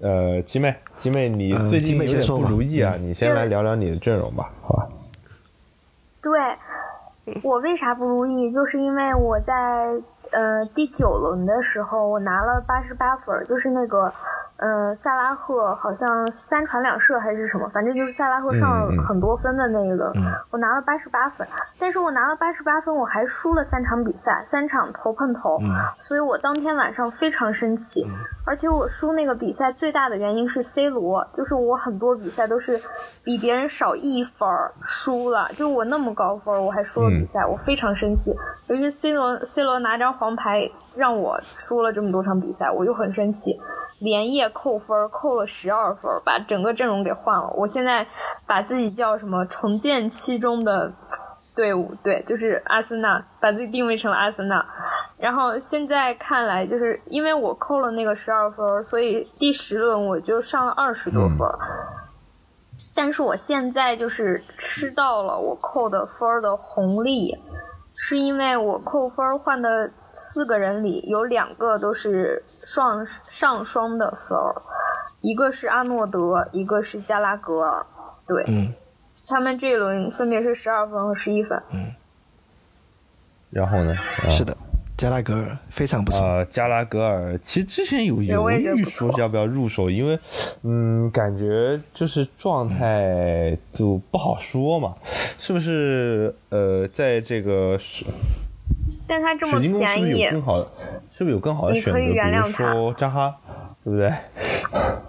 [0.00, 4.88] 呃，鸡妹，鸡妹，你最近有点不如意啊，你先来聊聊你的阵容吧，好吧？
[6.20, 6.32] 对。
[7.42, 8.50] 我为啥不如意？
[8.50, 9.54] 就是因为我在
[10.30, 14.12] 呃第九轮的时候，我拿了八十八分，就是那个。
[14.58, 20.12] 嗯，萨拉赫好像三传两射还是什么，反正就是萨拉赫上很多分的那一轮，
[20.50, 21.46] 我拿了八十八分。
[21.78, 25.58] 但是我拿了八十八分，我还输了三场比赛，三场头碰头，
[26.02, 28.04] 所以我当天晚上非常生气。
[28.44, 32.80] 而且我输那个比赛最大的原因是 C 罗，就是我很多比赛都是
[33.22, 34.48] 比别人少一分
[34.82, 38.34] 输了，就我那么高分我还输了比赛，我非常生气。
[38.66, 43.56] 尤其 C 罗 C 罗拿张黄牌让我输了这么多场比赛，我就很生气。
[44.00, 47.52] 连夜扣分，扣了十二分，把整个阵容给换了。
[47.56, 48.06] 我现在
[48.46, 50.92] 把自己叫什么重建期中的
[51.56, 54.64] 队伍，对，就是阿森纳，把自己定位成了阿森纳。
[55.18, 61.38] 然后现在看来，就是因为我扣了那个十二分，所以第十轮我就上了二十多分。
[62.94, 67.36] 但是我现在就是吃到了我扣的分儿的红利，
[67.96, 72.44] 是因为我扣分换的四个人里有两个都是。
[72.68, 74.54] 双上双的分儿，
[75.22, 77.86] 一个是阿诺德，一个是加拉格尔，
[78.26, 78.44] 对，
[79.26, 81.58] 他们这一轮分别是十二分和十一分。
[81.72, 81.94] 嗯，
[83.48, 83.94] 然后呢？
[84.28, 84.54] 是的，
[84.98, 86.20] 加拉格尔非常不错。
[86.20, 90.18] 呃，加拉格尔其实之前有犹豫说要不要入手，因为
[90.64, 94.94] 嗯，感觉就是状态就不好说嘛，
[95.38, 96.34] 是不是？
[96.50, 98.04] 呃，在这个是。
[99.08, 100.70] 但他这么便宜，有更好的，
[101.16, 101.98] 是不是有更好的选择？
[101.98, 103.34] 比如说扎哈，
[103.82, 104.12] 对不对？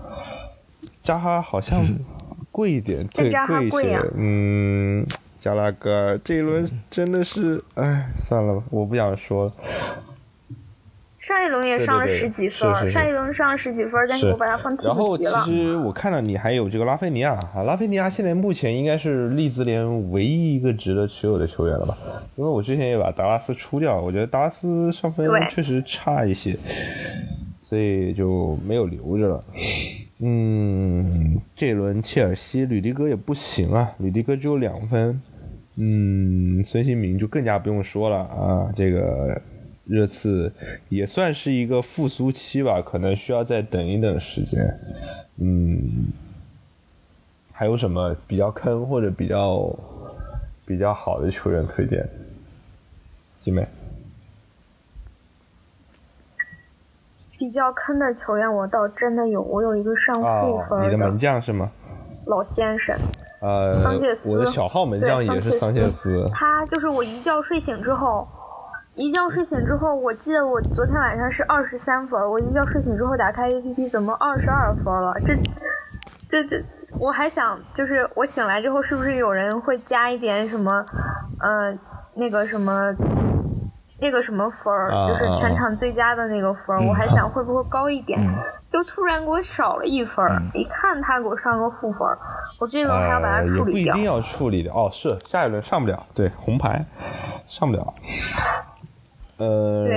[1.03, 1.83] 扎哈好像
[2.51, 3.31] 贵一点， 对，
[3.69, 3.99] 贵一些。
[4.15, 5.05] 嗯，
[5.37, 9.53] 加拉哥这一轮真的是，哎，算了吧，我不想说了。
[11.29, 15.31] 上一轮也上了十几分，上一轮上了十几分，但是我把它放替补席了。
[15.31, 21.95] 然后其实我看到你还有这个拉菲尼亚啊，拉菲尼亚现在目前应该是利兹联唯一一个值得持有的球员了吧？
[22.35, 26.57] 因为我之前也把达拉斯出掉，我觉得达拉斯上分确实差一些，
[27.59, 29.43] 所以就没有留着了。
[30.21, 35.21] 嗯，这轮切尔西吕迪格也不行啊，吕迪格只有两分。
[35.75, 39.39] 嗯，孙兴民就更加不用说了啊，这个。
[39.89, 40.51] 热刺
[40.89, 44.63] 也算是一个复苏期吧，可能需要再等一等时间。
[45.37, 46.07] 嗯，
[47.51, 49.75] 还有什么比较坑或者比较
[50.63, 52.07] 比较好的球员推荐？
[53.41, 53.67] 姐妹，
[57.39, 60.85] 比较坑的球员，我倒真的有，我有一个上负分的。
[60.85, 61.71] 你的门将是吗？
[62.27, 62.95] 老先生。
[63.41, 64.29] 呃，桑切斯。
[64.29, 66.29] 我的小号门将也是桑切斯。
[66.31, 68.27] 他就是我一觉睡醒之后，
[68.99, 75.13] 一觉睡醒之后，我记得我昨天晚上是二十三分，我一觉睡醒之后打开 APP，怎么二十二分了？
[75.25, 75.33] 这，
[76.29, 76.61] 这这，
[76.99, 80.85] 我还想就是我醒来之后是不是有人会加一点什么，
[81.39, 81.73] 呃，
[82.13, 82.93] 那个什么。
[84.01, 88.17] 那个什么分儿，就是全场最佳的那个分儿，我还想会不会高一点，
[88.71, 90.31] 就突然给我少了一分儿。
[90.53, 92.17] 一看他给我上个负分儿，
[92.61, 93.93] 我这轮还要把它处理掉。
[93.93, 96.85] 一定要处理的哦，是下一轮上不了，对红牌
[97.45, 97.93] 上不了。
[99.39, 99.87] 呃，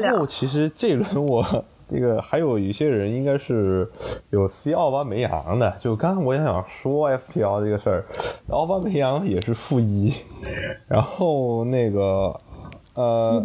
[0.00, 1.44] 然后其实这一轮我
[1.90, 3.88] 这个还有一些人应该是
[4.30, 8.04] 有 C 奥巴梅扬的，就刚刚我也想说 FPL 这个事儿，
[8.50, 10.14] 奥巴梅扬也是负一，
[10.86, 12.34] 然后那个。
[12.96, 13.40] 呃，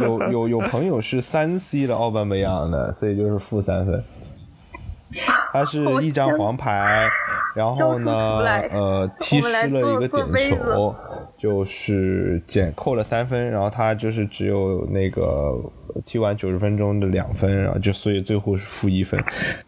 [0.00, 4.02] 有有有有朋友是三 C 的奥巴梅扬的，所以就是负三分。
[5.56, 7.08] 他是 一张黄牌，
[7.54, 8.12] 然后呢，
[8.70, 10.94] 呃，踢失了一个点球，
[11.38, 15.58] 就是减扣了三分，然后他就是只有那个
[16.04, 19.22] 踢完九十分钟的两分，然后就所以最后是负一分。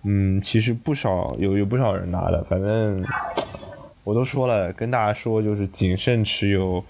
[0.05, 3.03] 嗯，其实不少有有不少人拿的，反正
[4.05, 6.83] 我都说了，跟大家说就是谨慎持有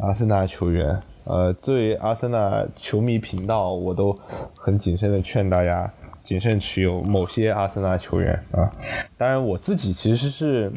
[0.00, 0.98] 阿森纳球员。
[1.24, 4.18] 呃，作为阿森纳球迷频道，我都
[4.56, 5.90] 很谨慎的劝大家
[6.28, 8.70] 谨慎持有某些阿森纳球员啊。
[9.16, 10.70] 当然，我自己其实是，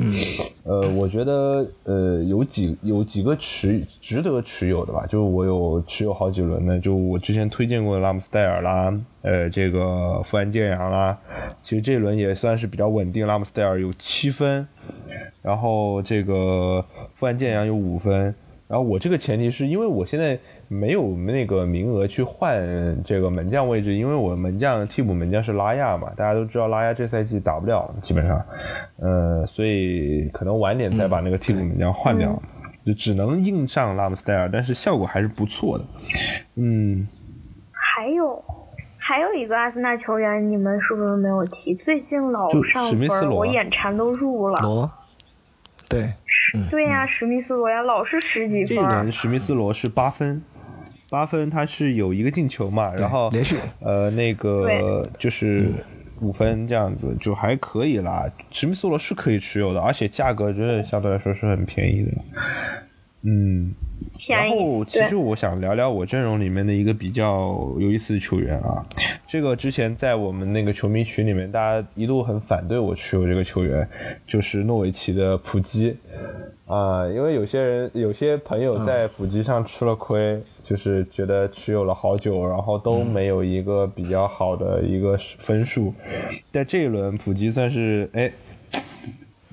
[0.64, 11.20] 呃，我觉得呃有几有几个持值得持有的吧，就我有持有好几轮的，就我之前推荐过的拉姆斯戴尔啦，呃，这个富安健洋啦，
[11.62, 14.66] 其实这轮也算是比较稳定，拉姆斯戴尔有七分，
[15.42, 18.34] 然后这个富安健洋有五分。
[18.70, 20.40] 然后我这个前提是因为我现在
[20.72, 22.58] 没有那个名额去换
[23.04, 28.42] 这个门将位置，因为我门将替补门将是拉亚嘛，大家都知道拉亚这赛季打不了，基本上，
[29.02, 32.42] 呃，所以可能晚点再把那个替补门将换掉，
[32.86, 35.84] 就只能硬上拉姆斯戴尔，但是效果还是不错的，
[36.56, 37.06] 嗯。
[37.74, 38.42] 还有
[38.98, 41.76] 还有一个阿森纳球员，你们是不是没有提？
[41.76, 44.58] 最近老上分，我眼馋都入了。
[44.62, 44.90] 罗，
[45.90, 46.14] 对。
[46.70, 48.76] 对呀，史密斯罗呀，老是十几分。
[48.76, 50.42] 这轮史密斯罗是八分，
[51.12, 55.70] 八分他是有一个进球嘛，然后连续呃那个就是
[56.22, 58.32] 五分这样子就还可以啦。
[58.50, 62.12] 史密斯罗是可以持有的，而且价格真的相对来说是很便宜的。
[63.24, 63.74] 嗯，
[64.30, 68.82] 然后其实我想聊聊我阵容里面的一个比较有意思的球员啊。
[69.28, 73.86] 这个之前在我们那个球迷群里面，大家一度很反对我持有这个球员，
[74.26, 75.94] 就是诺维奇的普基
[76.68, 85.94] 啊，因为有些人有些朋友在普基上吃了亏，就是觉得持有了好久，然后都没有一个比较好的一个分数，
[86.50, 88.32] 在这一轮普吉算是哎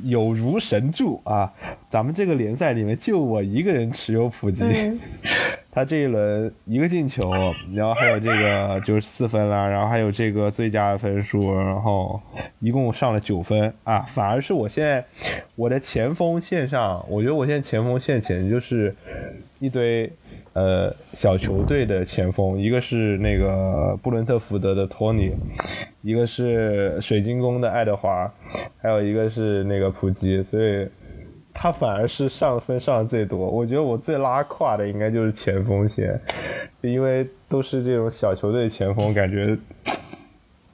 [0.04, 1.52] 有如神助啊，
[1.90, 4.64] 咱们这个联赛里面就我一个人持有普基。
[5.70, 7.30] 他这一轮一个进球，
[7.72, 12.20] 然后还有这个就是四分啦，然后还有这个最佳的分数，然后
[12.58, 14.00] 一共上了九分啊！
[14.00, 15.04] 反而是我现在
[15.54, 18.92] 我的前锋线上，我觉得我现在前锋线简直就是
[19.60, 20.10] 一堆
[20.58, 25.32] 呃小球队的前锋，一个是那个布伦特福德的托尼，
[26.02, 28.32] 一个是水晶宫的爱德华，
[28.82, 30.88] 还有一个是那个普吉，所以。
[31.60, 36.16] 他反而是上分上的最多，我觉得我最拉胯的应该就是前锋线，
[36.82, 39.58] 因为都是这种小球队前锋，感觉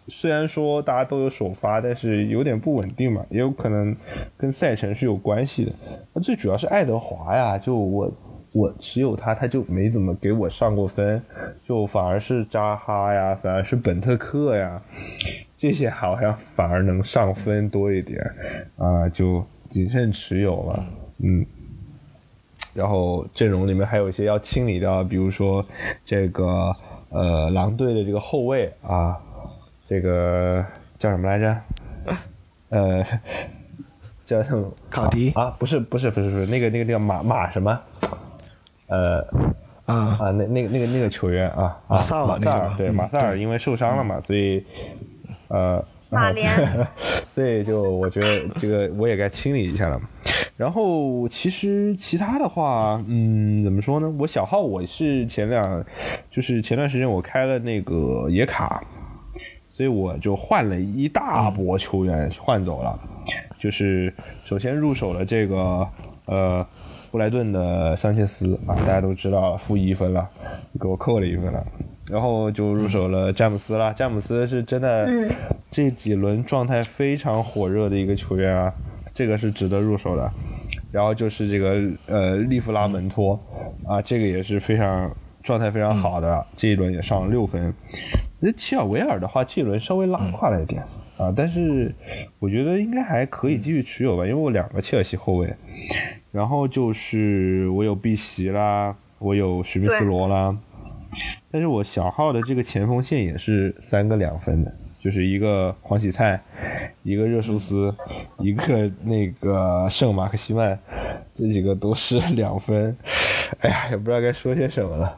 [0.08, 3.96] 虽然说大家都有首发，但是有点不稳定嘛，也有可能
[4.36, 5.72] 跟赛程是有关系的。
[6.12, 8.12] 那最主要是爱德华呀，就我
[8.54, 11.20] 我持有他，他就没怎么给我上过分，
[11.68, 14.80] 就反而是扎哈呀，反而是本特克呀，
[15.58, 18.18] 这些好像反而能上分多一点
[18.78, 19.44] 啊，就。
[19.70, 20.84] 谨慎持有了，
[21.18, 21.44] 嗯，
[22.74, 25.66] 然后阵容里面还有一些要清理掉，比如说
[26.04, 26.72] 这个
[27.10, 29.18] 呃狼队的这个后卫啊，
[29.84, 30.64] 这个
[30.96, 31.60] 叫什么来着？
[32.68, 33.04] 呃，
[34.24, 34.70] 叫什么？
[34.88, 35.46] 卡迪啊？
[35.58, 37.80] 不是不是不是不是那个那个那个马马什么？
[38.86, 39.20] 呃
[39.86, 44.64] 啊啊那那个那个那个球员啊，马萨尔马萨尔对马萨尔因为受伤了嘛，所以
[45.48, 45.84] 呃。
[46.10, 46.48] 马联，
[47.28, 50.00] 所以就我觉得这个我也该清理一下了。
[50.56, 54.08] 然后其实其他的话，嗯，怎么说呢？
[54.16, 55.84] 我小号我是前两，
[56.30, 58.80] 就是前段时间我开了那个野卡，
[59.68, 62.96] 所以我就换了一大波球员换走了。
[63.58, 65.84] 就是首先入手了这个
[66.26, 66.64] 呃
[67.14, 70.28] 布莱顿的桑切斯啊，大家都知道负一分了，
[70.80, 71.64] 给我扣了一分了。
[72.10, 75.08] 然后就入手了詹姆斯了，詹姆斯是真的
[75.70, 78.74] 这几轮状态非常火热的一个球员啊，
[79.14, 80.28] 这个是值得入手的。
[80.90, 83.40] 然后就是这个呃利弗拉门托
[83.86, 85.08] 啊，这个也是非常
[85.40, 87.72] 状态非常好的，这一轮也上了六分。
[88.40, 90.82] 那齐尔维尔的话，这一轮稍微拉胯了一点
[91.16, 91.94] 啊，但是
[92.40, 95.54] 我觉得应该还可以继续持有吧，因为我两个切尔西后卫，
[96.34, 100.52] 然后就是我有碧玺啦，我有史密斯罗啦。
[101.52, 106.40] 但是我小号的这个前锋线也是三个两分的，就是一个黄喜灿，
[107.04, 107.94] 一个热苏斯，
[108.40, 110.76] 一个那个圣马克西曼，
[111.36, 112.96] 这几个都是两分。
[113.60, 115.16] 哎呀，也不知道该说些什么了。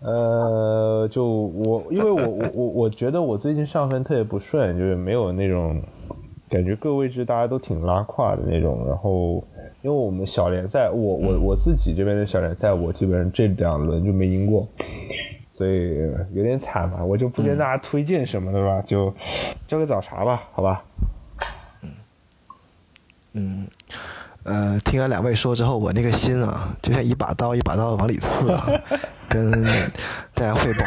[0.00, 5.80] 呃，就我，因为我我我我觉得我最近上分特别不顺，就是没有那种
[6.50, 8.86] 感觉各位置大家都挺拉胯的那种。
[8.86, 9.42] 然后
[9.84, 14.66] 因为我们小联赛，我我我自己这边的小联赛，我基本上这两轮就没赢过。
[15.52, 15.98] 所以
[16.32, 19.14] 有点惨吧，我就不跟大家推荐什么的吧，就
[19.66, 20.82] 交个早茶吧，好吧。
[23.34, 23.66] 嗯，
[24.44, 28.66] 呃，听完两位说之后，我那个心啊，就像一把刀一把刀往里刺啊。
[29.28, 29.52] 跟
[30.36, 30.84] 大家汇报，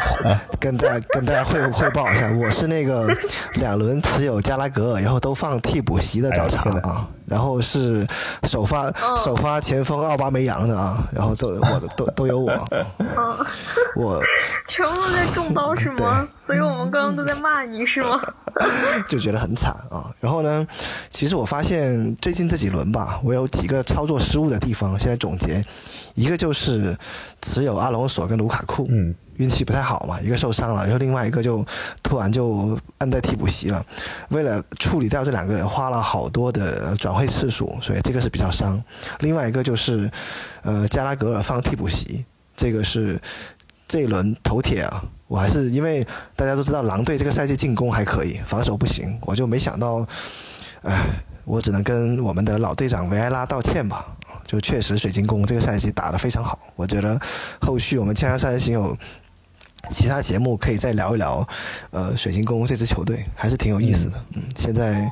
[0.60, 3.08] 跟大家跟大家汇汇报一下，我是那个
[3.54, 8.06] 两轮持有加拉格尔，然后都放替补席的早茶啊，然后是
[8.44, 12.52] 首发首发前锋奥巴梅扬的啊，然后都我的都都有我，
[13.96, 14.22] 我
[14.66, 16.28] 全部在中刀是吗？
[16.46, 18.20] 所以我们刚刚都在骂你是吗？
[19.08, 20.66] 就觉得很惨啊，然后呢，
[21.10, 25.64] 其实我发现最近这几轮吧，我有几个操作失误的地方，现在总结。
[26.14, 26.98] 一个就是
[27.40, 31.64] 持有阿隆索跟卢卡库，嗯，运气不太好嘛，一个受伤了，然后另外一个就
[32.02, 33.84] 突然就按在替补席了。
[34.28, 38.82] 为了处理掉这两个人，花了好多的转会次数，所以这个是比较伤。
[39.20, 40.10] 另外一个就是，
[40.62, 42.24] 呃，加拉格尔放替补席，
[42.56, 43.20] 这个是
[43.86, 45.02] 这一轮头铁啊。
[45.28, 50.06] 我还是因为大家都知道狼队这个赛季进攻还可以，防守不行，我就没想到，
[50.82, 51.04] 哎，
[51.44, 54.04] 我只能跟我们的老队长维埃拉道歉吧。
[54.46, 56.58] 就确实，水晶宫这个赛季打得非常好。
[56.74, 57.20] 我觉得
[57.60, 58.96] 后续我们千山行有
[59.90, 61.46] 其他节目可以再聊一聊，
[61.90, 64.24] 呃，水晶宫这支球队还是挺有意思的。
[64.34, 65.10] 嗯，现在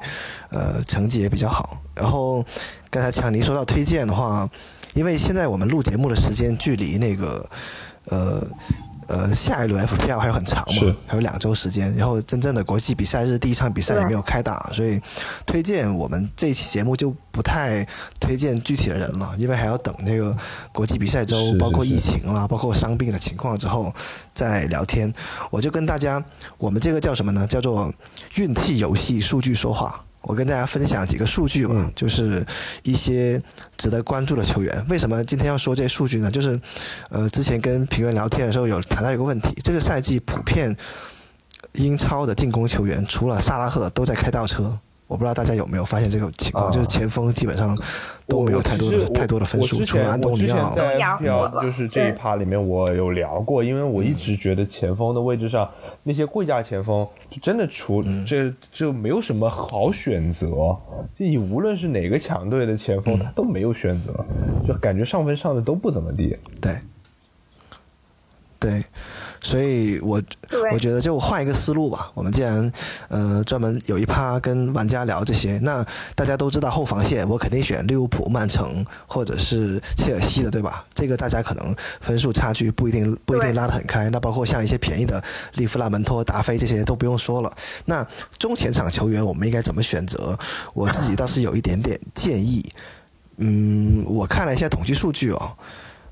[0.50, 1.80] 呃成绩也比较好。
[1.94, 2.44] 然后
[2.90, 4.48] 刚才强尼说到推荐的话，
[4.94, 7.48] 因为现在我们录节目的时间距离那个
[8.06, 8.46] 呃。
[9.08, 11.94] 呃，下一轮 FPL 还有很长嘛，还有两周时间。
[11.96, 15.00] 然后真正的国际比赛日第一场比赛也没有开打，所以
[15.46, 17.86] 推荐我们这一期节目就不太
[18.18, 20.36] 推荐具体的人了，因为还要等那个
[20.72, 23.94] 国际比赛周，包括疫情啦，包括伤病的情况之后
[24.32, 25.12] 再聊天。
[25.50, 26.22] 我就跟大家，
[26.58, 27.46] 我们这个叫什么呢？
[27.46, 27.92] 叫做
[28.36, 30.02] 运气游戏，数据说话。
[30.22, 32.44] 我跟大家分享几个数据吧，就是
[32.82, 33.40] 一些
[33.76, 34.84] 值得关注的球员。
[34.88, 36.30] 为什么今天要说这些数据呢？
[36.30, 36.58] 就是，
[37.10, 40.76] 呃，之前跟评论聊天的时候有谈到一个问题，这个赛季普遍
[41.72, 44.78] 英超的进攻球员除了萨拉赫都在开倒车。
[45.06, 47.78] 我不知道大家有没有发现这个情况，就是前锋基本上
[48.26, 50.74] 都没有太多的太多的分数，除了安东尼奥。
[51.62, 55.68] 就是这一趴里面我有聊过，因为我一直觉得前锋的位置上。
[56.08, 60.46] 那些贵价前锋就真的除这就没有什么好选择，
[61.16, 64.24] 就你无论是哪个强队的前锋，他都没有选择，
[64.68, 66.36] 就感觉上分上的都不怎么地。
[66.60, 66.72] 对。
[68.58, 68.82] 对，
[69.40, 70.20] 所以我
[70.72, 72.10] 我觉得就换一个思路吧。
[72.14, 72.72] 我们既然
[73.08, 75.84] 呃专门有一趴跟玩家聊这些，那
[76.14, 80.86] 大家都知道后防线，我肯定选利物浦、曼城或者是切尔西的，对吧？
[80.94, 84.08] 这个大家可能分数差距不一定不一定拉得很开。
[84.08, 85.22] 那包括像一些便宜的
[85.54, 87.54] 利弗拉门托、达菲这些都不用说了。
[87.84, 88.04] 那
[88.38, 90.36] 中前场球员我们应该怎么选择？
[90.72, 92.64] 我自己倒是有一点点建议。
[93.36, 95.52] 嗯，我看了一下统计数据哦，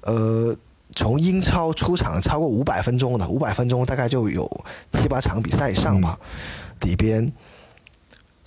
[0.02, 0.54] 呃。
[0.94, 4.48] 从英超出场超过五百分钟的，五百分钟大概就有
[4.92, 6.18] 七八场比赛以上吧。
[6.82, 7.32] 里边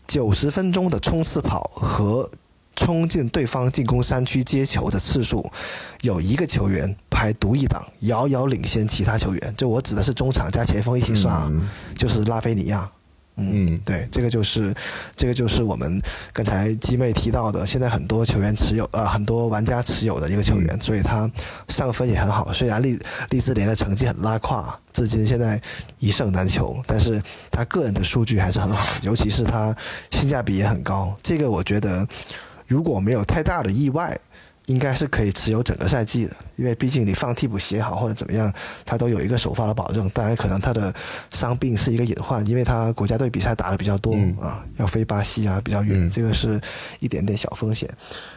[0.08, 2.30] 九十分钟的冲刺跑和
[2.76, 5.52] 冲进对方进攻三区接球的次数，
[6.02, 9.54] 有一个球员排独一档，遥遥领先其他球员。
[9.58, 11.52] 就我指的是中场加前锋一起算，
[11.96, 12.90] 就是拉菲尼亚。
[13.38, 14.74] 嗯，对，这个就是，
[15.16, 16.02] 这个就是我们
[16.34, 21.30] 刚才鸡妹提到的，现在很多球员持有，呃，很多玩家持有的一个球员，所以他
[21.68, 22.52] 上分也很好。
[22.52, 23.00] 虽然利
[23.30, 25.62] 利兹联的成绩很拉胯，至今现在
[26.00, 29.76] 一胜难求，但是他个人的数据还是很好，尤其是他
[30.10, 31.16] 性价比也很高。
[31.22, 32.08] 这个我觉得，
[32.66, 34.20] 如果没有太大的意外，
[34.68, 38.54] 应该是可以持有整个赛季的，因为毕竟你放替补写好或者怎么样，
[38.86, 40.10] 他都有一个首发的保证。
[40.10, 40.94] 当然，可能他的
[41.32, 46.60] 伤病是一个隐患，因为他国家队比赛打的比较多啊，要飞巴西啊，比较远，这个是
[47.00, 47.90] 一点点小风险。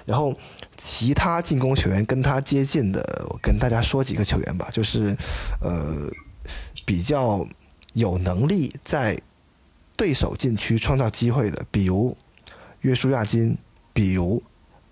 [0.06, 0.32] 然后
[0.76, 5.16] 其他进攻球员跟他接近的，我跟大家说几个球员吧，就是
[5.60, 6.08] 呃
[6.86, 7.44] 比较
[7.94, 9.20] 有能力在
[9.96, 12.16] 对手禁区创造机会的，比如
[12.82, 13.58] 约书亚金，
[13.92, 14.40] 比如。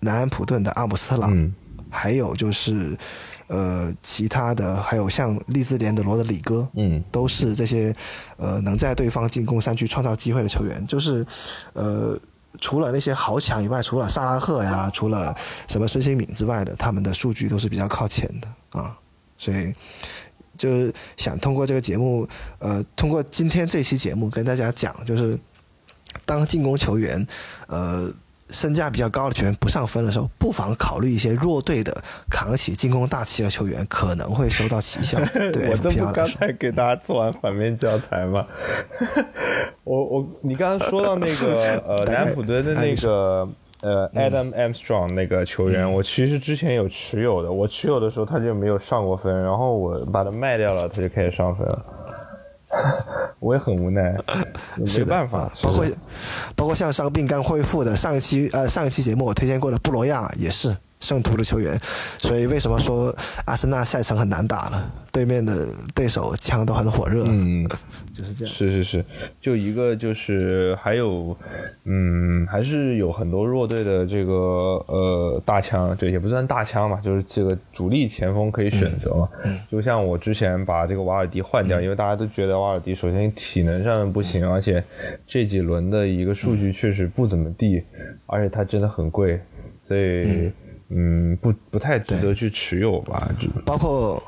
[0.01, 1.53] 南安普顿的阿姆斯特朗，
[1.91, 2.97] 还有就是，
[3.49, 7.95] 呃，其他的还有像利兹联的罗德里戈，嗯，都是这些，
[8.37, 10.87] 呃，能在对方进攻三区创造机会的球员。
[10.87, 11.27] 就是，
[11.73, 12.17] 呃，
[12.61, 15.35] 除了那些豪强以外，除了萨拉赫呀，除了
[15.67, 18.97] 什么孙兴敏之外的，他们的数据都是比较靠前的啊。
[19.37, 19.73] 所以，
[20.57, 22.29] 就是想通过这个节目，
[22.61, 25.37] 呃，通过今天这期节目跟大家讲，就是
[26.25, 27.27] 当进攻球员，
[27.67, 28.13] 呃。
[28.51, 31.97] 身价比较高的球员不上分的时候，不妨考虑一些弱队的
[32.31, 35.19] 扛起进攻大旗的球员，可能会收到奇效。
[35.53, 38.47] 对，我这不刚才给大家做完反面教材吗？
[39.85, 43.49] 我我你刚刚说到那个 呃南安普敦的那个
[43.83, 51.85] 呃 Adam Armstrong 那个球员，我其实之前有持有的，我持有的时候他就没有上过分，然后我把它卖掉了，他就开始上分了。
[53.41, 54.17] 我也很无奈，
[54.77, 55.51] 没办法。
[55.63, 55.85] 包括
[56.55, 60.77] 包括像伤病刚恢复的上一期呃上一期节目我推荐过的布罗亚也是。
[61.09, 61.75] 圣徒的球员，
[62.19, 63.15] 所以为什么说
[63.47, 64.93] 阿森纳下一场很难打了？
[65.11, 67.67] 对面的对手枪都很火热，嗯，
[68.13, 68.55] 就是这样。
[68.55, 69.05] 是是是，
[69.41, 71.35] 就一个就是还有，
[71.87, 74.33] 嗯，还是有很多弱队的这个
[74.87, 79.27] 呃大枪，这也不算大枪嘛，就是这个主力前锋可以选择嘛。
[79.71, 84.85] 就像我之前把这个瓦尔迪换掉，因为大家都觉得瓦尔迪首先体能上面不行，而且
[85.27, 87.83] 这几轮的一个数据确实不怎么地，
[88.27, 89.41] 而且他真的很贵，
[89.79, 90.53] 所以。
[90.91, 94.23] 嗯，不不太值得去持有吧，就包括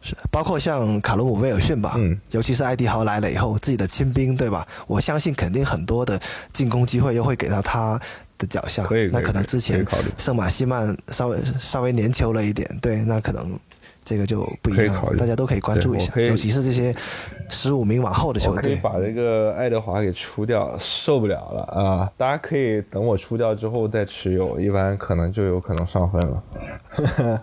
[0.00, 4.66] 是包括像卡罗姆威尔逊吧，嗯，尤其是艾迪豪来了以后，自己的亲兵对吧？
[4.86, 6.20] 我相信肯定很多的
[6.52, 8.00] 进攻机会又会给到他
[8.36, 9.84] 的脚下，可以，那可能之前
[10.16, 13.58] 圣马西曼稍微稍微粘球了一点，对，那可能。
[14.08, 16.94] 这个就不一样，大家都可以关注一下，尤其是这些
[17.50, 18.62] 十五名往后的球队。
[18.62, 22.10] 可以把这个爱德华给出掉，受不了了啊！
[22.16, 26.42] 大家可以等我出掉之后再持有，一般可能就有可能上分了，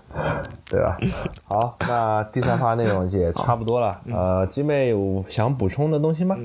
[0.66, 0.98] 对吧？
[1.44, 4.02] 好，那第三发内容也差不多了。
[4.12, 6.36] 呃，金妹有想补充的东西吗？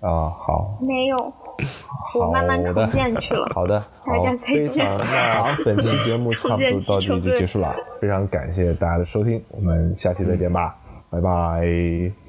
[0.00, 1.32] 啊，好，没有。
[2.18, 3.46] 我慢慢重建去了。
[3.54, 4.84] 好的， 大家再见。
[4.98, 10.74] 那本期节目差不多到这里就结束了，非常感谢大家的收听，我们下期再见吧，
[11.10, 12.19] 拜拜。